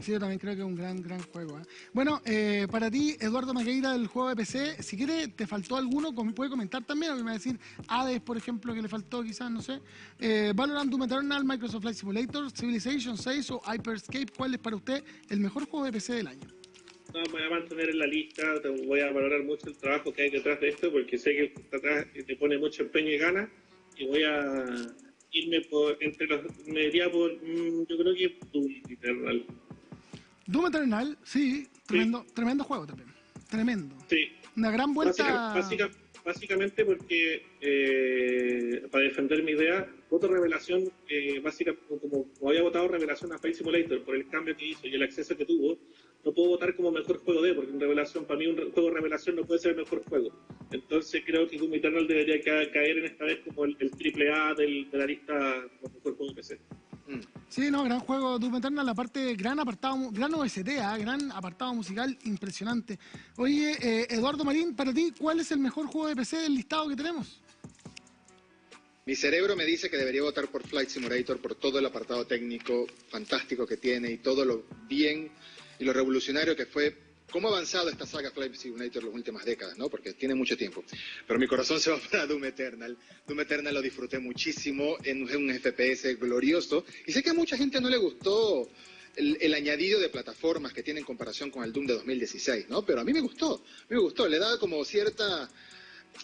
Sí, 0.00 0.12
yo 0.12 0.18
también 0.18 0.38
creo 0.38 0.54
que 0.54 0.60
es 0.60 0.66
un 0.66 0.74
gran, 0.74 1.02
gran 1.02 1.22
juego. 1.22 1.58
¿eh? 1.58 1.62
Bueno, 1.92 2.22
eh, 2.24 2.66
para 2.70 2.90
ti, 2.90 3.16
Eduardo 3.20 3.52
Maqueira 3.52 3.92
del 3.92 4.06
juego 4.06 4.30
de 4.30 4.36
PC, 4.36 4.82
si 4.82 4.96
quiere, 4.96 5.28
te 5.28 5.46
faltó 5.46 5.76
alguno, 5.76 6.12
puede 6.14 6.48
comentar 6.48 6.84
también, 6.84 7.12
o 7.12 7.16
me 7.16 7.22
va 7.22 7.30
a 7.32 7.34
decir 7.34 7.58
Hades, 7.86 8.20
por 8.20 8.36
ejemplo, 8.36 8.72
que 8.72 8.80
le 8.80 8.88
faltó 8.88 9.22
quizás, 9.22 9.50
no 9.50 9.60
sé. 9.60 9.80
Eh, 10.18 10.52
Valorant, 10.54 10.90
Doom 10.90 11.02
Eternal, 11.02 11.44
Microsoft 11.44 11.82
Flight 11.82 11.98
Simulator, 11.98 12.50
Civilization 12.50 13.16
6 13.16 13.50
o 13.50 13.60
Hyperscape, 13.60 14.32
¿cuál 14.36 14.54
es 14.54 14.60
para 14.60 14.76
usted 14.76 15.04
el 15.28 15.40
mejor 15.40 15.68
juego 15.68 15.84
de 15.84 15.92
PC 15.92 16.14
del 16.14 16.28
año? 16.28 16.59
No, 17.12 17.20
me 17.24 17.28
voy 17.28 17.42
a 17.42 17.50
mantener 17.50 17.90
en 17.90 17.98
la 17.98 18.06
lista, 18.06 18.60
te- 18.62 18.68
voy 18.68 19.00
a 19.00 19.10
valorar 19.10 19.42
mucho 19.42 19.68
el 19.68 19.76
trabajo 19.76 20.12
que 20.12 20.22
hay 20.22 20.30
detrás 20.30 20.60
de 20.60 20.68
esto, 20.68 20.92
porque 20.92 21.18
sé 21.18 21.32
que 21.32 21.40
el 21.42 21.52
que 21.52 21.60
está 21.62 21.76
atrás 21.78 22.06
te 22.26 22.36
pone 22.36 22.56
mucho 22.58 22.82
empeño 22.82 23.10
y 23.10 23.18
ganas, 23.18 23.48
y 23.96 24.06
voy 24.06 24.22
a 24.22 24.64
irme 25.32 25.60
por, 25.62 25.96
entre 26.00 26.26
los, 26.26 26.42
me 26.66 26.84
iría 26.86 27.10
por, 27.10 27.32
mm, 27.42 27.86
yo 27.88 27.98
creo 27.98 28.14
que 28.14 28.36
Doom 28.52 28.82
Eternal. 28.88 29.44
Doom 30.46 30.66
Eternal, 30.66 31.18
sí, 31.24 31.66
tremendo, 31.86 32.24
tremendo 32.34 32.64
juego 32.64 32.86
también. 32.86 33.08
Tremendo. 33.48 33.96
Sí, 34.08 34.28
Una 34.56 34.70
gran 34.70 34.94
vuelta. 34.94 35.22
Básica- 35.22 35.86
básica- 35.88 35.90
básicamente 36.24 36.84
porque, 36.84 37.42
eh, 37.60 38.86
para 38.90 39.04
defender 39.04 39.42
mi 39.42 39.52
idea, 39.52 39.88
voto 40.10 40.28
Revelación, 40.28 40.84
eh, 41.08 41.40
básica, 41.40 41.72
como, 41.88 42.28
como 42.34 42.50
había 42.50 42.62
votado 42.62 42.86
Revelación 42.88 43.32
a 43.32 43.38
Flight 43.38 43.56
Simulator 43.56 44.02
por 44.04 44.14
el 44.14 44.28
cambio 44.28 44.56
que 44.56 44.66
hizo 44.66 44.86
y 44.86 44.94
el 44.94 45.02
acceso 45.02 45.36
que 45.36 45.44
tuvo, 45.44 45.78
no 46.24 46.32
puedo 46.32 46.48
votar 46.50 46.74
como 46.76 46.90
mejor 46.92 47.18
juego 47.24 47.42
de, 47.42 47.54
porque 47.54 47.70
en 47.70 47.80
Revelación, 47.80 48.24
para 48.26 48.38
mí 48.38 48.46
un 48.46 48.56
re- 48.56 48.70
juego 48.72 48.90
Revelación 48.90 49.36
no 49.36 49.44
puede 49.46 49.60
ser 49.60 49.72
el 49.72 49.78
mejor 49.78 50.04
juego. 50.04 50.30
Entonces 50.70 51.22
creo 51.24 51.48
que 51.48 51.56
Doom 51.58 51.74
Eternal 51.74 52.06
debería 52.06 52.40
ca- 52.42 52.70
caer 52.72 52.98
en 52.98 53.04
esta 53.06 53.24
vez 53.24 53.38
como 53.44 53.64
el, 53.64 53.76
el 53.80 53.90
triple 53.92 54.30
A 54.32 54.54
del- 54.54 54.90
de 54.90 54.98
la 54.98 55.06
lista 55.06 55.34
como 55.80 55.94
mejor 55.94 56.16
juego 56.16 56.32
de 56.32 56.34
PC. 56.34 56.60
Mm. 57.06 57.20
Sí, 57.48 57.70
no, 57.70 57.82
gran 57.84 58.00
juego 58.00 58.38
Doom 58.38 58.56
Eternal, 58.56 58.88
aparte 58.88 59.34
gran 59.34 59.58
apartado, 59.58 59.96
gran 60.12 60.32
OST, 60.34 60.68
¿ah? 60.82 60.96
gran 60.98 61.32
apartado 61.32 61.74
musical 61.74 62.16
impresionante. 62.24 62.98
Oye, 63.38 63.72
eh, 63.80 64.06
Eduardo 64.10 64.44
Marín, 64.44 64.76
para 64.76 64.92
ti, 64.92 65.12
¿cuál 65.18 65.40
es 65.40 65.50
el 65.50 65.58
mejor 65.58 65.86
juego 65.86 66.08
de 66.08 66.16
PC 66.16 66.36
del 66.36 66.54
listado 66.54 66.88
que 66.88 66.96
tenemos? 66.96 67.40
Mi 69.06 69.16
cerebro 69.16 69.56
me 69.56 69.64
dice 69.64 69.90
que 69.90 69.96
debería 69.96 70.22
votar 70.22 70.48
por 70.48 70.62
Flight 70.62 70.88
Simulator 70.90 71.38
por 71.40 71.54
todo 71.56 71.78
el 71.78 71.86
apartado 71.86 72.26
técnico 72.26 72.86
fantástico 73.08 73.66
que 73.66 73.76
tiene 73.78 74.12
y 74.12 74.18
todo 74.18 74.44
lo 74.44 74.64
bien 74.86 75.30
y 75.80 75.84
lo 75.84 75.92
revolucionario 75.92 76.54
que 76.54 76.66
fue. 76.66 76.94
¿Cómo 77.32 77.48
ha 77.48 77.52
avanzado 77.52 77.88
esta 77.88 78.06
saga 78.06 78.32
Flight 78.32 78.54
Simulator 78.54 79.02
en 79.02 79.08
las 79.08 79.14
últimas 79.14 79.44
décadas? 79.44 79.78
¿no? 79.78 79.88
Porque 79.88 80.12
tiene 80.14 80.34
mucho 80.34 80.56
tiempo. 80.56 80.84
Pero 81.26 81.38
mi 81.38 81.46
corazón 81.46 81.80
se 81.80 81.90
va 81.90 81.98
para 82.10 82.26
Doom 82.26 82.44
Eternal. 82.44 82.96
Doom 83.26 83.40
Eternal 83.40 83.72
lo 83.72 83.80
disfruté 83.80 84.18
muchísimo 84.18 84.96
en 85.04 85.22
un 85.22 85.54
FPS 85.54 86.18
glorioso. 86.18 86.84
Y 87.06 87.12
sé 87.12 87.22
que 87.22 87.30
a 87.30 87.34
mucha 87.34 87.56
gente 87.56 87.80
no 87.80 87.88
le 87.88 87.96
gustó 87.96 88.68
el, 89.16 89.38
el 89.40 89.54
añadido 89.54 90.00
de 90.00 90.08
plataformas 90.08 90.72
que 90.72 90.82
tiene 90.82 91.00
en 91.00 91.06
comparación 91.06 91.50
con 91.50 91.62
el 91.64 91.72
Doom 91.72 91.86
de 91.86 91.94
2016, 91.94 92.68
¿no? 92.68 92.84
Pero 92.84 93.00
a 93.00 93.04
mí 93.04 93.12
me 93.12 93.20
gustó. 93.20 93.64
Me 93.88 93.98
gustó. 93.98 94.28
Le 94.28 94.38
da 94.38 94.58
como 94.58 94.84
cierta 94.84 95.48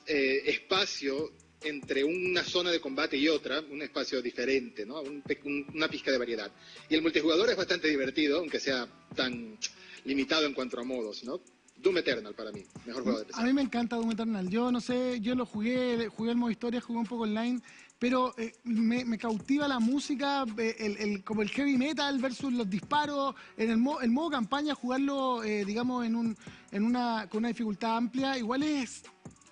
eh, 0.06 0.42
espacio 0.46 1.32
entre 1.62 2.04
una 2.04 2.44
zona 2.44 2.70
de 2.70 2.80
combate 2.80 3.16
y 3.16 3.28
otra, 3.28 3.60
un 3.60 3.82
espacio 3.82 4.20
diferente, 4.22 4.84
¿no? 4.86 5.00
Un 5.00 5.22
un- 5.44 5.66
una 5.74 5.88
pizca 5.88 6.10
de 6.10 6.18
variedad. 6.18 6.50
Y 6.88 6.94
el 6.94 7.02
multijugador 7.02 7.48
es 7.50 7.56
bastante 7.56 7.88
divertido, 7.88 8.38
aunque 8.38 8.60
sea 8.60 8.86
tan 9.14 9.56
limitado 10.04 10.46
en 10.46 10.54
cuanto 10.54 10.78
a 10.80 10.84
modos, 10.84 11.24
¿no? 11.24 11.40
Doom 11.78 11.98
Eternal 11.98 12.34
para 12.34 12.52
mí, 12.52 12.64
mejor 12.86 13.02
juego 13.02 13.18
de 13.18 13.24
PC. 13.26 13.40
A 13.40 13.44
mí 13.44 13.52
me 13.52 13.62
encanta 13.62 13.96
Doom 13.96 14.12
Eternal. 14.12 14.48
Yo 14.48 14.72
no 14.72 14.80
sé, 14.80 15.20
yo 15.20 15.34
lo 15.34 15.44
jugué, 15.44 16.08
jugué 16.08 16.30
el 16.30 16.36
modo 16.36 16.50
historia, 16.50 16.80
jugué 16.80 16.98
un 17.00 17.06
poco 17.06 17.24
online, 17.24 17.60
pero 17.98 18.34
eh, 18.38 18.54
me, 18.64 19.04
me 19.04 19.18
cautiva 19.18 19.68
la 19.68 19.78
música, 19.78 20.44
eh, 20.58 20.76
el, 20.78 20.96
el- 20.98 21.24
como 21.24 21.42
el 21.42 21.50
heavy 21.50 21.76
metal 21.76 22.18
versus 22.18 22.52
los 22.52 22.68
disparos. 22.68 23.34
En 23.56 23.70
el, 23.70 23.76
mo- 23.76 24.00
el 24.00 24.10
modo 24.10 24.30
campaña, 24.30 24.74
jugarlo, 24.74 25.42
eh, 25.44 25.64
digamos, 25.66 26.06
en, 26.06 26.16
un, 26.16 26.36
en 26.70 26.82
una, 26.82 27.28
con 27.28 27.38
una 27.38 27.48
dificultad 27.48 27.96
amplia, 27.96 28.38
igual 28.38 28.62
es 28.62 29.02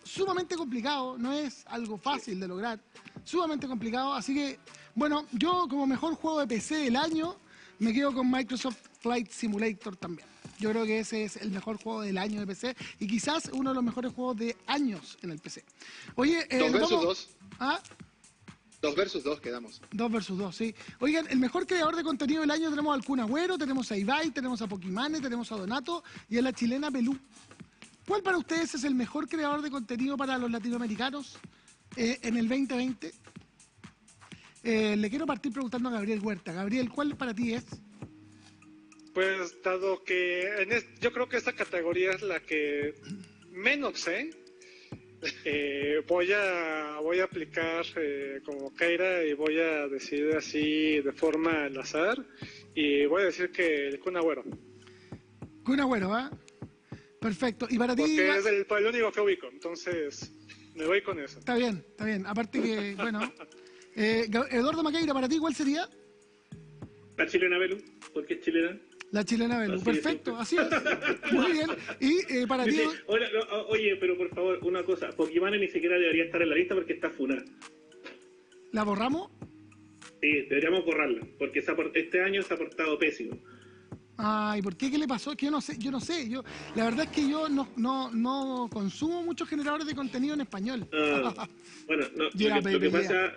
sumamente 0.05 0.57
complicado, 0.57 1.16
no 1.18 1.32
es 1.32 1.64
algo 1.66 1.98
fácil 1.98 2.38
de 2.38 2.48
lograr, 2.48 2.80
sumamente 3.24 3.66
complicado. 3.66 4.14
Así 4.14 4.34
que, 4.34 4.59
bueno, 4.94 5.26
yo 5.32 5.66
como 5.68 5.86
mejor 5.86 6.14
juego 6.14 6.40
de 6.40 6.46
PC 6.46 6.76
del 6.76 6.96
año, 6.96 7.36
me 7.78 7.92
quedo 7.92 8.12
con 8.12 8.30
Microsoft 8.30 8.78
Flight 9.00 9.30
Simulator 9.30 9.96
también. 9.96 10.28
Yo 10.59 10.70
creo 10.70 10.84
que 10.84 11.00
ese 11.00 11.24
es 11.24 11.36
el 11.36 11.50
mejor 11.50 11.82
juego 11.82 12.02
del 12.02 12.16
año 12.16 12.40
de 12.40 12.46
PC 12.46 12.76
y 13.00 13.07
quizás 13.07 13.50
uno 13.52 13.70
de 13.70 13.74
los 13.74 13.84
mejores 13.84 14.12
juegos 14.12 14.36
de 14.36 14.57
años 14.66 15.18
en 15.22 15.30
el 15.32 15.38
PC. 15.40 15.64
Oye, 16.14 16.46
eh, 16.48 16.59
Dos 16.59 16.72
versus 16.72 17.02
dos. 17.02 17.28
Ah, 17.59 17.80
Dos 18.84 18.94
versus 18.96 19.24
dos 19.24 19.40
quedamos. 19.40 19.80
Dos 19.92 20.12
versus 20.12 20.36
dos, 20.36 20.55
sí. 20.55 20.74
Oigan, 21.00 21.26
el 21.30 21.38
mejor 21.38 21.66
creador 21.66 21.96
de 21.96 22.05
contenido 22.05 22.42
del 22.42 22.50
año 22.50 22.68
tenemos 22.68 22.94
al 22.94 23.02
Kun 23.02 23.18
Agüero, 23.18 23.57
tenemos 23.57 23.90
a 23.90 23.96
Ibai, 23.96 24.30
tenemos 24.30 24.61
a 24.61 24.66
Pokimane, 24.66 25.22
tenemos 25.22 25.50
a 25.52 25.57
Donato 25.57 26.05
y 26.28 26.36
a 26.36 26.42
la 26.42 26.52
chilena 26.52 26.90
Pelú. 26.90 27.18
¿Cuál 28.07 28.22
para 28.22 28.38
ustedes 28.38 28.74
es 28.74 28.84
el 28.84 28.94
mejor 28.94 29.28
creador 29.28 29.62
de 29.62 29.70
contenido 29.70 30.16
para 30.16 30.36
los 30.38 30.50
latinoamericanos 30.50 31.38
eh, 31.96 32.18
en 32.22 32.36
el 32.36 32.48
2020? 32.48 33.12
Eh, 34.62 34.96
le 34.96 35.11
quiero 35.11 35.26
partir 35.26 35.52
preguntando 35.52 35.88
a 35.88 35.92
Gabriel 35.92 36.20
Huerta. 36.20 36.52
Gabriel, 36.52 36.90
¿cuál 36.90 37.16
para 37.16 37.34
ti 37.34 37.55
es? 37.55 37.64
Pues 39.12 39.62
dado 39.62 40.02
que 40.02 40.62
en 40.62 40.70
yo 41.00 41.12
creo 41.12 41.28
que 41.28 41.36
esta 41.36 41.52
categoría 41.52 42.12
es 42.12 42.22
la 42.22 42.40
que 42.40 42.94
menos 43.50 44.00
sé, 44.00 44.30
eh, 45.44 46.02
voy 46.09 46.32
a 46.32 46.98
voy 47.00 47.20
a 47.20 47.24
aplicar 47.24 47.84
eh, 47.96 48.40
como 48.44 48.74
Keira 48.74 49.24
y 49.24 49.34
voy 49.34 49.61
a 49.61 49.86
decidir 49.88 50.36
así 50.36 51.00
de 51.00 51.12
forma 51.12 51.64
al 51.64 51.78
azar 51.78 52.16
y 52.74 53.07
voy 53.07 53.22
a 53.22 53.26
decir 53.26 53.50
que 53.52 53.88
el 53.88 54.00
Kun 54.00 54.16
Agüero, 54.16 54.42
Kun 55.62 55.80
Agüero, 55.80 56.12
¿ah? 56.12 56.30
Perfecto. 57.25 57.66
¿Y 57.70 57.79
para 57.79 57.97
ti? 57.97 58.03
porque 58.03 58.37
es 58.37 58.45
el, 58.47 58.66
el 58.79 58.87
único 58.87 59.11
que 59.11 59.20
ubico, 59.22 59.49
entonces 59.51 60.31
me 60.75 60.85
voy 60.85 61.01
con 61.01 61.18
eso. 61.18 61.39
Está 61.39 61.57
bien, 61.57 61.83
está 61.89 62.05
bien. 62.05 62.27
Aparte 62.27 62.61
que, 62.61 62.95
bueno. 62.99 63.33
eh, 63.97 64.29
Eduardo 64.51 64.83
Maqueira, 64.83 65.14
¿para 65.14 65.27
ti 65.27 65.39
cuál 65.39 65.55
sería? 65.55 65.89
La 67.16 67.27
chilena 67.27 67.57
Belu, 67.57 67.79
porque 68.12 68.35
es 68.35 68.41
chilena. 68.43 68.79
La 69.11 69.25
chilena 69.25 69.59
Belú. 69.59 69.77
Así 69.77 69.85
Perfecto, 69.85 70.37
así 70.37 70.57
es. 70.59 71.33
Muy 71.33 71.53
bien. 71.53 71.70
Y 72.01 72.18
eh, 72.35 72.47
para 72.47 72.64
ti... 72.64 72.72
Dice, 72.72 72.89
"Hola, 73.07 73.27
no, 73.33 73.41
o- 73.57 73.68
oye, 73.68 73.97
pero 73.97 74.18
por 74.18 74.29
favor, 74.35 74.59
una 74.62 74.83
cosa. 74.83 75.09
Pokémon 75.12 75.53
ni 75.59 75.68
siquiera 75.68 75.97
debería 75.99 76.25
estar 76.25 76.43
en 76.43 76.51
la 76.51 76.57
lista 76.57 76.75
porque 76.75 76.93
está 76.93 77.09
funada. 77.09 77.43
¿La 78.72 78.83
borramos? 78.85 79.31
Sí, 80.20 80.31
deberíamos 80.51 80.85
borrarla, 80.85 81.27
porque 81.39 81.61
este 81.95 82.20
año 82.22 82.43
se 82.43 82.53
ha 82.53 82.57
portado 82.59 82.99
pésimo. 82.99 83.39
Ay, 84.16 84.62
¿por 84.62 84.76
qué? 84.76 84.90
¿Qué 84.90 84.98
le 84.98 85.08
pasó? 85.08 85.36
Que 85.36 85.46
yo 85.46 85.52
no 85.52 85.60
sé, 85.60 85.76
yo 85.78 85.90
no 85.90 86.00
sé. 86.00 86.28
Yo, 86.28 86.44
la 86.74 86.84
verdad 86.84 87.06
es 87.06 87.10
que 87.10 87.28
yo 87.28 87.48
no, 87.48 87.68
no, 87.76 88.10
no 88.12 88.68
consumo 88.72 89.22
muchos 89.22 89.48
generadores 89.48 89.86
de 89.86 89.94
contenido 89.94 90.34
en 90.34 90.42
español. 90.42 90.86
Ah, 90.92 91.48
bueno, 91.86 92.06
no, 92.16 92.24
lo, 92.24 92.30
que, 92.30 92.48
lo 92.48 92.62
que 92.62 92.78
baby, 92.78 92.88
pasa, 92.90 93.32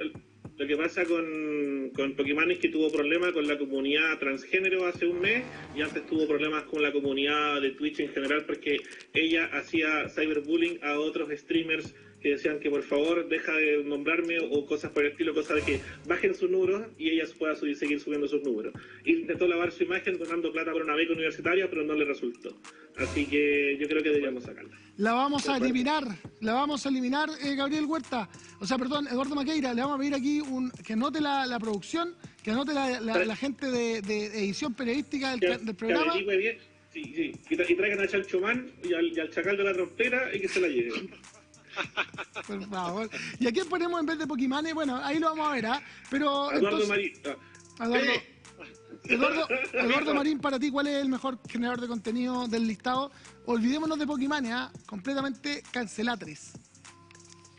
lo 0.57 0.67
que 0.67 0.77
pasa 0.77 1.05
con, 1.05 1.91
con 1.95 2.15
Pokémon 2.15 2.49
es 2.51 2.59
que 2.59 2.69
tuvo 2.69 2.91
problemas 2.91 3.31
con 3.31 3.47
la 3.47 3.57
comunidad 3.57 4.17
transgénero 4.19 4.87
hace 4.87 5.07
un 5.07 5.19
mes 5.19 5.43
y 5.75 5.81
antes 5.81 6.05
tuvo 6.05 6.27
problemas 6.27 6.63
con 6.63 6.81
la 6.81 6.91
comunidad 6.91 7.61
de 7.61 7.71
Twitch 7.71 7.99
en 7.99 8.09
general 8.09 8.43
porque 8.45 8.77
ella 9.13 9.49
hacía 9.53 10.09
cyberbullying 10.09 10.79
a 10.83 10.99
otros 10.99 11.29
streamers 11.39 11.93
que 12.21 12.29
decían 12.29 12.59
que 12.59 12.69
por 12.69 12.81
favor 12.83 13.27
deja 13.29 13.51
de 13.53 13.83
nombrarme 13.83 14.37
o 14.39 14.65
cosas 14.65 14.91
por 14.91 15.05
el 15.05 15.11
estilo, 15.11 15.33
cosas 15.33 15.57
de 15.57 15.61
que 15.61 15.79
bajen 16.07 16.33
sus 16.33 16.49
números 16.49 16.87
y 16.97 17.09
ella 17.11 17.25
pueda 17.37 17.53
subir- 17.55 17.75
seguir 17.75 17.99
subiendo 17.99 18.27
sus 18.27 18.41
números. 18.43 18.73
Intentó 19.05 19.47
lavar 19.47 19.71
su 19.71 19.83
imagen 19.83 20.17
donando 20.17 20.51
plata 20.51 20.71
por 20.71 20.81
una 20.81 20.95
beca 20.95 21.13
universitaria, 21.13 21.69
pero 21.69 21.83
no 21.83 21.93
le 21.93 22.05
resultó. 22.05 22.57
Así 22.97 23.25
que 23.27 23.77
yo 23.79 23.87
creo 23.87 24.01
que 24.01 24.09
deberíamos 24.09 24.43
sacarla. 24.43 24.75
La 24.97 25.13
vamos 25.13 25.47
a 25.47 25.57
eliminar, 25.57 26.03
la 26.41 26.53
vamos 26.53 26.85
a 26.85 26.89
eliminar, 26.89 27.29
eh, 27.43 27.55
Gabriel 27.55 27.85
Huerta. 27.85 28.27
O 28.59 28.65
sea, 28.65 28.79
perdón, 28.79 29.07
Eduardo 29.07 29.35
Maqueira, 29.35 29.73
le 29.75 29.81
vamos 29.81 29.97
a 29.97 29.99
pedir 29.99 30.15
aquí 30.15 30.41
un, 30.41 30.71
que 30.71 30.93
anote 30.93 31.21
la, 31.21 31.45
la 31.45 31.59
producción, 31.59 32.15
que 32.43 32.49
anote 32.49 32.73
la, 32.73 32.99
la- 32.99 33.23
la 33.23 33.35
gente 33.35 33.67
de, 33.69 34.01
de 34.01 34.25
edición 34.39 34.73
periodística 34.73 35.31
del, 35.31 35.39
que, 35.39 35.47
del 35.49 35.65
que 35.65 35.73
programa. 35.75 36.11
averigüe 36.13 36.37
bien. 36.37 36.57
Sí, 36.91 37.03
sí. 37.15 37.31
Y, 37.51 37.55
tra- 37.55 37.69
y 37.69 37.75
traigan 37.75 37.99
a 37.99 38.07
Chanchomán 38.07 38.71
y 38.83 38.93
al, 38.95 39.15
y 39.15 39.19
al 39.19 39.29
chacal 39.29 39.55
de 39.55 39.63
la 39.63 39.73
trompera 39.73 40.33
y 40.35 40.39
que 40.39 40.47
se 40.47 40.59
la 40.59 40.67
lleven. 40.67 41.11
Por 42.47 42.69
favor. 42.69 43.09
¿Y 43.39 43.47
a 43.47 43.51
quién 43.51 43.67
ponemos 43.67 43.99
en 43.99 44.05
vez 44.05 44.19
de 44.19 44.27
Pokémon? 44.27 44.65
Bueno, 44.73 44.97
ahí 45.03 45.19
lo 45.19 45.27
vamos 45.29 45.47
a 45.47 45.51
ver, 45.53 45.65
¿ah? 45.65 45.81
Pero 46.09 46.51
Eduardo 46.51 46.81
entonces- 46.81 46.89
Marín. 46.89 47.13
Eduardo, 49.03 49.47
eh, 49.49 49.69
Eduardo. 49.73 50.13
Marín, 50.15 50.39
para 50.39 50.59
ti, 50.59 50.71
¿cuál 50.71 50.87
es 50.87 50.95
el 51.01 51.09
mejor 51.09 51.39
generador 51.49 51.81
de 51.81 51.87
contenido 51.87 52.47
del 52.47 52.67
listado? 52.67 53.11
Olvidémonos 53.45 53.97
de 53.99 54.07
Pokémon, 54.07 54.45
¿ah? 54.47 54.71
Completamente 54.85 55.63
cancelatres. 55.71 56.53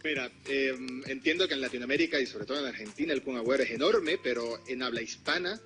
Mira, 0.05 0.31
eh, 0.47 0.75
entiendo 1.07 1.49
que 1.49 1.55
en 1.55 1.61
Latinoamérica 1.61 2.21
y 2.21 2.27
sobre 2.27 2.47
todo 2.47 2.61
en 2.61 2.67
Argentina 2.67 3.13
el 3.13 3.23
Kun 3.23 3.37
Agüero 3.37 3.63
es 3.63 3.71
enorme, 3.71 4.19
pero 4.23 4.61
en 4.67 4.83
habla 4.83 5.03
hispana 5.03 5.61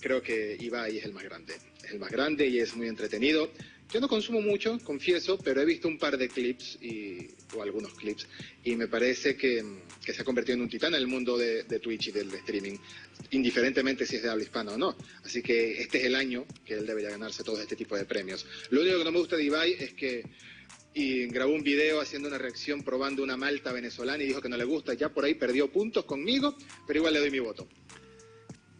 creo 0.00 0.22
que 0.22 0.56
Ibai 0.60 0.98
es 0.98 1.04
el 1.04 1.12
más 1.12 1.24
grande. 1.24 1.54
Es 1.82 1.90
el 1.90 1.98
más 1.98 2.10
grande 2.10 2.46
y 2.46 2.60
es 2.60 2.76
muy 2.76 2.88
entretenido. 2.88 3.50
Yo 3.92 4.00
no 4.00 4.08
consumo 4.08 4.40
mucho, 4.40 4.78
confieso, 4.82 5.38
pero 5.38 5.60
he 5.60 5.66
visto 5.66 5.86
un 5.86 5.98
par 5.98 6.16
de 6.16 6.28
clips 6.28 6.78
y, 6.80 7.28
o 7.54 7.62
algunos 7.62 7.92
clips 7.92 8.26
y 8.64 8.74
me 8.74 8.88
parece 8.88 9.36
que, 9.36 9.62
se 10.00 10.22
ha 10.22 10.24
convertido 10.24 10.54
en 10.56 10.62
un 10.62 10.68
titán 10.70 10.94
en 10.94 11.00
el 11.00 11.06
mundo 11.06 11.36
de, 11.36 11.64
de 11.64 11.78
Twitch 11.78 12.08
y 12.08 12.12
del 12.12 12.32
streaming, 12.32 12.78
indiferentemente 13.32 14.06
si 14.06 14.16
es 14.16 14.22
de 14.22 14.30
habla 14.30 14.44
hispana 14.44 14.72
o 14.72 14.78
no. 14.78 14.96
Así 15.24 15.42
que 15.42 15.80
este 15.82 15.98
es 15.98 16.04
el 16.04 16.14
año 16.14 16.46
que 16.64 16.74
él 16.74 16.86
debería 16.86 17.10
ganarse 17.10 17.44
todo 17.44 17.60
este 17.60 17.76
tipo 17.76 17.94
de 17.94 18.06
premios. 18.06 18.46
Lo 18.70 18.80
único 18.80 18.96
que 18.96 19.04
no 19.04 19.12
me 19.12 19.18
gusta 19.18 19.36
de 19.36 19.44
Ibai 19.44 19.72
es 19.78 19.92
que 19.92 20.24
y 20.94 21.26
grabó 21.26 21.54
un 21.54 21.62
video 21.62 22.00
haciendo 22.00 22.28
una 22.28 22.38
reacción 22.38 22.82
probando 22.82 23.22
una 23.22 23.36
malta 23.36 23.72
venezolana 23.72 24.22
y 24.22 24.26
dijo 24.26 24.40
que 24.40 24.48
no 24.48 24.56
le 24.56 24.64
gusta. 24.64 24.94
Ya 24.94 25.08
por 25.08 25.24
ahí 25.24 25.34
perdió 25.34 25.70
puntos 25.70 26.04
conmigo, 26.04 26.56
pero 26.86 26.98
igual 26.98 27.14
le 27.14 27.20
doy 27.20 27.30
mi 27.30 27.38
voto. 27.38 27.66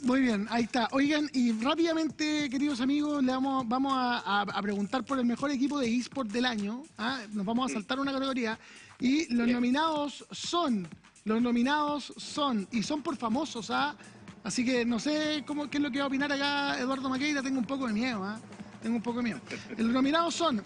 Muy 0.03 0.21
bien, 0.21 0.49
ahí 0.51 0.65
está. 0.65 0.89
Oigan, 0.91 1.31
y 1.33 1.53
rápidamente, 1.53 2.51
queridos 2.51 2.81
amigos, 2.81 3.23
le 3.23 3.31
vamos, 3.31 3.69
vamos 3.69 3.93
a, 3.95 4.19
a- 4.19 4.43
a 4.43 4.63
preguntar 4.63 5.05
por 5.05 5.19
el 5.19 5.25
mejor 5.25 5.51
equipo 5.53 5.79
de 5.79 5.95
eSport 5.95 6.29
del 6.31 6.45
año. 6.45 6.83
¿ah? 6.99 7.21
Nos 7.33 7.47
vamos 7.47 7.71
a 7.71 7.75
saltar 7.75 8.01
una 8.01 8.13
categoría. 8.13 8.59
Y 8.99 9.33
los 9.33 9.47
Bien. 9.47 9.57
nominados 9.57 10.25
son, 10.33 10.89
los 11.25 11.41
nominados 11.41 12.13
son, 12.17 12.67
y 12.73 12.83
son 12.83 13.03
por 13.03 13.17
famosos, 13.17 13.71
¿ah? 13.71 13.95
Así 14.43 14.65
que 14.65 14.85
no 14.85 14.99
sé 14.99 15.45
cómo, 15.47 15.71
qué 15.71 15.77
es 15.79 15.83
lo 15.83 15.91
que 15.93 15.99
va 15.99 16.05
a 16.05 16.09
opinar 16.09 16.33
acá 16.33 16.81
Eduardo 16.81 17.09
Maqueira, 17.09 17.41
tengo 17.43 17.61
un 17.61 17.65
poco 17.65 17.87
de 17.87 17.93
miedo, 17.93 18.25
¿ah? 18.25 18.41
Tengo 18.83 18.97
un 18.97 19.03
poco 19.03 19.19
de 19.19 19.23
miedo. 19.25 19.41
Los 19.77 19.93
nominados 19.93 20.35
son, 20.35 20.61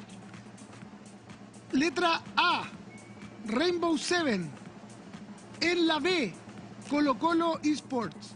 letra 1.73 2.23
A, 2.37 2.65
Rainbow 3.47 3.99
Seven. 3.99 4.51
En 5.61 5.87
la 5.87 5.99
B, 5.99 6.33
Colo 6.89 7.19
Colo 7.19 7.61
Esports. 7.63 8.35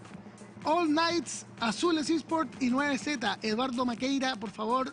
All 0.65 0.93
Nights, 0.93 1.47
Azules 1.59 2.11
Esports 2.11 2.57
y 2.61 2.71
9Z. 2.71 3.39
Eduardo 3.43 3.85
Maqueira, 3.87 4.37
por 4.37 4.51
favor, 4.51 4.93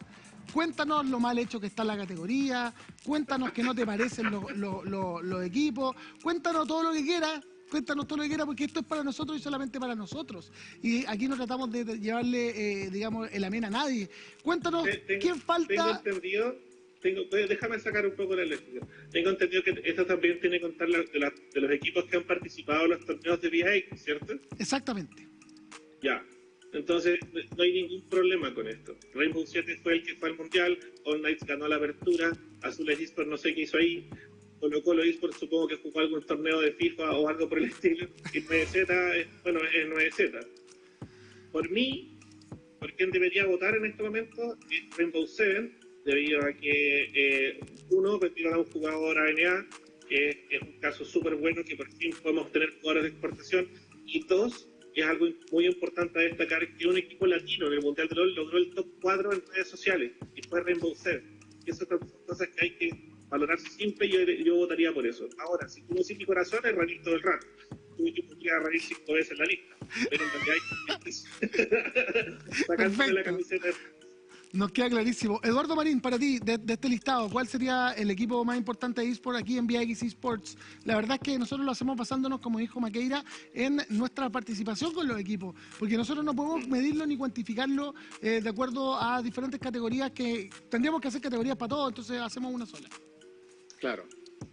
cuéntanos 0.54 1.06
lo 1.06 1.20
mal 1.20 1.38
hecho 1.38 1.60
que 1.60 1.68
está 1.68 1.84
la 1.84 1.98
categoría, 1.98 2.74
cuéntanos 3.04 3.52
que 3.52 3.64
no 3.64 3.76
te 3.76 3.86
parecen 3.86 4.32
los 4.32 5.46
equipos, 5.46 5.96
cuéntanos 6.24 6.68
todo 6.68 6.84
lo 6.84 6.94
que 6.94 7.04
quieras, 7.04 7.42
Cuéntanos 7.70 8.08
todo 8.08 8.20
lo 8.20 8.24
que 8.24 8.30
quieras, 8.30 8.46
porque 8.46 8.64
esto 8.64 8.80
es 8.80 8.86
para 8.86 9.04
nosotros 9.04 9.38
y 9.38 9.42
solamente 9.42 9.78
para 9.78 9.94
nosotros. 9.94 10.54
Y 10.82 11.06
aquí 11.06 11.28
no 11.28 11.36
tratamos 11.36 11.70
de 11.70 12.00
llevarle, 12.00 12.86
eh, 12.86 12.90
digamos, 12.90 13.30
el 13.34 13.44
amén 13.44 13.66
a 13.66 13.70
nadie. 13.70 14.10
Cuéntanos, 14.42 14.88
¿quién 15.20 15.36
falta? 15.36 15.68
Tengo 15.68 15.90
entendido, 15.90 16.56
tengo, 17.02 17.24
déjame 17.30 17.78
sacar 17.80 18.06
un 18.06 18.16
poco 18.16 18.38
la 18.38 18.44
elección. 18.44 18.88
Tengo 19.12 19.32
entendido 19.32 19.64
que 19.64 19.82
esto 19.84 20.06
también 20.06 20.40
tiene 20.40 20.60
que 20.60 20.62
contar 20.62 20.88
de, 20.88 21.32
de, 21.54 21.60
los 21.62 21.72
equipos 21.72 22.06
que 22.06 22.16
han 22.16 22.24
participado 22.24 22.86
en 22.86 22.92
los 22.92 23.06
torneos 23.06 23.42
de 23.42 23.50
VIX, 23.50 24.02
¿cierto? 24.02 24.34
Exactamente. 24.58 25.28
Ya, 26.02 26.24
entonces, 26.74 27.20
no 27.56 27.64
hay 27.64 27.74
ningún 27.74 28.10
problema 28.10 28.54
con 28.54 28.68
esto. 28.68 28.96
Rainbow 29.14 29.46
7 29.46 29.78
fue 29.82 29.94
el 29.94 30.04
que 30.04 30.16
fue 30.16 30.30
al 30.30 30.38
Mundial, 30.38 30.78
All 31.06 31.20
Knights 31.20 31.46
ganó 31.46 31.68
la 31.68 31.78
apertura, 31.78 32.32
Azules 32.62 33.00
Esports 33.00 33.30
no 33.30 33.38
sé 33.38 33.54
qué 33.54 33.62
hizo 33.62 33.78
ahí, 33.78 34.10
Colo 34.60 34.82
Colo 34.84 35.04
Esports 35.04 35.38
supongo 35.38 35.68
que 35.68 35.78
jugó 35.78 36.02
algún 36.02 36.26
torneo 36.26 36.62
de 36.62 36.74
FIFA 36.74 37.18
o 37.18 37.30
algo 37.30 37.48
por 37.48 37.60
el 37.60 37.66
estilo, 37.72 38.08
y 38.34 38.42
9Z, 38.42 39.28
bueno, 39.44 39.60
es 39.74 39.88
9Z. 39.88 40.48
Por 41.52 41.70
mí, 41.72 42.18
por 42.80 42.94
quien 42.94 43.12
debería 43.12 43.46
votar 43.46 43.76
en 43.76 43.86
este 43.86 44.04
momento 44.04 44.58
es 44.70 44.98
Rainbow 44.98 45.26
7, 45.26 45.72
debido 46.06 46.42
a 46.42 46.54
que, 46.54 47.12
eh, 47.14 47.60
uno, 47.90 48.20
retiraron 48.20 48.60
a 48.60 48.62
un 48.64 48.72
jugador 48.72 49.18
ANA, 49.18 49.68
que 50.08 50.46
es 50.50 50.62
un 50.62 50.80
caso 50.80 51.06
súper 51.06 51.36
bueno, 51.36 51.64
que 51.64 51.76
por 51.76 51.92
fin 51.94 52.12
podemos 52.22 52.52
tener 52.52 52.70
jugadores 52.82 53.04
de 53.04 53.10
exportación, 53.10 53.70
y 54.06 54.24
dos, 54.26 54.70
es 55.02 55.08
algo 55.08 55.28
muy 55.52 55.66
importante 55.68 56.20
destacar 56.20 56.76
que 56.76 56.88
un 56.88 56.98
equipo 56.98 57.28
latino 57.28 57.68
en 57.68 57.74
el 57.74 57.82
Mundial 57.82 58.08
de 58.08 58.16
LOL 58.16 58.36
logró 58.36 58.58
el 58.58 58.74
top 58.74 58.88
4 59.02 59.34
en 59.34 59.44
redes 59.54 59.70
sociales 59.70 60.12
y 60.36 60.42
fue 60.42 60.64
Rainbow 60.64 60.96
Seven. 60.96 61.40
Y 61.66 61.70
esas 61.70 61.88
son 61.88 62.00
cosas 62.26 62.48
que 62.50 62.66
hay 62.66 62.78
que 62.78 62.90
valorar 63.30 63.60
siempre 63.60 64.08
y 64.08 64.12
yo, 64.12 64.20
yo, 64.22 64.56
votaría 64.56 64.92
por 64.94 65.06
eso. 65.06 65.28
Ahora, 65.40 65.68
si 65.68 65.82
tú 65.84 65.96
no 65.96 66.02
mi 66.18 66.26
corazón, 66.26 66.62
es 66.64 66.76
Ranito 66.76 67.12
del 67.12 67.22
Rat. 67.22 67.44
Tuve 67.98 68.14
que 68.14 68.24
podría 68.24 68.60
rarir 68.60 68.82
cinco 68.82 69.14
veces 69.14 69.32
en 69.32 69.38
la 69.40 69.46
lista. 69.46 69.76
Pero 70.10 70.24
en 70.24 70.32
realidad 70.32 70.56
hay 71.06 71.12
sacándole 72.68 73.14
la 73.14 73.24
camiseta 73.24 73.68
nos 74.54 74.72
queda 74.72 74.90
clarísimo. 74.90 75.40
Eduardo 75.44 75.76
Marín, 75.76 76.00
para 76.00 76.18
ti, 76.18 76.40
de, 76.40 76.60
este 76.68 76.90
listado, 76.90 77.30
¿cuál 77.30 77.48
sería 77.48 77.94
el 77.98 78.10
equipo 78.12 78.44
más 78.46 78.58
importante 78.58 79.02
de 79.02 79.10
eSport 79.10 79.38
aquí 79.38 79.58
en 79.58 79.68
VX 79.68 80.04
eSports? 80.04 80.58
La 80.86 80.96
verdad 80.96 81.18
es 81.22 81.22
que 81.22 81.38
nosotros 81.38 81.66
lo 81.66 81.72
hacemos 81.72 81.98
basándonos, 81.98 82.40
como 82.40 82.60
dijo 82.60 82.80
Maqueira, 82.80 83.24
en 83.54 83.82
nuestra 83.90 84.30
participación 84.30 84.94
con 84.94 85.08
los 85.08 85.20
equipos, 85.20 85.56
porque 85.80 85.98
nosotros 85.98 86.24
no 86.24 86.36
podemos 86.36 86.68
medirlo 86.68 87.06
ni 87.06 87.18
cuantificarlo 87.18 87.94
eh, 88.22 88.42
de 88.42 88.50
acuerdo 88.50 89.02
a 89.02 89.22
diferentes 89.22 89.60
categorías 89.60 90.12
que 90.12 90.50
tendríamos 90.70 91.02
que 91.02 91.08
hacer 91.10 91.22
categorías 91.22 91.56
para 91.58 91.70
todo, 91.70 91.90
entonces 91.90 92.20
hacemos 92.20 92.54
una 92.54 92.66
sola. 92.66 92.90
Claro. 93.80 94.06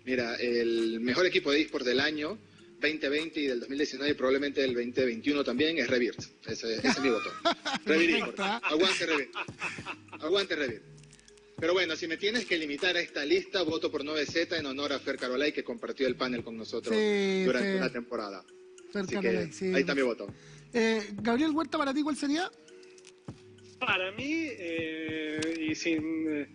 Mira, 0.05 0.35
el 0.37 1.01
mejor 1.01 1.27
equipo 1.27 1.51
de 1.51 1.63
eSport 1.63 1.85
del 1.85 2.01
año 2.01 2.39
2020 2.93 3.41
y 3.41 3.47
del 3.47 3.61
2019 3.61 4.11
y 4.11 4.15
probablemente 4.15 4.61
del 4.61 4.75
2021 4.75 5.45
también 5.45 5.79
es 5.79 5.89
Revirt. 5.89 6.21
Ese, 6.47 6.77
es 6.77 7.01
mi 7.01 7.09
voto. 7.09 7.31
Revirt. 7.87 8.39
Aguante 8.39 9.07
Revirt. 9.07 9.31
Aguante 10.21 10.57
Revirt. 10.57 10.83
Pero 11.57 11.73
bueno, 11.73 11.97
si 11.97 12.07
me 12.07 12.17
tienes 12.17 12.45
que 12.45 12.59
limitar 12.59 12.97
a 12.97 13.01
esta 13.01 13.25
lista, 13.25 13.63
voto 13.63 13.91
por 13.91 14.03
9Z 14.03 14.59
en 14.59 14.67
honor 14.67 14.93
a 14.93 14.99
Fer 14.99 15.17
Carolay, 15.17 15.53
que 15.53 15.63
compartió 15.63 16.07
el 16.07 16.17
panel 16.17 16.43
con 16.43 16.57
nosotros 16.57 16.95
durante 16.95 17.77
una 17.77 17.91
temporada. 17.91 18.45
Fer 18.93 19.07
Carolay, 19.07 19.53
sí. 19.53 19.67
Ahí 19.67 19.81
está 19.81 19.95
mi 19.95 20.03
voto. 20.03 20.27
Eh, 20.73 21.03
Gabriel 21.23 21.53
Huerta, 21.53 21.79
¿para 21.79 21.95
ti 21.95 22.03
cuál 22.03 22.17
sería? 22.17 22.51
Para 23.79 24.13
mí, 24.13 24.49
eh, 24.51 25.69
y 25.71 25.75
sin 25.75 26.49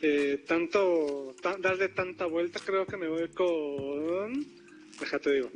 eh, 0.00 0.44
tanto 0.46 1.34
darle 1.60 1.88
tanta 1.88 2.26
vuelta, 2.26 2.60
creo 2.64 2.86
que 2.86 2.96
me 2.96 3.08
voy 3.08 3.28
con... 3.28 4.46
Déjate 5.00 5.32
digo. 5.32 5.50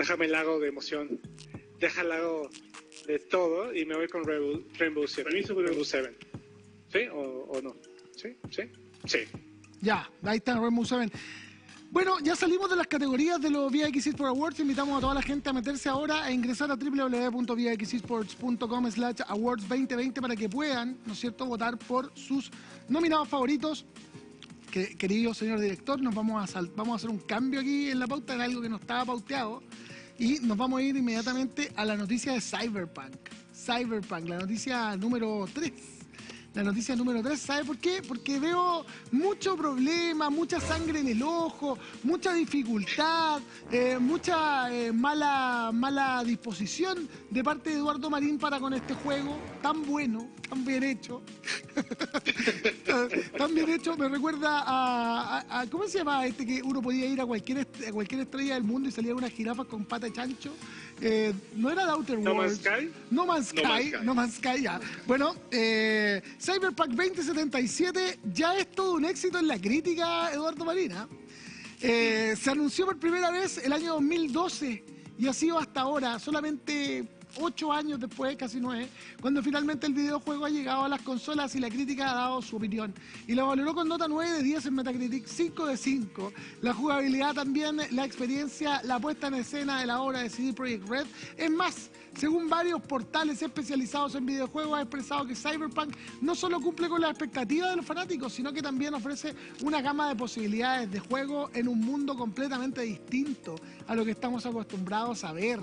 Déjame 0.00 0.24
el 0.24 0.32
lago 0.32 0.58
de 0.58 0.66
emoción. 0.68 1.20
Deja 1.78 2.00
el 2.00 2.08
lago 2.08 2.48
de 3.06 3.18
todo 3.18 3.74
y 3.74 3.84
me 3.84 3.96
voy 3.96 4.08
con 4.08 4.24
Rainbow, 4.24 4.64
Rainbow 4.78 5.06
Seven. 5.06 5.30
Rainbow 5.30 5.84
Seven. 5.84 6.16
¿Sí 6.90 7.00
o, 7.12 7.60
no? 7.62 7.76
¿Sí? 8.16 8.34
¿Sí? 8.48 8.62
Sí. 9.04 9.18
Ya, 9.82 10.10
ahí 10.22 10.38
está 10.38 10.58
Rainbow 10.58 10.86
Seven. 10.86 11.12
Bueno, 11.90 12.18
ya 12.20 12.34
salimos 12.34 12.70
de 12.70 12.76
las 12.76 12.86
categorías 12.86 13.42
de 13.42 13.50
los 13.50 13.70
VX 13.70 14.06
Esports 14.06 14.30
Awards. 14.30 14.58
Invitamos 14.60 14.96
a 14.96 15.02
toda 15.02 15.12
la 15.12 15.20
gente 15.20 15.50
a 15.50 15.52
meterse 15.52 15.90
ahora 15.90 16.24
a 16.24 16.32
ingresar 16.32 16.70
a 16.70 16.76
www.vxesports.com 16.76 18.90
slash 18.90 19.20
awards 19.28 19.68
2020 19.68 20.22
para 20.22 20.34
que 20.34 20.48
puedan, 20.48 20.96
¿no 21.04 21.12
es 21.12 21.20
cierto?, 21.20 21.44
votar 21.44 21.76
por 21.76 22.10
sus 22.16 22.50
nominados 22.88 23.28
favoritos 23.28 23.84
querido 24.70 25.34
señor 25.34 25.60
director, 25.60 26.00
nos 26.00 26.14
vamos 26.14 26.54
a, 26.54 26.62
vamos 26.76 26.92
a 26.92 26.96
hacer 26.96 27.10
un 27.10 27.18
cambio 27.18 27.60
aquí 27.60 27.90
en 27.90 27.98
la 27.98 28.06
pauta, 28.06 28.34
en 28.34 28.40
algo 28.40 28.62
que 28.62 28.68
no 28.68 28.76
estaba 28.76 29.04
pauteado, 29.04 29.62
y 30.20 30.38
nos 30.40 30.56
vamos 30.56 30.78
a 30.78 30.82
ir 30.82 30.96
inmediatamente 30.96 31.72
a 31.74 31.84
la 31.84 31.96
noticia 31.96 32.34
de 32.34 32.40
Cyberpunk. 32.40 33.16
Cyberpunk, 33.54 34.28
la 34.28 34.38
noticia 34.38 34.94
número 34.96 35.48
3 35.52 35.99
la 36.54 36.64
noticia 36.64 36.96
número 36.96 37.22
3. 37.22 37.38
¿Sabe 37.38 37.64
por 37.64 37.78
qué? 37.78 38.02
Porque 38.06 38.40
veo 38.40 38.84
mucho 39.12 39.56
problema, 39.56 40.30
mucha 40.30 40.60
sangre 40.60 41.00
en 41.00 41.08
el 41.08 41.22
ojo, 41.22 41.78
mucha 42.02 42.32
dificultad, 42.32 43.40
eh, 43.70 43.98
mucha 44.00 44.72
eh, 44.72 44.92
mala, 44.92 45.70
mala 45.72 46.22
disposición 46.24 47.08
de 47.30 47.44
parte 47.44 47.70
de 47.70 47.76
Eduardo 47.76 48.10
Marín 48.10 48.38
para 48.38 48.58
con 48.58 48.74
este 48.74 48.94
juego 48.94 49.38
tan 49.62 49.84
bueno, 49.86 50.28
tan 50.48 50.64
bien 50.64 50.82
hecho. 50.82 51.22
tan 53.38 53.54
bien 53.54 53.70
hecho, 53.70 53.96
me 53.96 54.08
recuerda 54.08 54.64
a, 54.66 55.66
¿Cómo 55.70 55.86
se 55.86 55.98
llama 55.98 56.26
este 56.26 56.44
que 56.46 56.62
uno 56.62 56.82
podía 56.82 57.06
ir 57.06 57.20
a 57.20 57.26
cualquier, 57.26 57.68
a 57.88 57.92
cualquier 57.92 58.22
estrella 58.22 58.54
del 58.54 58.64
mundo 58.64 58.88
y 58.88 58.92
salía 58.92 59.14
una 59.14 59.28
jirafa 59.28 59.64
con 59.64 59.84
pata 59.84 60.06
de 60.06 60.12
chancho? 60.12 60.52
Eh, 61.00 61.32
no 61.56 61.70
era 61.70 61.86
de 61.86 61.92
Outer 61.92 62.18
Worlds. 62.18 62.30
No 62.30 62.34
Man's 62.34 62.58
Sky. 62.58 62.92
No 63.10 63.26
Man's 63.26 63.48
Sky. 63.48 63.92
No 64.02 64.14
Man's 64.14 64.34
Sky, 64.34 64.62
ya. 64.62 64.80
Bueno, 65.06 65.34
eh, 65.50 66.22
Cyberpunk 66.38 66.90
2077 66.90 68.20
ya 68.32 68.56
es 68.56 68.70
todo 68.70 68.94
un 68.94 69.04
éxito 69.04 69.38
en 69.38 69.48
la 69.48 69.58
crítica, 69.58 70.30
Eduardo 70.32 70.64
Marina. 70.64 71.08
Eh, 71.80 72.34
se 72.38 72.50
anunció 72.50 72.84
por 72.84 72.98
primera 72.98 73.30
vez 73.30 73.58
el 73.58 73.72
año 73.72 73.94
2012 73.94 74.84
y 75.18 75.26
ha 75.26 75.32
sido 75.32 75.58
hasta 75.58 75.80
ahora 75.80 76.18
solamente 76.18 77.19
ocho 77.38 77.72
años 77.72 78.00
después, 78.00 78.36
casi 78.36 78.60
nueve, 78.60 78.88
cuando 79.20 79.42
finalmente 79.42 79.86
el 79.86 79.94
videojuego 79.94 80.44
ha 80.44 80.50
llegado 80.50 80.84
a 80.84 80.88
las 80.88 81.02
consolas 81.02 81.54
y 81.54 81.60
la 81.60 81.68
crítica 81.68 82.10
ha 82.10 82.14
dado 82.14 82.42
su 82.42 82.56
opinión. 82.56 82.94
Y 83.26 83.34
lo 83.34 83.46
valoró 83.46 83.74
con 83.74 83.88
nota 83.88 84.06
9 84.08 84.38
de 84.38 84.42
10 84.42 84.66
en 84.66 84.74
Metacritic, 84.74 85.26
5 85.26 85.66
de 85.66 85.76
5. 85.76 86.32
La 86.62 86.74
jugabilidad 86.74 87.34
también, 87.34 87.80
la 87.90 88.04
experiencia, 88.04 88.80
la 88.84 88.98
puesta 88.98 89.28
en 89.28 89.34
escena 89.34 89.80
de 89.80 89.86
la 89.86 90.00
obra 90.00 90.20
de 90.20 90.30
CD 90.30 90.52
Projekt 90.52 90.88
Red. 90.88 91.06
Es 91.36 91.50
más, 91.50 91.90
según 92.16 92.48
varios 92.48 92.80
portales 92.82 93.40
especializados 93.40 94.14
en 94.14 94.26
videojuegos, 94.26 94.78
ha 94.78 94.82
expresado 94.82 95.26
que 95.26 95.34
Cyberpunk 95.34 95.94
no 96.20 96.34
solo 96.34 96.60
cumple 96.60 96.88
con 96.88 97.00
las 97.00 97.10
expectativas 97.10 97.70
de 97.70 97.76
los 97.76 97.86
fanáticos, 97.86 98.32
sino 98.32 98.52
que 98.52 98.62
también 98.62 98.94
ofrece 98.94 99.34
una 99.62 99.80
gama 99.80 100.08
de 100.08 100.16
posibilidades 100.16 100.90
de 100.90 101.00
juego 101.00 101.50
en 101.54 101.68
un 101.68 101.80
mundo 101.80 102.16
completamente 102.16 102.82
distinto 102.82 103.56
a 103.86 103.94
lo 103.94 104.04
que 104.04 104.10
estamos 104.12 104.44
acostumbrados 104.46 105.24
a 105.24 105.32
ver 105.32 105.60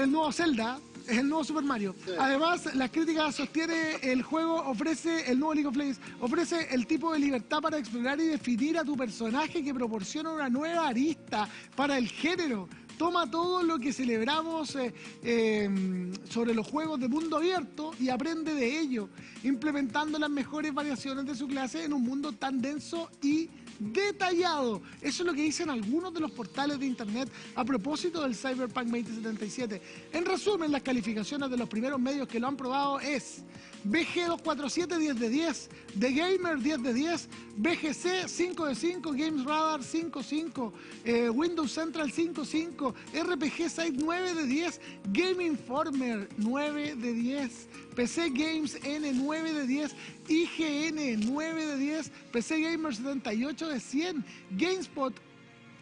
el 0.00 0.10
nuevo 0.10 0.32
Zelda, 0.32 0.78
es 1.06 1.18
el 1.18 1.28
nuevo 1.28 1.44
Super 1.44 1.64
Mario. 1.64 1.94
Además, 2.18 2.74
las 2.74 2.90
críticas 2.90 3.34
sostiene 3.34 3.96
el 4.02 4.22
juego 4.22 4.56
ofrece, 4.56 5.30
el 5.30 5.38
nuevo 5.38 5.54
League 5.54 5.68
of 5.68 5.76
Legends, 5.76 6.00
ofrece 6.20 6.68
el 6.70 6.86
tipo 6.86 7.12
de 7.12 7.18
libertad 7.18 7.60
para 7.60 7.78
explorar 7.78 8.20
y 8.20 8.26
definir 8.26 8.78
a 8.78 8.84
tu 8.84 8.96
personaje 8.96 9.62
que 9.62 9.74
proporciona 9.74 10.30
una 10.30 10.48
nueva 10.48 10.88
arista 10.88 11.48
para 11.76 11.98
el 11.98 12.08
género. 12.08 12.68
Toma 12.96 13.30
todo 13.30 13.62
lo 13.62 13.78
que 13.78 13.92
celebramos 13.92 14.76
eh, 14.76 14.94
em, 15.22 16.12
sobre 16.28 16.54
los 16.54 16.66
juegos 16.68 17.00
de 17.00 17.08
mundo 17.08 17.36
abierto 17.36 17.92
y 17.98 18.08
aprende 18.10 18.54
de 18.54 18.78
ello, 18.78 19.08
implementando 19.42 20.18
las 20.18 20.30
mejores 20.30 20.72
variaciones 20.72 21.26
de 21.26 21.34
su 21.34 21.48
clase 21.48 21.84
en 21.84 21.92
un 21.92 22.02
mundo 22.02 22.32
tan 22.32 22.60
denso 22.60 23.10
y 23.22 23.48
detallado. 23.78 24.82
Eso 25.00 25.22
es 25.22 25.26
lo 25.26 25.34
que 25.34 25.42
dicen 25.42 25.70
algunos 25.70 26.12
de 26.12 26.20
los 26.20 26.30
portales 26.30 26.78
de 26.78 26.86
internet 26.86 27.28
a 27.54 27.64
propósito 27.64 28.22
del 28.22 28.34
Cyberpunk 28.34 28.86
2077. 28.86 29.82
En 30.12 30.24
resumen, 30.24 30.70
las 30.72 30.82
calificaciones 30.82 31.50
de 31.50 31.56
los 31.56 31.68
primeros 31.68 32.00
medios 32.00 32.28
que 32.28 32.40
lo 32.40 32.48
han 32.48 32.56
probado 32.56 33.00
es 33.00 33.42
BG247 33.84 34.98
10 34.98 35.18
de 35.18 35.28
10, 35.28 35.70
The 35.98 36.12
Gamer 36.12 36.58
10 36.58 36.82
de 36.82 36.94
10, 36.94 37.28
BGC 37.56 38.28
5 38.28 38.66
de 38.66 38.74
5, 38.74 39.12
Games 39.12 39.44
Radar 39.44 39.82
5 39.82 40.22
5, 40.22 40.72
eh, 41.04 41.28
Windows 41.28 41.72
Central 41.72 42.12
5 42.12 42.44
5, 42.44 42.94
RPG 43.12 43.68
Site 43.68 43.96
9 43.98 44.34
de 44.34 44.46
10, 44.46 44.80
Game 45.12 45.44
Informer 45.44 46.28
9 46.36 46.94
de 46.96 47.12
10, 47.12 47.68
PC 47.94 48.30
Games 48.30 48.78
N 48.82 49.12
9 49.12 49.52
de 49.52 49.66
10, 49.66 49.94
IGN 50.28 51.20
9 51.26 51.66
de 51.66 51.76
10, 51.76 52.12
PC 52.32 52.60
Gamer 52.60 52.94
78 52.94 53.68
de 53.68 53.80
100, 53.80 54.24
GameSpot 54.52 55.14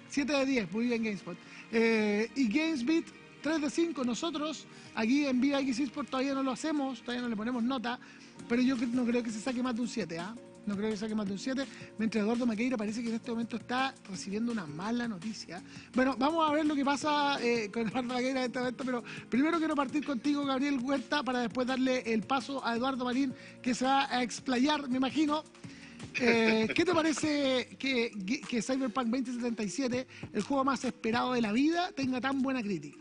7 0.09 0.33
de 0.33 0.47
10, 0.47 0.73
muy 0.73 0.87
bien 0.87 1.03
GameSpot, 1.05 1.37
eh, 1.73 2.29
y 2.35 2.49
GamesBeat 2.49 3.05
3 3.43 3.61
de 3.61 3.71
5. 3.71 4.05
Nosotros 4.05 4.67
aquí 4.95 5.25
en 5.27 5.43
X 5.43 5.79
Esports 5.79 6.11
todavía 6.11 6.35
no 6.35 6.43
lo 6.43 6.51
hacemos, 6.51 7.01
todavía 7.01 7.23
no 7.23 7.29
le 7.29 7.37
ponemos 7.37 7.63
nota, 7.63 7.99
pero 8.49 8.61
yo 8.61 8.77
no 8.77 9.05
creo 9.05 9.23
que 9.23 9.31
se 9.31 9.41
saque 9.41 9.63
más 9.63 9.75
de 9.77 9.83
un 9.83 9.89
7, 9.89 10.19
¿ah? 10.19 10.35
No 10.67 10.77
creo 10.77 10.91
que 10.91 10.97
saque 10.97 11.15
más 11.15 11.27
de 11.27 11.33
un 11.33 11.39
7. 11.39 11.65
Mientras 11.99 12.23
Eduardo 12.23 12.47
Maqueira 12.47 12.77
parece 12.77 13.03
que 13.03 13.09
en 13.09 13.15
este 13.17 13.31
momento 13.31 13.57
está 13.57 13.95
recibiendo 14.09 14.53
una 14.53 14.67
mala 14.67 15.09
noticia. 15.09 15.63
Bueno, 15.95 16.17
vamos 16.19 16.49
a 16.49 16.53
ver 16.53 16.67
lo 16.67 16.75
que 16.75 16.85
pasa 16.85 17.39
eh, 17.43 17.71
con 17.73 17.89
Eduardo 17.89 18.15
Maqueira 18.15 18.41
en 18.41 18.47
este 18.47 18.59
momento, 18.59 18.85
pero 18.85 19.05
primero 19.29 19.59
quiero 19.59 19.75
partir 19.75 20.05
contigo, 20.05 20.45
Gabriel 20.45 20.79
Huerta, 20.81 21.23
para 21.23 21.41
después 21.41 21.67
darle 21.67 22.03
el 22.13 22.23
paso 22.23 22.65
a 22.65 22.77
Eduardo 22.77 23.05
Marín, 23.05 23.35
que 23.63 23.75
se 23.75 23.85
va 23.85 24.13
a 24.15 24.23
explayar, 24.23 24.89
me 24.89 24.99
imagino. 24.99 25.45
Eh, 26.21 26.69
¿Qué 26.75 26.85
te 26.85 26.93
parece 26.93 27.77
que, 27.79 28.11
que 28.49 28.63
Cyberpunk 28.63 29.09
2077, 29.09 30.07
el 30.33 30.43
juego 30.43 30.65
más 30.65 30.85
esperado 30.85 31.33
de 31.33 31.41
la 31.41 31.53
vida, 31.53 31.93
tenga 31.93 32.21
tan 32.21 32.43
buena 32.43 32.63
crítica? 32.63 32.99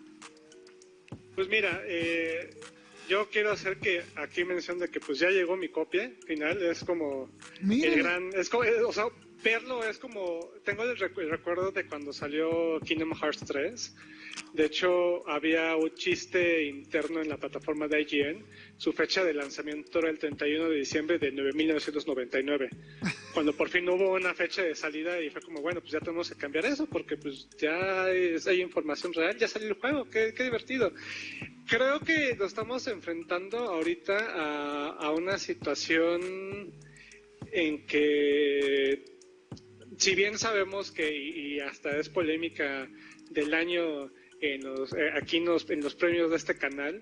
Pues 1.40 1.48
mira, 1.48 1.82
eh, 1.86 2.50
yo 3.10 3.28
quiero 3.30 3.52
hacer 3.52 3.80
que 3.80 4.04
aquí 4.16 4.46
mención 4.46 4.78
de 4.78 4.90
que 4.90 5.00
pues 5.00 5.20
ya 5.20 5.30
llegó 5.30 5.58
mi 5.58 5.70
copia 5.70 6.12
final, 6.26 6.62
es 6.62 6.84
como 6.84 7.30
el 7.62 7.96
gran, 7.98 8.30
es 8.36 8.50
como, 8.50 8.64
o 8.88 8.94
sea, 8.94 9.06
verlo 9.44 9.84
es 9.84 9.98
como, 9.98 10.52
tengo 10.64 10.84
el, 10.84 10.98
recuerdo 10.98 11.72
de 11.72 11.86
cuando 11.86 12.14
salió 12.14 12.80
Kingdom 12.82 13.14
Hearts 13.14 13.44
3, 13.46 13.96
de 14.54 14.66
hecho 14.66 15.28
había 15.30 15.76
un 15.76 15.94
chiste 15.96 16.64
interno 16.66 17.22
en 17.22 17.30
la 17.30 17.38
plataforma 17.38 17.88
de 17.88 18.02
IGN, 18.02 18.46
su 18.78 18.94
fecha 18.94 19.24
de 19.24 19.34
lanzamiento 19.34 20.00
era 20.00 20.10
el 20.10 20.20
31 20.20 20.70
de 20.70 20.76
diciembre 20.76 21.20
de 21.20 21.32
1999, 21.32 22.70
cuando 23.34 23.54
por 23.54 23.70
fin 23.70 23.88
hubo 23.90 24.14
una 24.14 24.34
fecha 24.34 24.64
de 24.64 24.76
salida 24.76 25.22
y 25.22 25.30
fue 25.30 25.42
como, 25.42 25.62
bueno, 25.62 25.82
pues 25.82 25.94
ya 25.94 26.00
tenemos 26.00 26.30
que 26.30 26.36
cambiar 26.36 26.66
eso 26.66 26.86
porque 26.86 27.18
pues 27.18 27.48
ya 27.58 28.06
hay 28.06 28.62
información 28.62 29.14
real, 29.14 29.38
ya 29.38 29.48
salió 29.48 29.70
el 29.70 29.76
juego, 29.76 30.10
qué, 30.10 30.34
qué 30.36 30.44
divertido. 30.44 30.94
Creo 31.70 32.00
que 32.00 32.36
lo 32.36 32.46
estamos 32.46 32.88
enfrentando 32.88 33.60
ahorita 33.60 34.96
a, 34.98 35.12
una 35.12 35.38
situación 35.38 36.74
en 37.52 37.86
que, 37.86 39.19
si 40.00 40.16
bien 40.16 40.38
sabemos 40.38 40.92
que, 40.92 41.14
y 41.14 41.60
hasta 41.60 41.98
es 41.98 42.08
polémica 42.08 42.90
del 43.30 43.54
año 43.54 44.10
en 44.40 44.64
los, 44.64 44.94
eh, 44.94 45.12
aquí 45.14 45.38
en 45.38 45.46
los, 45.46 45.70
en 45.70 45.82
los 45.82 45.94
premios 45.94 46.30
de 46.30 46.38
este 46.38 46.58
canal, 46.58 47.00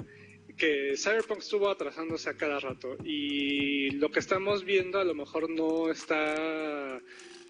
que 0.58 0.96
Cyberpunk 0.98 1.40
estuvo 1.40 1.70
atrasándose 1.70 2.32
a 2.32 2.34
cada 2.34 2.60
rato 2.60 2.98
y 3.06 3.92
lo 3.92 4.10
que 4.10 4.18
estamos 4.18 4.66
viendo 4.66 5.00
a 5.00 5.04
lo 5.04 5.14
mejor 5.14 5.48
no 5.48 5.92
está 5.92 7.00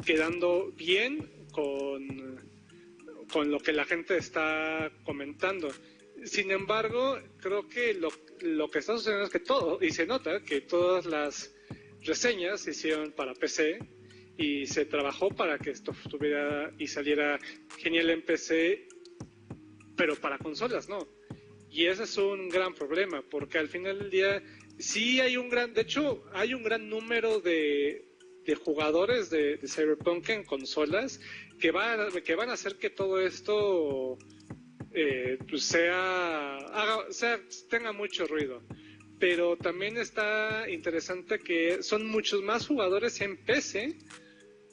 quedando 0.05 0.73
bien 0.73 1.31
con, 1.53 2.41
con 3.31 3.49
lo 3.49 3.59
que 3.59 3.71
la 3.71 3.85
gente 3.85 4.17
está 4.17 4.91
comentando. 5.05 5.69
Sin 6.25 6.51
embargo, 6.51 7.19
creo 7.39 7.69
que 7.69 7.93
lo, 7.93 8.09
lo 8.41 8.69
que 8.69 8.79
está 8.79 8.97
sucediendo 8.97 9.27
es 9.27 9.31
que 9.31 9.39
todo, 9.39 9.79
y 9.81 9.91
se 9.91 10.05
nota 10.05 10.41
que 10.41 10.59
todas 10.59 11.05
las 11.05 11.55
reseñas 12.01 12.59
se 12.59 12.71
hicieron 12.71 13.13
para 13.13 13.33
PC 13.33 13.79
y 14.37 14.67
se 14.67 14.85
trabajó 14.85 15.29
para 15.29 15.57
que 15.57 15.71
esto 15.71 15.93
estuviera 16.03 16.71
y 16.77 16.87
saliera 16.87 17.39
genial 17.77 18.11
en 18.11 18.21
PC, 18.21 18.87
pero 19.95 20.15
para 20.15 20.37
consolas 20.37 20.87
no. 20.87 21.07
Y 21.69 21.87
ese 21.87 22.03
es 22.03 22.17
un 22.17 22.47
gran 22.47 22.73
problema, 22.73 23.23
porque 23.29 23.57
al 23.57 23.67
final 23.67 23.99
del 23.99 24.09
día 24.09 24.43
sí 24.77 25.19
hay 25.19 25.37
un 25.37 25.49
gran, 25.49 25.73
de 25.73 25.81
hecho 25.81 26.23
hay 26.33 26.53
un 26.53 26.63
gran 26.63 26.87
número 26.87 27.39
de, 27.39 28.07
de 28.45 28.55
jugadores 28.55 29.29
de, 29.29 29.59
Cyberpunk 29.67 30.29
en 30.29 30.43
consolas 30.43 31.19
que 31.59 31.71
van, 31.71 32.11
que 32.23 32.35
van 32.35 32.49
a 32.49 32.53
hacer 32.53 32.75
que 32.77 32.91
todo 32.91 33.19
esto 33.19 34.17
eh, 34.93 35.37
pues 35.49 35.63
sea, 35.63 36.57
sea, 37.09 37.39
tenga 37.69 37.91
mucho 37.91 38.27
ruido. 38.27 38.61
Pero 39.19 39.57
también 39.57 39.97
está 39.97 40.69
interesante 40.69 41.39
que 41.39 41.81
son 41.81 42.05
muchos 42.05 42.43
más 42.43 42.67
jugadores 42.67 43.19
en 43.21 43.35
PC 43.37 43.97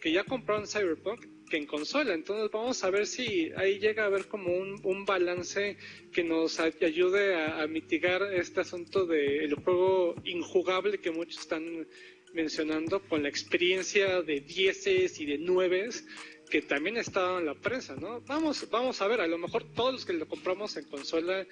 que 0.05 0.13
ya 0.13 0.23
compraron 0.23 0.67
Cyberpunk 0.67 1.25
que 1.49 1.57
en 1.57 1.65
consola. 1.65 2.13
Entonces 2.13 2.51
vamos 2.53 2.85
a 2.85 2.91
ver 2.91 3.07
si 3.07 3.51
ahí 3.57 3.79
llega 3.79 4.03
a 4.03 4.07
haber 4.07 4.29
como 4.29 4.53
un, 4.53 5.05
balance 5.07 5.79
que 6.13 6.23
nos 6.23 6.61
ayude 6.61 7.35
a, 7.35 7.67
mitigar 7.67 8.23
este 8.35 8.61
asunto 8.61 9.07
del 9.07 9.55
juego 9.55 10.15
injugable 10.25 11.01
que 11.01 11.11
muchos 11.11 11.41
están 11.41 11.89
mencionando 12.35 13.01
con 13.09 13.23
la 13.23 13.31
experiencia 13.31 14.21
de 14.21 14.41
dieces 14.41 15.19
y 15.21 15.25
de 15.25 15.39
nueves 15.39 16.07
que 16.51 16.61
también 16.61 16.99
está 16.99 17.39
en 17.39 17.47
la 17.47 17.55
prensa, 17.55 17.97
¿no? 17.97 18.21
Vamos, 18.27 18.69
vamos 18.71 19.01
a 19.01 19.09
ver, 19.09 19.23
a 19.23 19.27
lo 19.27 19.39
mejor 19.39 19.65
todos 19.73 19.95
los 19.95 20.05
que 20.05 20.13
lo 20.13 20.29
compramos 20.29 20.77
en 20.77 20.85
consola 20.85 21.47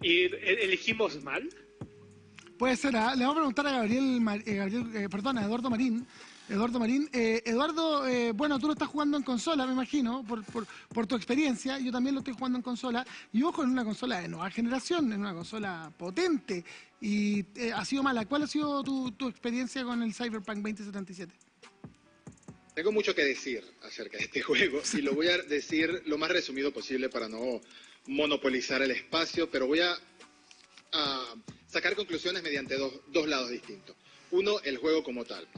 y 0.00 0.20
e, 0.20 0.64
elegimos 0.64 1.22
mal. 1.22 1.46
Puede 2.58 2.76
ser, 2.76 2.96
¿ah? 2.96 3.14
le 3.14 3.24
vamos 3.24 3.36
a 3.36 3.40
preguntar 3.40 3.66
a 3.66 3.72
Gabriel, 3.72 4.18
eh, 4.46 5.02
eh, 5.02 5.08
perdón, 5.10 5.36
a 5.36 5.44
Eduardo 5.44 5.68
Marín. 5.68 6.06
Eduardo 6.48 6.78
Marín, 6.78 7.08
eh, 7.12 7.42
Eduardo, 7.44 8.04
bueno, 8.34 8.58
tú 8.58 8.66
lo 8.66 8.72
estás 8.72 8.88
jugando 8.88 9.16
en 9.16 9.22
consola, 9.22 9.66
me 9.66 9.72
imagino, 9.72 10.24
por, 10.24 10.42
por, 10.44 11.06
tu 11.06 11.14
experiencia. 11.14 11.78
Yo 11.78 11.92
también 11.92 12.14
lo 12.14 12.20
estoy 12.20 12.34
jugando 12.34 12.56
en 12.56 12.62
consola. 12.62 13.06
Y 13.32 13.42
ojo, 13.42 13.62
en 13.62 13.70
una 13.70 13.84
consola 13.84 14.20
de 14.20 14.28
nueva 14.28 14.50
generación, 14.50 15.12
en 15.12 15.20
una 15.20 15.34
consola 15.34 15.92
potente. 15.96 16.64
Y 17.00 17.44
ha 17.70 17.84
sido 17.84 18.02
mala. 18.02 18.24
¿Cuál 18.24 18.44
ha 18.44 18.46
sido 18.46 18.82
tu, 18.82 19.12
tu 19.12 19.28
experiencia 19.28 19.84
con 19.84 20.02
el 20.02 20.14
Cyberpunk 20.14 20.56
2077? 20.56 21.32
Tengo 22.78 22.92
mucho 22.92 23.12
que 23.12 23.24
decir 23.24 23.64
acerca 23.82 24.18
de 24.18 24.24
este 24.26 24.40
juego 24.42 24.80
y 24.94 25.02
lo 25.02 25.12
voy 25.12 25.26
a 25.26 25.38
decir 25.38 26.00
lo 26.06 26.16
más 26.16 26.30
resumido 26.30 26.72
posible 26.72 27.08
para 27.08 27.28
no 27.28 27.60
monopolizar 28.06 28.82
el 28.82 28.92
espacio, 28.92 29.50
pero 29.50 29.66
voy 29.66 29.80
a, 29.80 29.98
sacar 31.66 31.96
conclusiones 31.96 32.40
mediante 32.40 32.76
dos, 32.76 32.92
dos, 33.08 33.26
lados 33.26 33.50
distintos. 33.50 33.96
Uno, 34.30 34.60
el 34.60 34.76
juego 34.76 35.02
como 35.02 35.24
tal. 35.24 35.48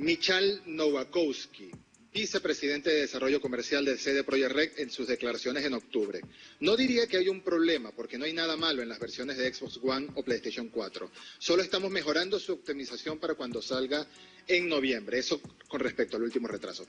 Michal 0.00 0.62
Nowakowski, 0.64 1.70
vicepresidente 2.10 2.88
de 2.88 3.02
Desarrollo 3.02 3.38
Comercial 3.38 3.84
de 3.84 3.98
CD 3.98 4.24
Projekt 4.24 4.52
Red 4.52 4.70
en 4.78 4.90
sus 4.90 5.06
declaraciones 5.06 5.62
en 5.66 5.74
octubre. 5.74 6.22
No 6.60 6.74
diría 6.74 7.06
que 7.06 7.18
hay 7.18 7.28
un 7.28 7.42
problema, 7.42 7.92
porque 7.92 8.16
no 8.16 8.24
hay 8.24 8.32
nada 8.32 8.56
malo 8.56 8.80
en 8.80 8.88
las 8.88 8.98
versiones 8.98 9.36
de 9.36 9.52
Xbox 9.52 9.78
One 9.82 10.08
o 10.14 10.22
PlayStation 10.22 10.70
4. 10.70 11.10
Solo 11.38 11.62
estamos 11.62 11.90
mejorando 11.90 12.40
su 12.40 12.54
optimización 12.54 13.18
para 13.18 13.34
cuando 13.34 13.60
salga 13.60 14.06
en 14.48 14.70
noviembre. 14.70 15.18
Eso 15.18 15.38
con 15.68 15.80
respecto 15.80 16.16
al 16.16 16.22
último 16.22 16.48
retraso. 16.48 16.86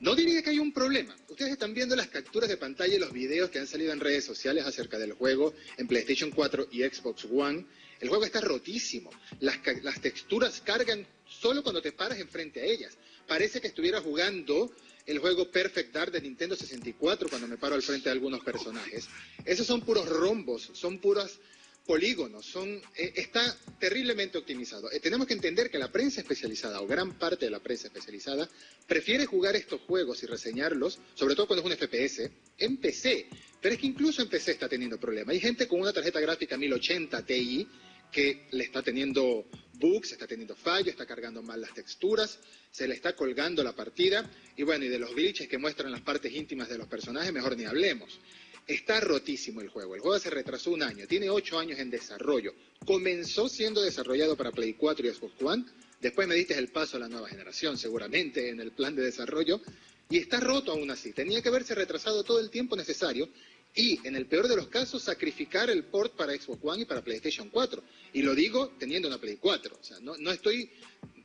No 0.00 0.14
diría 0.14 0.42
que 0.42 0.50
hay 0.50 0.58
un 0.58 0.74
problema. 0.74 1.16
Ustedes 1.30 1.52
están 1.52 1.72
viendo 1.72 1.96
las 1.96 2.08
capturas 2.08 2.50
de 2.50 2.58
pantalla 2.58 2.94
y 2.94 2.98
los 2.98 3.14
videos 3.14 3.48
que 3.48 3.60
han 3.60 3.66
salido 3.66 3.94
en 3.94 4.00
redes 4.00 4.26
sociales 4.26 4.66
acerca 4.66 4.98
del 4.98 5.14
juego 5.14 5.54
en 5.78 5.88
PlayStation 5.88 6.30
4 6.30 6.68
y 6.70 6.82
Xbox 6.82 7.24
One. 7.32 7.64
El 7.98 8.10
juego 8.10 8.26
está 8.26 8.42
rotísimo. 8.42 9.10
Las, 9.40 9.58
las 9.82 10.02
texturas 10.02 10.60
cargan 10.60 11.06
solo 11.40 11.62
cuando 11.62 11.82
te 11.82 11.92
paras 11.92 12.18
enfrente 12.18 12.60
a 12.60 12.64
ellas. 12.64 12.96
Parece 13.26 13.60
que 13.60 13.68
estuviera 13.68 14.00
jugando 14.00 14.72
el 15.06 15.18
juego 15.18 15.50
Perfect 15.50 15.92
Dark 15.92 16.12
de 16.12 16.20
Nintendo 16.20 16.56
64 16.56 17.28
cuando 17.28 17.48
me 17.48 17.56
paro 17.56 17.74
al 17.74 17.82
frente 17.82 18.08
de 18.08 18.12
algunos 18.12 18.40
personajes. 18.44 19.08
Esos 19.44 19.66
son 19.66 19.82
puros 19.82 20.08
rombos, 20.08 20.70
son 20.74 20.98
puras 20.98 21.38
polígonos, 21.86 22.46
son, 22.46 22.80
eh, 22.96 23.12
está 23.16 23.56
terriblemente 23.80 24.38
optimizado. 24.38 24.90
Eh, 24.92 25.00
tenemos 25.00 25.26
que 25.26 25.34
entender 25.34 25.70
que 25.70 25.78
la 25.78 25.90
prensa 25.90 26.20
especializada, 26.20 26.80
o 26.80 26.86
gran 26.86 27.18
parte 27.18 27.46
de 27.46 27.50
la 27.50 27.58
prensa 27.60 27.88
especializada, 27.88 28.48
prefiere 28.86 29.26
jugar 29.26 29.56
estos 29.56 29.80
juegos 29.82 30.22
y 30.22 30.26
reseñarlos, 30.26 30.98
sobre 31.14 31.34
todo 31.34 31.48
cuando 31.48 31.68
es 31.68 31.72
un 31.72 31.88
FPS, 31.88 32.30
en 32.58 32.76
PC. 32.76 33.26
Pero 33.60 33.74
es 33.74 33.80
que 33.80 33.86
incluso 33.86 34.22
en 34.22 34.28
PC 34.28 34.52
está 34.52 34.68
teniendo 34.68 34.98
problemas. 34.98 35.32
Hay 35.32 35.40
gente 35.40 35.66
con 35.66 35.80
una 35.80 35.92
tarjeta 35.92 36.20
gráfica 36.20 36.56
1080 36.56 37.26
Ti 37.26 37.68
que 38.12 38.46
le 38.50 38.64
está 38.64 38.82
teniendo 38.82 39.46
bugs, 39.74 40.12
está 40.12 40.26
teniendo 40.26 40.54
fallos, 40.54 40.88
está 40.88 41.06
cargando 41.06 41.42
mal 41.42 41.60
las 41.60 41.74
texturas, 41.74 42.38
se 42.70 42.86
le 42.86 42.94
está 42.94 43.16
colgando 43.16 43.64
la 43.64 43.74
partida, 43.74 44.30
y 44.56 44.62
bueno, 44.62 44.84
y 44.84 44.88
de 44.88 44.98
los 44.98 45.14
glitches 45.14 45.48
que 45.48 45.58
muestran 45.58 45.90
las 45.90 46.02
partes 46.02 46.32
íntimas 46.32 46.68
de 46.68 46.78
los 46.78 46.86
personajes, 46.86 47.32
mejor 47.32 47.56
ni 47.56 47.64
hablemos. 47.64 48.20
Está 48.66 49.00
rotísimo 49.00 49.60
el 49.60 49.68
juego. 49.68 49.96
El 49.96 50.00
juego 50.00 50.18
se 50.20 50.30
retrasó 50.30 50.70
un 50.70 50.84
año, 50.84 51.08
tiene 51.08 51.28
ocho 51.28 51.58
años 51.58 51.80
en 51.80 51.90
desarrollo. 51.90 52.54
Comenzó 52.84 53.48
siendo 53.48 53.82
desarrollado 53.82 54.36
para 54.36 54.52
Play 54.52 54.74
4 54.74 55.06
y 55.06 55.10
Xbox 55.10 55.42
One. 55.42 55.64
Después 56.00 56.28
me 56.28 56.36
diste 56.36 56.56
el 56.56 56.68
paso 56.68 56.96
a 56.96 57.00
la 57.00 57.08
nueva 57.08 57.28
generación, 57.28 57.76
seguramente 57.76 58.50
en 58.50 58.60
el 58.60 58.70
plan 58.70 58.94
de 58.94 59.02
desarrollo. 59.02 59.60
Y 60.08 60.18
está 60.18 60.38
roto 60.38 60.72
aún 60.72 60.90
así. 60.90 61.12
Tenía 61.12 61.42
que 61.42 61.48
haberse 61.48 61.74
retrasado 61.74 62.22
todo 62.22 62.38
el 62.38 62.50
tiempo 62.50 62.76
necesario 62.76 63.28
y, 63.74 64.06
en 64.06 64.16
el 64.16 64.26
peor 64.26 64.48
de 64.48 64.56
los 64.56 64.68
casos, 64.68 65.02
sacrificar 65.02 65.70
el 65.70 65.84
port 65.84 66.14
para 66.14 66.34
Xbox 66.34 66.60
One 66.62 66.82
y 66.82 66.84
para 66.84 67.02
PlayStation 67.02 67.48
4. 67.48 67.82
Y 68.12 68.22
lo 68.22 68.34
digo 68.34 68.74
teniendo 68.78 69.08
una 69.08 69.18
Play 69.18 69.36
4. 69.36 69.78
O 69.80 69.84
sea, 69.84 69.98
no, 70.00 70.16
no 70.18 70.30
estoy 70.30 70.70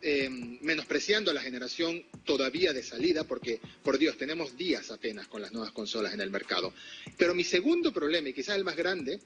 eh, 0.01 0.29
menospreciando 0.61 1.31
a 1.31 1.33
la 1.33 1.41
generación 1.41 2.05
todavía 2.23 2.71
de 2.71 2.83
salida, 2.83 3.25
porque, 3.25 3.59
por 3.83 3.97
Dios, 3.97 4.17
tenemos 4.17 4.55
días 4.55 4.91
apenas 4.91 5.27
con 5.27 5.41
las 5.41 5.51
nuevas 5.51 5.73
consolas 5.73 6.13
en 6.13 6.21
el 6.21 6.31
mercado. 6.31 6.73
Pero 7.17 7.35
mi 7.35 7.43
segundo 7.43 7.91
problema, 7.91 8.29
y 8.29 8.33
quizás 8.33 8.55
el 8.55 8.63
más 8.63 8.77
grande, 8.77 9.19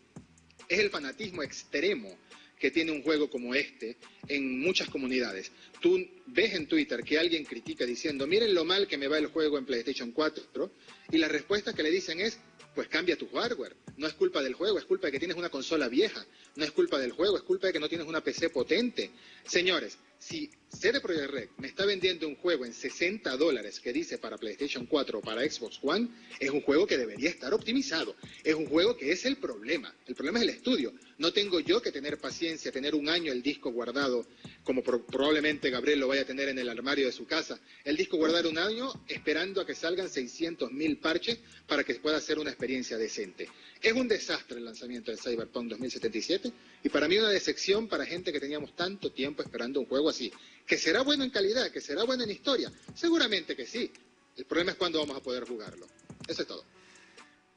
es 0.67 0.80
el 0.80 0.89
fanatismo 0.89 1.43
extremo 1.43 2.17
que 2.57 2.72
tiene 2.72 2.91
un 2.91 3.03
juego 3.03 3.30
como 3.30 3.53
este 3.53 3.97
en 4.28 4.59
muchas 4.59 4.89
comunidades. 4.89 5.51
Tú 5.80 5.99
ves 6.32 6.54
en 6.54 6.68
Twitter 6.68 7.04
que 7.04 7.20
alguien 7.20 7.44
critica 7.44 7.86
diciendo, 7.86 8.26
miren 8.26 8.54
lo 8.54 8.66
mal 8.66 8.88
que 8.88 8.98
me 8.98 9.08
va 9.08 9.18
el 9.18 9.28
juego 9.28 9.58
en 9.58 9.66
PlayStation 9.66 10.12
4, 10.12 10.72
y 11.12 11.18
la 11.18 11.28
respuesta 11.28 11.74
que 11.74 11.84
le 11.84 11.92
dicen 11.92 12.20
es, 12.20 12.40
pues 12.74 12.88
cambia 12.88 13.18
tu 13.18 13.28
hardware. 13.30 13.76
No 13.98 14.08
es 14.08 14.14
culpa 14.14 14.42
del 14.42 14.54
juego, 14.54 14.80
es 14.80 14.86
culpa 14.86 15.08
de 15.08 15.12
que 15.12 15.20
tienes 15.20 15.38
una 15.38 15.50
consola 15.50 15.90
vieja. 15.90 16.26
No 16.56 16.64
es 16.64 16.72
culpa 16.72 16.98
del 16.98 17.12
juego, 17.12 17.38
es 17.38 17.44
culpa 17.44 17.68
de 17.68 17.74
que 17.74 17.80
no 17.80 17.90
tienes 17.90 18.08
una 18.08 18.24
PC 18.24 18.50
potente. 18.50 19.12
Señores, 19.46 19.98
si 20.18 20.50
CD 20.70 21.02
Projekt 21.02 21.32
Red 21.32 21.50
me 21.58 21.68
está 21.68 21.86
vendiendo 21.86 22.28
un 22.28 22.36
juego 22.36 22.66
en 22.66 22.74
60 22.74 23.36
dólares 23.38 23.80
que 23.80 23.92
dice 23.92 24.18
para 24.18 24.38
PlayStation 24.38 24.86
4 24.86 25.20
o 25.20 25.22
para 25.22 25.42
Xbox 25.50 25.80
One, 25.82 26.10
es 26.40 26.50
un 26.50 26.62
juego 26.62 26.88
que 26.88 26.98
debería 26.98 27.30
estar 27.30 27.54
optimizado. 27.54 28.16
Es 28.44 28.56
un 28.56 28.68
juego 28.68 28.96
que 28.96 29.12
es 29.12 29.26
el 29.26 29.38
problema. 29.38 29.94
El 30.06 30.16
problema 30.16 30.40
es 30.40 30.44
el 30.44 30.50
estudio. 30.52 30.94
No 31.18 31.34
tengo 31.34 31.60
yo 31.60 31.82
que 31.82 31.92
tener 31.92 32.18
paciencia, 32.18 32.72
tener 32.72 32.96
un 32.96 33.10
año 33.10 33.32
el 33.32 33.42
disco 33.42 33.72
guardado, 33.72 34.26
como 34.64 34.82
probablemente 34.84 35.70
Gabriel 35.70 36.00
lo 36.00 36.08
vaya 36.08 36.20
tener 36.26 36.49
en 36.49 36.59
el 36.59 36.69
armario 36.69 37.05
de 37.05 37.11
su 37.11 37.26
casa. 37.26 37.59
El 37.84 37.97
disco 37.97 38.17
guardado 38.17 38.49
un 38.49 38.57
año 38.57 38.91
esperando 39.07 39.61
a 39.61 39.65
que 39.65 39.76
salgan 39.76 40.09
600 40.09 40.72
mil 40.72 40.97
parches 40.97 41.39
para 41.67 41.84
que 41.84 41.95
pueda 41.95 42.19
ser 42.19 42.39
una 42.39 42.49
experiencia 42.49 42.97
decente. 42.97 43.47
Es 43.82 43.93
un 43.93 44.07
desastre 44.07 44.57
el 44.57 44.65
lanzamiento 44.65 45.11
de 45.11 45.17
Cyberpunk 45.17 45.69
2077 45.69 46.51
y 46.84 46.89
para 46.89 47.07
mí 47.07 47.17
una 47.17 47.30
decepción 47.30 47.88
para 47.88 48.05
gente 48.05 48.32
que 48.32 48.39
teníamos 48.39 48.76
tanto 48.76 49.11
tiempo 49.11 49.41
esperando 49.43 49.80
un 49.80 49.86
juego 49.86 50.09
así. 50.09 50.32
¿Que 50.65 50.78
será 50.78 51.01
bueno 51.01 51.24
en 51.24 51.30
calidad? 51.30 51.69
¿Que 51.72 51.82
será 51.82 52.03
bueno 52.03 52.24
en 52.24 52.32
historia? 52.32 52.72
Seguramente 52.95 53.55
que 53.55 53.65
sí. 53.65 53.91
El 54.38 54.45
problema 54.45 54.72
es 54.72 54.78
cuándo 54.78 54.99
vamos 54.99 55.17
a 55.17 55.22
poder 55.22 55.45
jugarlo. 55.45 55.88
Eso 56.28 56.41
es 56.41 56.47
todo. 56.47 56.63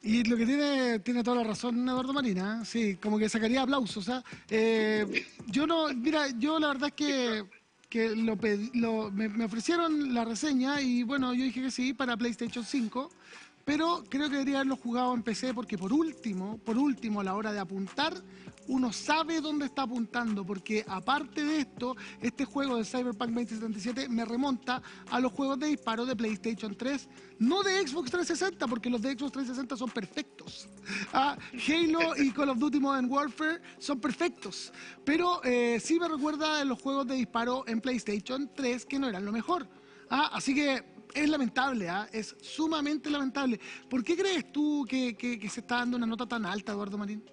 Y 0.05 0.23
lo 0.23 0.37
que 0.37 0.45
tiene, 0.45 0.99
tiene 0.99 1.23
toda 1.23 1.37
la 1.37 1.43
razón 1.43 1.89
Eduardo 1.89 2.13
Marina, 2.13 2.59
¿eh? 2.61 2.65
sí, 2.65 2.95
como 2.97 3.17
que 3.17 3.27
sacaría 3.27 3.63
aplausos. 3.63 4.07
¿ah? 4.09 4.23
Eh, 4.47 5.25
yo 5.47 5.65
no, 5.65 5.87
mira, 5.95 6.27
yo 6.37 6.59
la 6.59 6.67
verdad 6.67 6.89
es 6.89 6.93
que, 6.93 7.43
que 7.95 8.13
lo, 8.13 8.35
me, 9.13 9.29
me, 9.29 9.45
ofrecieron 9.45 10.13
la 10.13 10.25
reseña 10.25 10.81
y 10.81 11.03
bueno, 11.03 11.33
yo 11.33 11.45
dije 11.45 11.61
que 11.61 11.71
sí 11.71 11.93
para 11.93 12.17
PlayStation 12.17 12.65
5, 12.65 13.09
pero 13.65 14.03
creo 14.07 14.29
que 14.29 14.33
debería 14.33 14.57
haberlo 14.57 14.77
jugado 14.77 15.13
en 15.15 15.23
PC 15.23 15.53
porque 15.53 15.77
por 15.77 15.91
último, 15.91 16.59
por 16.59 16.77
último, 16.77 17.19
a 17.19 17.23
la 17.23 17.35
hora 17.35 17.51
de 17.51 17.59
apuntar, 17.59 18.13
uno 18.67 18.93
sabe 18.93 19.41
dónde 19.41 19.65
está 19.65 19.83
apuntando, 19.83 20.45
porque 20.45 20.85
aparte 20.87 21.43
de 21.43 21.59
esto, 21.59 21.95
este 22.21 22.45
juego 22.45 22.77
de 22.77 22.85
Cyberpunk 22.85 23.31
2077 23.31 24.09
me 24.09 24.23
remonta 24.23 24.81
a 25.09 25.19
los 25.19 25.31
juegos 25.31 25.59
de 25.59 25.67
disparo 25.67 26.05
de 26.05 26.15
PlayStation 26.15 26.75
3, 26.75 27.09
no 27.39 27.63
de 27.63 27.87
Xbox 27.87 28.11
360, 28.11 28.67
porque 28.67 28.89
los 28.89 29.01
de 29.01 29.11
Xbox 29.11 29.31
360 29.33 29.77
son 29.77 29.89
perfectos. 29.89 30.67
Ah, 31.13 31.37
Halo 31.67 32.15
y 32.17 32.31
Call 32.31 32.49
of 32.49 32.59
Duty 32.59 32.79
Modern 32.79 33.09
Warfare 33.09 33.61
son 33.79 33.99
perfectos, 33.99 34.71
pero 35.03 35.43
eh, 35.43 35.79
sí 35.83 35.99
me 35.99 36.07
recuerda 36.07 36.59
a 36.59 36.65
los 36.65 36.79
juegos 36.81 37.07
de 37.07 37.15
disparo 37.15 37.63
en 37.67 37.81
PlayStation 37.81 38.49
3 38.55 38.85
que 38.85 38.99
no 38.99 39.07
eran 39.07 39.25
lo 39.25 39.31
mejor. 39.31 39.67
Ah, 40.09 40.29
así 40.33 40.53
que 40.53 40.94
es 41.15 41.29
lamentable, 41.29 41.89
¿ah? 41.89 42.07
es 42.11 42.35
sumamente 42.41 43.09
lamentable. 43.09 43.59
¿Por 43.89 44.03
qué 44.03 44.15
crees 44.15 44.51
tú 44.51 44.85
que, 44.87 45.15
que 45.15 45.49
se 45.49 45.61
está 45.61 45.77
dando 45.77 45.97
una 45.97 46.05
nota 46.05 46.27
tan 46.27 46.45
alta, 46.45 46.73
Eduardo 46.73 46.97
Marín? 46.97 47.23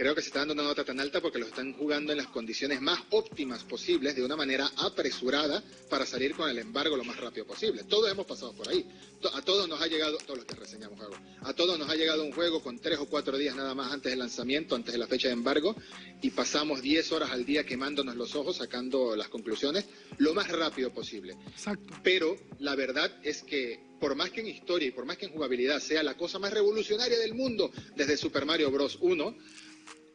Creo 0.00 0.14
que 0.14 0.22
se 0.22 0.28
está 0.28 0.38
dando 0.38 0.54
una 0.54 0.62
nota 0.62 0.82
tan 0.82 0.98
alta 0.98 1.20
porque 1.20 1.38
lo 1.38 1.44
están 1.44 1.74
jugando 1.74 2.10
en 2.10 2.16
las 2.16 2.28
condiciones 2.28 2.80
más 2.80 2.98
óptimas 3.10 3.64
posibles, 3.64 4.16
de 4.16 4.24
una 4.24 4.34
manera 4.34 4.66
apresurada, 4.78 5.62
para 5.90 6.06
salir 6.06 6.34
con 6.34 6.48
el 6.48 6.58
embargo 6.58 6.96
lo 6.96 7.04
más 7.04 7.18
rápido 7.18 7.46
posible. 7.46 7.84
Todos 7.84 8.10
hemos 8.10 8.24
pasado 8.24 8.54
por 8.54 8.66
ahí. 8.70 8.86
A 9.34 9.42
todos 9.42 9.68
nos 9.68 9.78
ha 9.82 9.86
llegado, 9.88 10.16
todos 10.16 10.38
los 10.38 10.46
que 10.46 10.54
reseñamos 10.54 10.98
juegos, 10.98 11.18
a 11.42 11.52
todos 11.52 11.78
nos 11.78 11.90
ha 11.90 11.96
llegado 11.96 12.24
un 12.24 12.32
juego 12.32 12.62
con 12.62 12.78
tres 12.78 12.98
o 12.98 13.10
cuatro 13.10 13.36
días 13.36 13.54
nada 13.54 13.74
más 13.74 13.92
antes 13.92 14.10
del 14.10 14.20
lanzamiento, 14.20 14.74
antes 14.74 14.90
de 14.90 14.98
la 14.98 15.06
fecha 15.06 15.28
de 15.28 15.34
embargo, 15.34 15.76
y 16.22 16.30
pasamos 16.30 16.80
diez 16.80 17.12
horas 17.12 17.30
al 17.30 17.44
día 17.44 17.66
quemándonos 17.66 18.16
los 18.16 18.34
ojos, 18.34 18.56
sacando 18.56 19.14
las 19.14 19.28
conclusiones 19.28 19.84
lo 20.16 20.32
más 20.32 20.48
rápido 20.48 20.94
posible. 20.94 21.36
Exacto. 21.48 21.94
Pero 22.02 22.38
la 22.58 22.74
verdad 22.74 23.14
es 23.22 23.42
que 23.42 23.90
por 24.00 24.14
más 24.14 24.30
que 24.30 24.40
en 24.40 24.46
historia 24.46 24.88
y 24.88 24.92
por 24.92 25.04
más 25.04 25.18
que 25.18 25.26
en 25.26 25.32
jugabilidad 25.32 25.78
sea 25.78 26.02
la 26.02 26.16
cosa 26.16 26.38
más 26.38 26.54
revolucionaria 26.54 27.18
del 27.18 27.34
mundo 27.34 27.70
desde 27.94 28.16
Super 28.16 28.46
Mario 28.46 28.70
Bros. 28.70 28.96
1, 29.02 29.36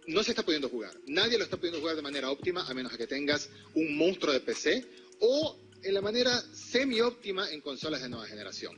no 0.08 0.24
se 0.24 0.32
está 0.32 0.44
pudiendo 0.44 0.70
jugar. 0.70 0.94
Nadie 1.08 1.38
lo 1.38 1.44
está 1.44 1.58
pudiendo 1.58 1.80
jugar 1.80 1.96
de 1.96 2.02
manera 2.02 2.30
óptima 2.32 2.66
a 2.68 2.74
menos 2.74 2.96
que 2.96 3.08
tengas 3.08 3.50
un 3.74 3.98
monstruo 3.98 4.34
de 4.34 4.40
PC 4.42 4.86
o 5.20 5.60
en 5.84 5.94
la 5.94 6.02
manera 6.02 6.42
semi-óptima 6.54 7.52
en 7.52 7.62
consolas 7.62 8.02
de 8.02 8.10
nueva 8.10 8.26
generación 8.28 8.76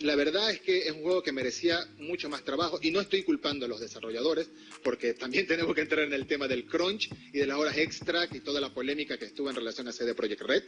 la 0.00 0.16
verdad 0.16 0.50
es 0.50 0.60
que 0.60 0.88
es 0.88 0.92
un 0.92 1.02
juego 1.02 1.22
que 1.22 1.32
merecía 1.32 1.78
mucho 1.98 2.28
más 2.28 2.42
trabajo 2.44 2.78
y 2.82 2.90
no 2.90 3.00
estoy 3.00 3.22
culpando 3.22 3.66
a 3.66 3.68
los 3.68 3.80
desarrolladores 3.80 4.50
porque 4.82 5.14
también 5.14 5.46
tenemos 5.48 5.74
que 5.74 5.82
entrar 5.82 6.04
en 6.04 6.12
el 6.12 6.26
tema 6.26 6.48
del 6.48 6.66
crunch 6.66 7.10
y 7.32 7.38
de 7.38 7.46
las 7.46 7.58
horas 7.58 7.76
extra 7.76 8.26
y 8.30 8.40
toda 8.40 8.60
la 8.60 8.72
polémica 8.72 9.16
que 9.18 9.26
estuvo 9.26 9.50
en 9.50 9.56
relación 9.56 9.88
a 9.88 9.92
CD 9.92 10.14
Projekt 10.14 10.42
Red. 10.42 10.64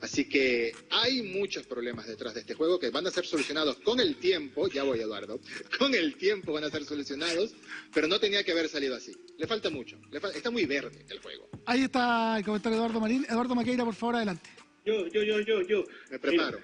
Así 0.00 0.28
que 0.28 0.74
hay 0.90 1.22
muchos 1.22 1.66
problemas 1.66 2.06
detrás 2.06 2.34
de 2.34 2.40
este 2.40 2.54
juego 2.54 2.78
que 2.78 2.90
van 2.90 3.06
a 3.06 3.10
ser 3.10 3.26
solucionados 3.26 3.76
con 3.78 4.00
el 4.00 4.16
tiempo, 4.16 4.68
ya 4.68 4.82
voy 4.82 5.00
Eduardo, 5.00 5.40
con 5.78 5.94
el 5.94 6.16
tiempo 6.16 6.52
van 6.52 6.64
a 6.64 6.70
ser 6.70 6.84
solucionados, 6.84 7.54
pero 7.94 8.06
no 8.06 8.20
tenía 8.20 8.44
que 8.44 8.52
haber 8.52 8.68
salido 8.68 8.94
así. 8.94 9.12
Le 9.38 9.46
falta 9.46 9.70
mucho, 9.70 9.98
está 10.34 10.50
muy 10.50 10.66
verde 10.66 11.04
el 11.08 11.18
juego. 11.20 11.48
Ahí 11.66 11.84
está 11.84 12.38
el 12.38 12.44
comentario 12.44 12.78
de 12.78 12.84
Eduardo 12.84 13.00
Marín. 13.00 13.26
Eduardo 13.28 13.54
Maqueira, 13.54 13.84
por 13.84 13.94
favor, 13.94 14.16
adelante. 14.16 14.50
Yo, 14.84 15.08
yo, 15.08 15.22
yo, 15.22 15.40
yo, 15.40 15.62
yo. 15.62 15.84
Me 16.10 16.18
preparo. 16.18 16.60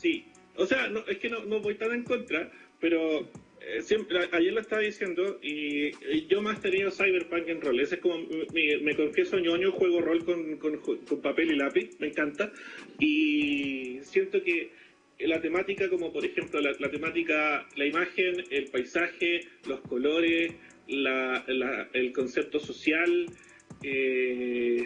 sí, 0.00 0.26
o 0.56 0.66
sea, 0.66 0.88
no, 0.88 1.04
es 1.06 1.18
que 1.18 1.28
no, 1.28 1.44
no 1.44 1.60
voy 1.60 1.74
tan 1.74 1.92
en 1.92 2.04
contra, 2.04 2.50
pero 2.80 3.28
eh, 3.66 3.80
siempre, 3.80 4.18
ayer 4.32 4.52
lo 4.52 4.60
estaba 4.60 4.82
diciendo 4.82 5.38
y, 5.42 5.92
yo 6.26 6.42
más 6.42 6.60
tenido 6.60 6.90
Cyberpunk 6.90 7.48
en 7.48 7.60
rol. 7.60 7.80
Ese 7.80 7.96
es 7.96 8.00
como, 8.00 8.18
me 8.18 8.94
confieso 8.94 9.38
ñoño, 9.38 9.72
juego 9.72 10.00
rol 10.00 10.24
con, 10.24 10.58
con, 10.58 11.20
papel 11.22 11.52
y 11.52 11.56
lápiz, 11.56 11.98
me 11.98 12.08
encanta. 12.08 12.52
Y 12.98 14.00
siento 14.02 14.42
que 14.42 14.70
la 15.20 15.40
temática, 15.40 15.88
como 15.88 16.12
por 16.12 16.24
ejemplo 16.24 16.60
la, 16.60 16.90
temática, 16.90 17.66
la 17.76 17.86
imagen, 17.86 18.44
el 18.50 18.66
paisaje, 18.66 19.40
los 19.66 19.80
colores, 19.80 20.52
la, 20.88 21.44
el 21.92 22.12
concepto 22.12 22.60
social, 22.60 23.26
eh, 23.82 24.84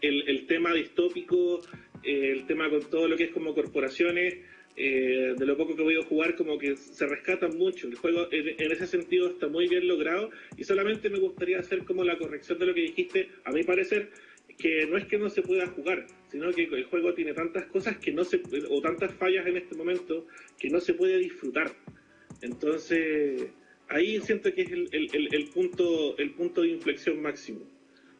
el, 0.00 0.28
el, 0.28 0.46
tema 0.46 0.72
distópico, 0.72 1.60
eh, 2.02 2.30
el 2.32 2.46
tema 2.46 2.70
con 2.70 2.88
todo 2.88 3.06
lo 3.06 3.16
que 3.16 3.24
es 3.24 3.30
como 3.30 3.54
corporaciones 3.54 4.38
eh, 4.76 5.34
de 5.38 5.46
lo 5.46 5.56
poco 5.56 5.76
que 5.76 5.82
he 5.82 5.84
podido 5.84 6.02
jugar, 6.04 6.34
como 6.34 6.58
que 6.58 6.76
se 6.76 7.06
rescata 7.06 7.48
mucho. 7.48 7.86
El 7.86 7.94
juego 7.94 8.26
en, 8.30 8.72
ese 8.72 8.86
sentido 8.86 9.28
está 9.28 9.46
muy 9.46 9.68
bien 9.68 9.86
logrado 9.86 10.30
y 10.56 10.64
solamente 10.64 11.08
me 11.10 11.20
gustaría 11.20 11.60
hacer 11.60 11.84
como 11.84 12.02
la 12.02 12.18
corrección 12.18 12.58
de 12.58 12.66
lo 12.66 12.74
que 12.74 12.82
dijiste, 12.82 13.28
a 13.44 13.52
mi 13.52 13.62
parecer, 13.62 14.10
que 14.58 14.86
no 14.86 14.96
es 14.96 15.06
que 15.06 15.18
no 15.18 15.30
se 15.30 15.42
pueda 15.42 15.66
jugar, 15.68 16.06
sino 16.28 16.50
que 16.52 16.64
el 16.64 16.84
juego 16.84 17.14
tiene 17.14 17.34
tantas 17.34 17.66
cosas 17.66 17.98
que 17.98 18.12
no 18.12 18.24
se, 18.24 18.40
o 18.68 18.80
tantas 18.80 19.12
fallas 19.14 19.46
en 19.46 19.56
este 19.56 19.74
momento 19.76 20.26
que 20.58 20.68
no 20.68 20.80
se 20.80 20.94
puede 20.94 21.18
disfrutar. 21.18 21.72
Entonces, 22.42 23.48
ahí 23.88 24.20
siento 24.20 24.52
que 24.52 24.62
es 24.62 24.70
el, 24.70 24.88
el, 24.92 25.48
punto, 25.48 26.16
el 26.18 26.30
punto 26.32 26.62
de 26.62 26.68
inflexión 26.68 27.20
máximo. 27.22 27.60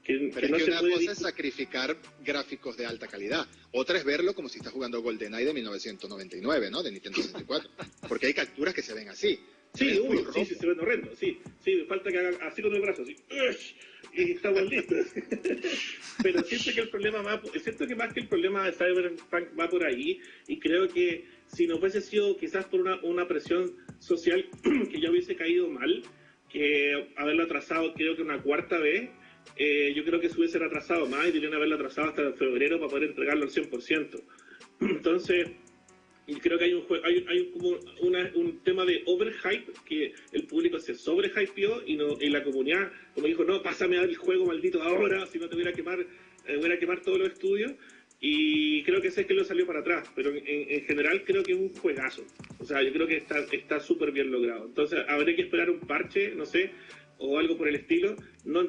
Que, 0.05 0.31
Pero 0.35 0.57
es 0.57 0.65
que 0.65 0.71
una 0.71 0.81
cosa 0.81 1.13
es 1.13 1.19
sacrificar 1.19 1.97
gráficos 2.23 2.77
de 2.77 2.85
alta 2.85 3.09
calidad, 3.09 3.47
otra 3.73 3.97
es 3.97 4.05
verlo 4.05 4.35
como 4.35 4.51
si 4.51 4.59
estás 4.59 4.73
jugando 4.73 5.01
GoldenEye 5.01 5.47
de 5.47 5.55
1999, 5.55 6.71
¿no? 6.71 6.83
De 6.83 6.93
Nintendo 6.93 7.23
64. 7.23 7.71
Porque 8.07 8.27
hay 8.27 8.35
capturas 8.35 8.75
que 8.75 8.83
se 8.83 8.93
ven 8.93 9.09
así. 9.09 9.41
Sí, 9.75 9.99
uy, 9.99 10.25
sí, 10.33 10.45
sí, 10.45 10.55
se 10.55 10.67
ven 10.67 10.79
horrendos, 10.79 11.19
sí. 11.19 11.39
Sí, 11.65 11.85
falta 11.89 12.11
que 12.11 12.19
haga 12.19 12.47
así 12.47 12.63
con 12.63 12.75
el 12.75 12.81
brazo, 12.81 13.03
así. 13.03 13.17
Y 14.13 14.33
está 14.33 14.51
listo. 14.53 14.95
Pero 16.23 16.45
siento 16.45 16.73
que 16.73 16.81
el 16.81 16.89
problema 16.91 17.23
va, 17.23 17.43
siento 17.61 17.87
que 17.87 17.97
más 17.97 18.13
que 18.13 18.21
el 18.21 18.29
problema 18.29 18.65
de 18.65 18.73
Cyberpunk 18.73 19.59
va 19.59 19.69
por 19.69 19.85
ahí, 19.85 20.21
y 20.47 20.61
creo 20.61 20.87
que 20.87 21.25
si 21.49 21.67
no 21.67 21.77
hubiese 21.77 22.01
sido 22.01 22.37
quizás 22.37 22.67
por 22.67 22.81
una, 22.81 23.03
una 23.03 23.27
presión 23.27 23.75
social 23.99 24.49
que 24.91 25.01
ya 25.01 25.11
hubiese 25.11 25.35
caído 25.35 25.69
mal, 25.69 26.05
que 26.49 27.09
haberlo 27.17 27.43
atrasado 27.43 27.95
creo 27.95 28.15
que 28.15 28.23
una 28.23 28.41
cuarta 28.41 28.79
vez, 28.79 29.11
eh, 29.57 29.93
yo 29.95 30.05
creo 30.05 30.21
que 30.21 30.29
se 30.29 30.39
hubiese 30.39 30.63
atrasado 30.63 31.07
más 31.07 31.23
y 31.25 31.33
deberían 31.33 31.55
haberlo 31.55 31.77
atrasado 31.77 32.09
hasta 32.09 32.33
febrero 32.33 32.79
para 32.79 32.91
poder 32.91 33.11
entregarlo 33.11 33.45
al 33.45 33.51
100%. 33.51 34.23
Entonces, 34.81 35.49
creo 36.41 36.59
que 36.59 36.65
hay 36.65 36.75
un 36.75 36.85
hay, 37.05 37.25
hay 37.29 37.51
como 37.51 37.69
un 37.69 38.61
tema 38.63 38.85
de 38.85 39.03
overhype 39.07 39.73
que 39.85 40.15
el 40.33 40.47
público 40.47 40.79
se 40.79 40.95
sobrehypeó 40.95 41.83
y 41.87 41.97
no 41.97 42.17
y 42.21 42.31
la 42.31 42.43
comunidad 42.43 42.91
como 43.15 43.27
dijo 43.27 43.45
no 43.45 43.63
pásame 43.63 43.97
el 43.97 44.17
juego 44.17 44.47
maldito 44.47 44.83
ahora 44.83 45.27
si 45.27 45.39
no 45.39 45.49
te 45.49 45.57
voy 45.57 45.67
a 45.67 45.73
quemar 45.73 46.01
eh, 46.01 46.57
voy 46.57 46.79
quemar 46.79 47.01
todos 47.01 47.19
los 47.19 47.29
estudios 47.29 47.73
y 48.21 48.83
creo 48.85 49.03
que 49.03 49.09
ese 49.09 49.23
es 49.23 49.27
que 49.27 49.35
lo 49.35 49.45
salió 49.45 49.67
para 49.67 49.81
atrás 49.81 50.11
pero 50.15 50.31
en, 50.31 50.43
en, 50.47 50.85
general 50.85 51.25
creo 51.25 51.43
que 51.43 51.53
es 51.53 51.59
un 51.59 51.75
juegazo. 51.75 52.25
O 52.59 52.65
sea 52.65 52.83
yo 52.83 52.93
creo 52.93 53.07
que 53.07 53.17
está 53.17 53.45
está 53.53 53.81
súper 53.81 54.13
bien 54.13 54.31
logrado. 54.31 54.65
Entonces 54.65 55.01
habría 55.09 55.37
que 55.37 55.43
esperar 55.43 55.69
un 55.69 55.81
parche 55.81 56.35
no 56.35 56.47
sé 56.47 56.71
o 57.19 57.39
algo 57.39 57.57
por 57.57 57.69
el 57.69 57.77
estilo, 57.77 58.17
no, 58.45 58.63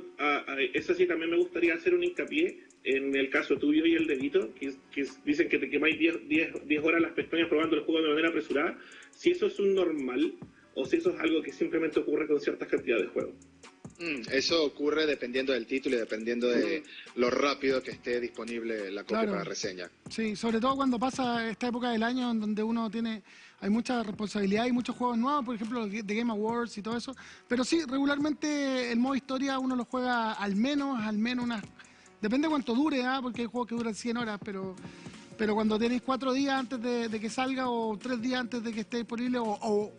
eso 0.74 0.94
sí 0.94 1.06
también 1.06 1.32
me 1.32 1.38
gustaría 1.38 1.74
hacer 1.76 1.94
un 1.94 2.04
hincapié 2.04 2.64
en 2.84 3.16
el 3.16 3.30
caso 3.30 3.58
tuyo 3.58 3.86
y 3.86 3.96
el 3.96 4.06
dedito, 4.08 4.54
que, 4.54 4.74
que 4.94 5.06
dicen 5.26 5.50
que 5.50 5.58
te 5.58 5.70
quemáis 5.70 5.98
10, 5.98 6.28
10, 6.30 6.68
10 6.68 6.84
horas 6.84 7.02
las 7.02 7.14
pestañas 7.14 7.50
probando 7.50 7.76
el 7.76 7.82
juego 7.84 8.02
de 8.02 8.10
manera 8.10 8.30
apresurada, 8.30 8.78
si 9.12 9.32
eso 9.32 9.48
es 9.48 9.60
un 9.60 9.74
normal 9.74 10.36
o 10.76 10.86
si 10.86 10.98
eso 10.98 11.12
es 11.14 11.20
algo 11.20 11.42
que 11.42 11.52
simplemente 11.52 12.00
ocurre 12.00 12.28
con 12.28 12.40
ciertas 12.40 12.68
cantidades 12.68 13.06
de 13.06 13.10
juegos. 13.12 13.36
Mm, 13.98 14.22
eso 14.32 14.66
ocurre 14.66 15.06
dependiendo 15.06 15.54
del 15.54 15.66
título 15.66 15.96
y 15.96 16.00
dependiendo 16.00 16.50
de 16.50 16.84
lo 17.16 17.30
rápido 17.30 17.82
que 17.82 17.92
esté 17.92 18.20
disponible 18.20 18.92
la 18.92 19.04
copia 19.04 19.20
Claro. 19.20 19.32
para 19.32 19.44
reseña. 19.46 19.90
Sí, 20.10 20.36
sobre 20.36 20.60
todo 20.60 20.76
cuando 20.76 21.00
pasa 21.00 21.50
esta 21.50 21.70
época 21.70 21.92
del 21.92 22.04
año 22.04 22.30
en 22.32 22.40
donde 22.42 22.62
uno 22.62 22.92
tiene, 22.92 23.24
hay 23.62 23.70
mucha 23.70 24.04
responsabilidad 24.04 24.66
y 24.66 24.72
muchos 24.72 24.96
juegos 24.96 25.18
nuevos, 25.18 25.46
por 25.46 25.56
ejemplo, 25.56 25.88
de 25.88 26.16
Game 26.16 26.32
Awards 26.32 26.78
y 26.78 26.82
todo 26.82 26.98
eso. 26.98 27.16
Pero 27.48 27.64
sí, 27.64 27.82
regularmente 27.88 28.92
el 28.92 29.00
modo 29.00 29.16
historia 29.16 29.60
uno 29.60 29.76
lo 29.76 29.86
juega 29.86 30.34
al 30.34 30.56
menos, 30.56 31.00
al 31.02 31.18
menos 31.18 31.46
unas... 31.46 31.64
Depende 32.22 32.48
cuánto 32.48 32.74
dure, 32.74 33.04
¿ah? 33.04 33.20
porque 33.22 33.42
hay 33.42 33.48
juegos 33.48 33.68
que 33.68 33.76
duran 33.76 33.94
100 33.94 34.18
horas, 34.18 34.40
pero, 34.44 34.76
pero 35.38 35.54
cuando 35.54 35.78
tenéis 35.78 36.02
cuatro 36.02 36.34
días 36.34 36.60
antes 36.60 36.82
de, 36.82 37.20
que 37.20 37.30
salga 37.30 37.70
o 37.70 37.98
tres 37.98 38.22
días 38.22 38.42
antes 38.42 38.64
de 38.64 38.74
que 38.74 38.82
esté 38.82 38.98
disponible 38.98 39.38
o, 39.38 39.58
o 39.62 39.92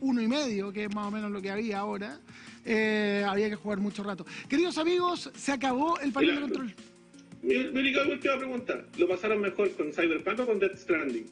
uno 0.00 0.22
y 0.22 0.28
medio, 0.28 0.72
que 0.72 0.84
es 0.84 0.94
más 0.94 1.06
o 1.06 1.10
menos 1.10 1.30
lo 1.30 1.42
que 1.42 1.50
había 1.50 1.78
ahora, 1.78 2.20
eh, 2.64 3.24
había 3.26 3.48
que 3.48 3.56
jugar 3.56 3.78
mucho 3.78 4.02
rato. 4.02 4.24
Queridos 4.48 4.78
amigos, 4.78 5.30
se 5.34 5.52
acabó 5.52 5.98
el 6.00 6.12
panel 6.12 6.34
de 6.34 6.40
control. 6.42 6.74
Mi, 7.42 7.54
mi 7.54 7.80
única 7.80 8.02
última 8.02 8.36
pregunta. 8.36 8.84
¿Lo 8.96 9.08
pasaron 9.08 9.40
mejor 9.40 9.70
con 9.72 9.92
Cyberpunk 9.92 10.40
o 10.40 10.46
con 10.46 10.58
Death 10.58 10.76
Stranding? 10.76 11.26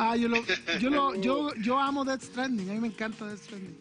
Ah, 0.00 0.14
yo, 0.16 0.28
lo, 0.28 0.36
yo, 0.80 0.90
lo, 0.90 1.14
yo, 1.16 1.54
yo 1.56 1.78
amo 1.78 2.04
Death 2.04 2.22
Stranding, 2.22 2.70
a 2.70 2.72
mí 2.74 2.78
me 2.80 2.86
encanta 2.88 3.26
Death 3.26 3.42
Stranding. 3.42 3.76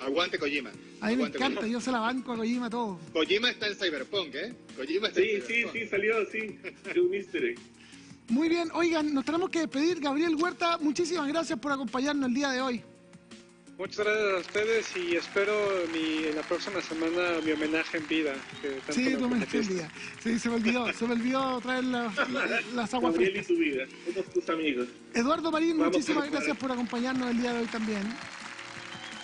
Aguante 0.00 0.36
Kojima. 0.38 0.70
A 0.70 0.72
mí 0.72 0.80
me 1.00 1.12
Aguante 1.12 1.38
encanta, 1.38 1.60
Kojima. 1.60 1.72
yo 1.72 1.80
se 1.80 1.92
la 1.92 2.00
banco 2.00 2.32
a 2.32 2.36
Kojima 2.36 2.68
todo. 2.68 2.98
Kojima 3.12 3.48
está 3.50 3.68
en 3.68 3.74
Cyberpunk, 3.76 4.34
¿eh? 4.34 4.54
Kojima 4.76 5.06
está 5.08 5.20
Sí, 5.20 5.30
en 5.30 5.42
sí, 5.42 5.46
Cyberpunk. 5.46 5.72
sí, 5.82 5.86
salió, 5.88 6.14
sí. 6.30 6.58
Es 6.90 6.96
un 6.96 7.14
easter 7.14 7.44
egg. 7.44 7.58
Muy 8.28 8.48
bien, 8.48 8.70
oigan, 8.74 9.12
nos 9.14 9.24
tenemos 9.24 9.50
que 9.50 9.60
despedir. 9.60 10.00
Gabriel 10.00 10.34
Huerta, 10.34 10.78
muchísimas 10.78 11.28
gracias 11.28 11.58
por 11.60 11.70
acompañarnos 11.70 12.28
el 12.28 12.34
día 12.34 12.50
de 12.50 12.60
hoy. 12.60 12.82
Muchas 13.82 14.06
gracias 14.06 14.32
a 14.32 14.36
ustedes 14.38 14.86
y 14.96 15.16
espero 15.16 15.52
mi, 15.92 16.26
en 16.28 16.36
la 16.36 16.42
próxima 16.42 16.80
semana 16.80 17.40
mi 17.44 17.50
homenaje 17.50 17.96
en 17.98 18.06
vida. 18.06 18.32
Que 18.62 18.92
Sí, 18.92 19.00
me 19.10 19.16
prometiste. 19.16 19.58
el 19.58 19.68
día. 19.68 19.90
Sí, 20.22 20.38
se 20.38 20.48
me 20.50 20.54
olvidó, 20.54 20.92
se 20.92 21.04
me 21.04 21.14
olvidó 21.14 21.60
traer 21.60 21.82
la- 21.86 22.14
la- 22.30 22.60
las 22.76 22.94
aguas 22.94 23.12
Gabriel 23.14 23.38
y 23.38 23.42
tu 23.44 23.56
vida. 23.56 23.84
Somos 24.06 24.32
tus 24.32 24.48
amigos. 24.50 24.86
Eduardo 25.14 25.50
Marín, 25.50 25.78
Vamos 25.78 25.94
muchísimas 25.94 26.30
gracias 26.30 26.56
por 26.58 26.70
acompañarnos 26.70 27.28
el 27.32 27.40
día 27.40 27.52
de 27.54 27.58
hoy 27.58 27.66
también. 27.66 28.02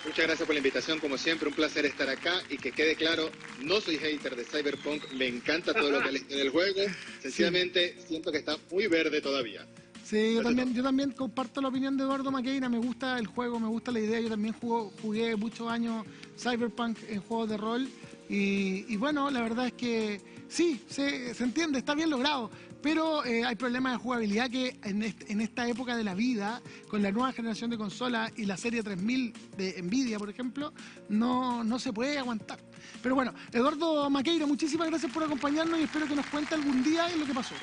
Muchas 0.03 0.25
gracias 0.25 0.45
por 0.45 0.53
la 0.55 0.59
invitación, 0.59 0.99
como 0.99 1.17
siempre, 1.17 1.47
un 1.47 1.55
placer 1.55 1.85
estar 1.85 2.09
acá 2.09 2.33
y 2.49 2.57
que 2.57 2.73
quede 2.73 2.97
claro, 2.97 3.31
no 3.61 3.79
soy 3.79 3.97
hater 3.97 4.35
de 4.35 4.43
Cyberpunk, 4.43 5.09
me 5.13 5.27
encanta 5.27 5.73
todo 5.73 5.89
lo 5.89 6.01
que 6.03 6.11
leí 6.11 6.25
en 6.31 6.39
el 6.39 6.49
juego, 6.49 6.81
sencillamente 7.21 7.95
siento 8.05 8.29
que 8.29 8.39
está 8.39 8.57
muy 8.71 8.87
verde 8.87 9.21
todavía. 9.21 9.65
Sí, 10.09 10.33
yo 10.33 10.41
también, 10.43 10.73
yo 10.73 10.81
también 10.83 11.11
comparto 11.11 11.61
la 11.61 11.67
opinión 11.67 11.95
de 11.95 12.03
Eduardo 12.03 12.31
Maqueira, 12.31 12.67
me 12.67 12.79
gusta 12.79 13.19
el 13.19 13.27
juego, 13.27 13.59
me 13.59 13.67
gusta 13.67 13.91
la 13.91 13.99
idea, 13.99 14.19
yo 14.19 14.29
también 14.29 14.55
jugo- 14.59 14.91
jugué 15.01 15.35
muchos 15.35 15.69
años 15.69 16.03
Cyberpunk 16.37 16.97
en 17.09 17.21
juegos 17.21 17.49
de 17.49 17.57
rol 17.57 17.87
y, 18.27 18.85
y 18.91 18.97
bueno, 18.97 19.29
la 19.29 19.41
verdad 19.41 19.67
es 19.67 19.73
que 19.73 20.19
sí, 20.47 20.81
se, 20.89 21.33
se 21.35 21.43
entiende, 21.43 21.77
está 21.77 21.93
bien 21.93 22.09
logrado, 22.09 22.49
pero 22.81 23.23
eh, 23.23 23.43
hay 23.45 23.55
problemas 23.55 23.91
de 23.93 23.97
jugabilidad 23.99 24.49
que 24.49 24.79
en, 24.83 25.03
est- 25.03 25.29
en 25.29 25.41
esta 25.41 25.67
época 25.67 25.95
de 25.95 26.03
la 26.03 26.15
vida, 26.15 26.59
con 26.87 27.03
la 27.03 27.11
nueva 27.11 27.31
generación 27.31 27.69
de 27.69 27.77
consolas 27.77 28.31
y 28.35 28.45
la 28.45 28.57
serie 28.57 28.81
3000 28.81 29.31
de 29.57 29.79
Nvidia, 29.83 30.17
por 30.17 30.29
ejemplo, 30.31 30.73
no, 31.09 31.63
no 31.63 31.77
se 31.77 31.93
puede 31.93 32.17
aguantar. 32.17 32.57
Pero 33.03 33.13
bueno, 33.13 33.31
Eduardo 33.51 34.09
Maqueira, 34.09 34.47
muchísimas 34.47 34.87
gracias 34.87 35.11
por 35.11 35.23
acompañarnos 35.23 35.79
y 35.79 35.83
espero 35.83 36.07
que 36.07 36.15
nos 36.15 36.25
cuente 36.27 36.55
algún 36.55 36.81
día 36.83 37.07
lo 37.15 37.25
que 37.27 37.33
pasó. 37.33 37.53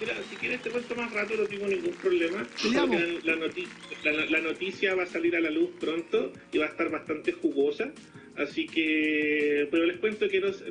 Mira, 0.00 0.14
si 0.28 0.36
quieres 0.36 0.60
te 0.62 0.70
cuento 0.70 0.94
más 0.94 1.10
rato, 1.12 1.34
no 1.36 1.44
tengo 1.46 1.66
ningún 1.66 1.92
problema. 1.94 2.46
La, 3.24 3.34
la 3.34 3.36
noti- 3.36 3.66
la- 4.04 4.26
la 4.26 4.40
noticia 4.40 4.94
va 4.94 5.04
a 5.04 5.06
salir 5.06 5.34
a 5.36 5.40
la 5.40 5.50
luz 5.50 5.70
pronto 5.80 6.32
y 6.52 6.58
va 6.58 6.66
a 6.66 6.68
estar 6.68 6.90
bastante 6.90 7.32
jugosa. 7.32 7.90
Así 8.36 8.66
que, 8.66 9.66
pero 9.70 9.86
les 9.86 9.96
cuento 9.96 10.28
que 10.28 10.40
nos- 10.40 10.62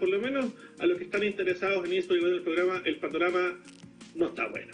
por 0.00 0.08
lo 0.08 0.20
menos 0.20 0.46
a 0.80 0.86
los 0.86 0.98
que 0.98 1.04
están 1.04 1.22
interesados 1.22 1.84
en 1.86 1.92
esto 1.92 2.16
y 2.16 2.20
ver 2.20 2.32
el 2.32 2.42
programa, 2.42 2.82
el 2.84 2.96
panorama 2.96 3.56
no 4.16 4.26
está 4.26 4.48
bueno. 4.48 4.72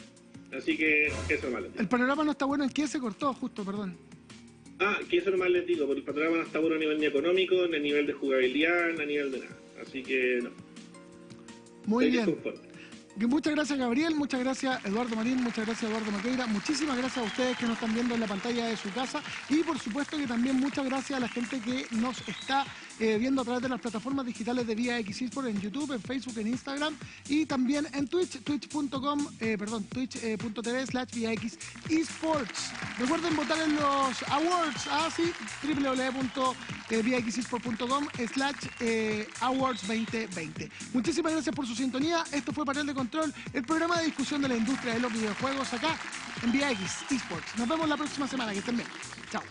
Así 0.53 0.79
que 0.79 1.09
eso 1.29 1.51
les 1.51 1.65
digo. 1.65 1.75
El 1.79 1.89
panorama 1.89 2.25
no 2.25 2.31
está 2.31 2.47
bueno, 2.47 2.65
¿en 2.65 2.71
qué 2.71 2.87
se 2.87 2.99
cortó 2.99 3.35
justo? 3.35 3.63
Perdón. 3.65 3.95
Ah, 4.81 4.99
que 5.11 5.19
eso 5.19 5.31
nomás 5.31 5.51
les 5.51 5.67
digo, 5.67 5.85
porque 5.87 6.01
el 6.01 6.07
panorama 6.07 6.39
no 6.39 6.43
está 6.45 6.59
bueno 6.61 6.77
a 6.77 6.79
nivel 6.79 6.99
ni 6.99 7.05
económico, 7.05 7.67
ni 7.67 7.77
a 7.77 7.81
nivel 7.81 8.07
de 8.07 8.13
jugabilidad, 8.15 8.93
ni 8.97 9.03
a 9.03 9.07
nivel 9.07 9.31
de 9.33 9.39
nada. 9.41 9.57
Así 9.83 10.03
que 10.03 10.39
no. 10.43 10.51
Muy 11.85 12.07
Estoy 12.07 12.25
bien. 12.35 12.39
Muchas 13.27 13.53
gracias 13.53 13.79
Gabriel, 13.79 14.14
muchas 14.14 14.41
gracias 14.41 14.85
Eduardo 14.85 15.16
Marín, 15.16 15.43
muchas 15.43 15.66
gracias 15.66 15.91
Eduardo 15.91 16.12
Maqueira, 16.12 16.47
muchísimas 16.47 16.97
gracias 16.97 17.25
a 17.25 17.27
ustedes 17.27 17.59
que 17.59 17.64
nos 17.64 17.75
están 17.75 17.93
viendo 17.93 18.14
en 18.14 18.21
la 18.21 18.29
pantalla 18.29 18.66
de 18.66 18.77
su 18.77 18.93
casa. 18.93 19.21
Y 19.49 19.64
por 19.64 19.79
supuesto 19.79 20.16
que 20.16 20.27
también 20.27 20.57
muchas 20.57 20.85
gracias 20.85 21.16
a 21.16 21.21
la 21.21 21.29
gente 21.29 21.61
que 21.61 21.87
nos 21.97 22.27
está 22.29 22.64
eh, 23.01 23.19
viendo 23.19 23.43
a 23.43 23.45
través 23.45 23.63
de 23.63 23.69
las 23.69 23.81
plataformas 23.81 24.27
digitales 24.27 24.67
de 24.67 24.75
Vía 24.75 24.99
X 24.99 25.23
Esports 25.23 25.51
en 25.51 25.61
YouTube, 25.61 25.93
en 25.93 26.03
Facebook, 26.03 26.37
en 26.39 26.49
Instagram 26.49 26.97
y 27.29 27.47
también 27.47 27.87
en 27.93 28.09
Twitch, 28.09 28.43
twitch.com, 28.43 29.29
eh, 29.41 29.57
perdón, 29.59 29.85
twitch.tv 29.85 30.87
slash 30.87 31.15
Vía 31.15 31.33
X 31.33 31.59
Esports. 31.89 32.73
Recuerden 32.99 33.37
votar 33.37 33.61
en 33.61 33.77
los 33.77 34.23
awards, 34.31 34.89
así, 34.91 35.33
www.viaxesports.com 35.63 38.09
slash 38.33 38.67
eh, 38.81 39.29
awards 39.41 39.87
2020. 39.87 40.71
Muchísimas 40.93 41.33
gracias 41.33 41.55
por 41.55 41.67
su 41.67 41.75
sintonía. 41.75 42.25
Esto 42.33 42.53
fue 42.53 42.65
Panel 42.65 42.87
de 42.87 42.95
Control, 42.95 43.33
el 43.53 43.65
programa 43.65 43.99
de 43.99 44.07
discusión 44.07 44.41
de 44.43 44.49
la 44.49 44.57
industria 44.57 44.95
de 44.95 45.01
los 45.01 45.13
videojuegos 45.13 45.73
acá 45.73 45.99
en 46.43 46.53
Vía 46.53 46.71
X 46.73 47.05
Esports. 47.11 47.57
Nos 47.57 47.69
vemos 47.69 47.89
la 47.89 47.97
próxima 47.97 48.27
semana. 48.27 48.53
Que 48.53 48.59
estén 48.59 48.77
bien. 48.77 48.89
Chao. 49.31 49.43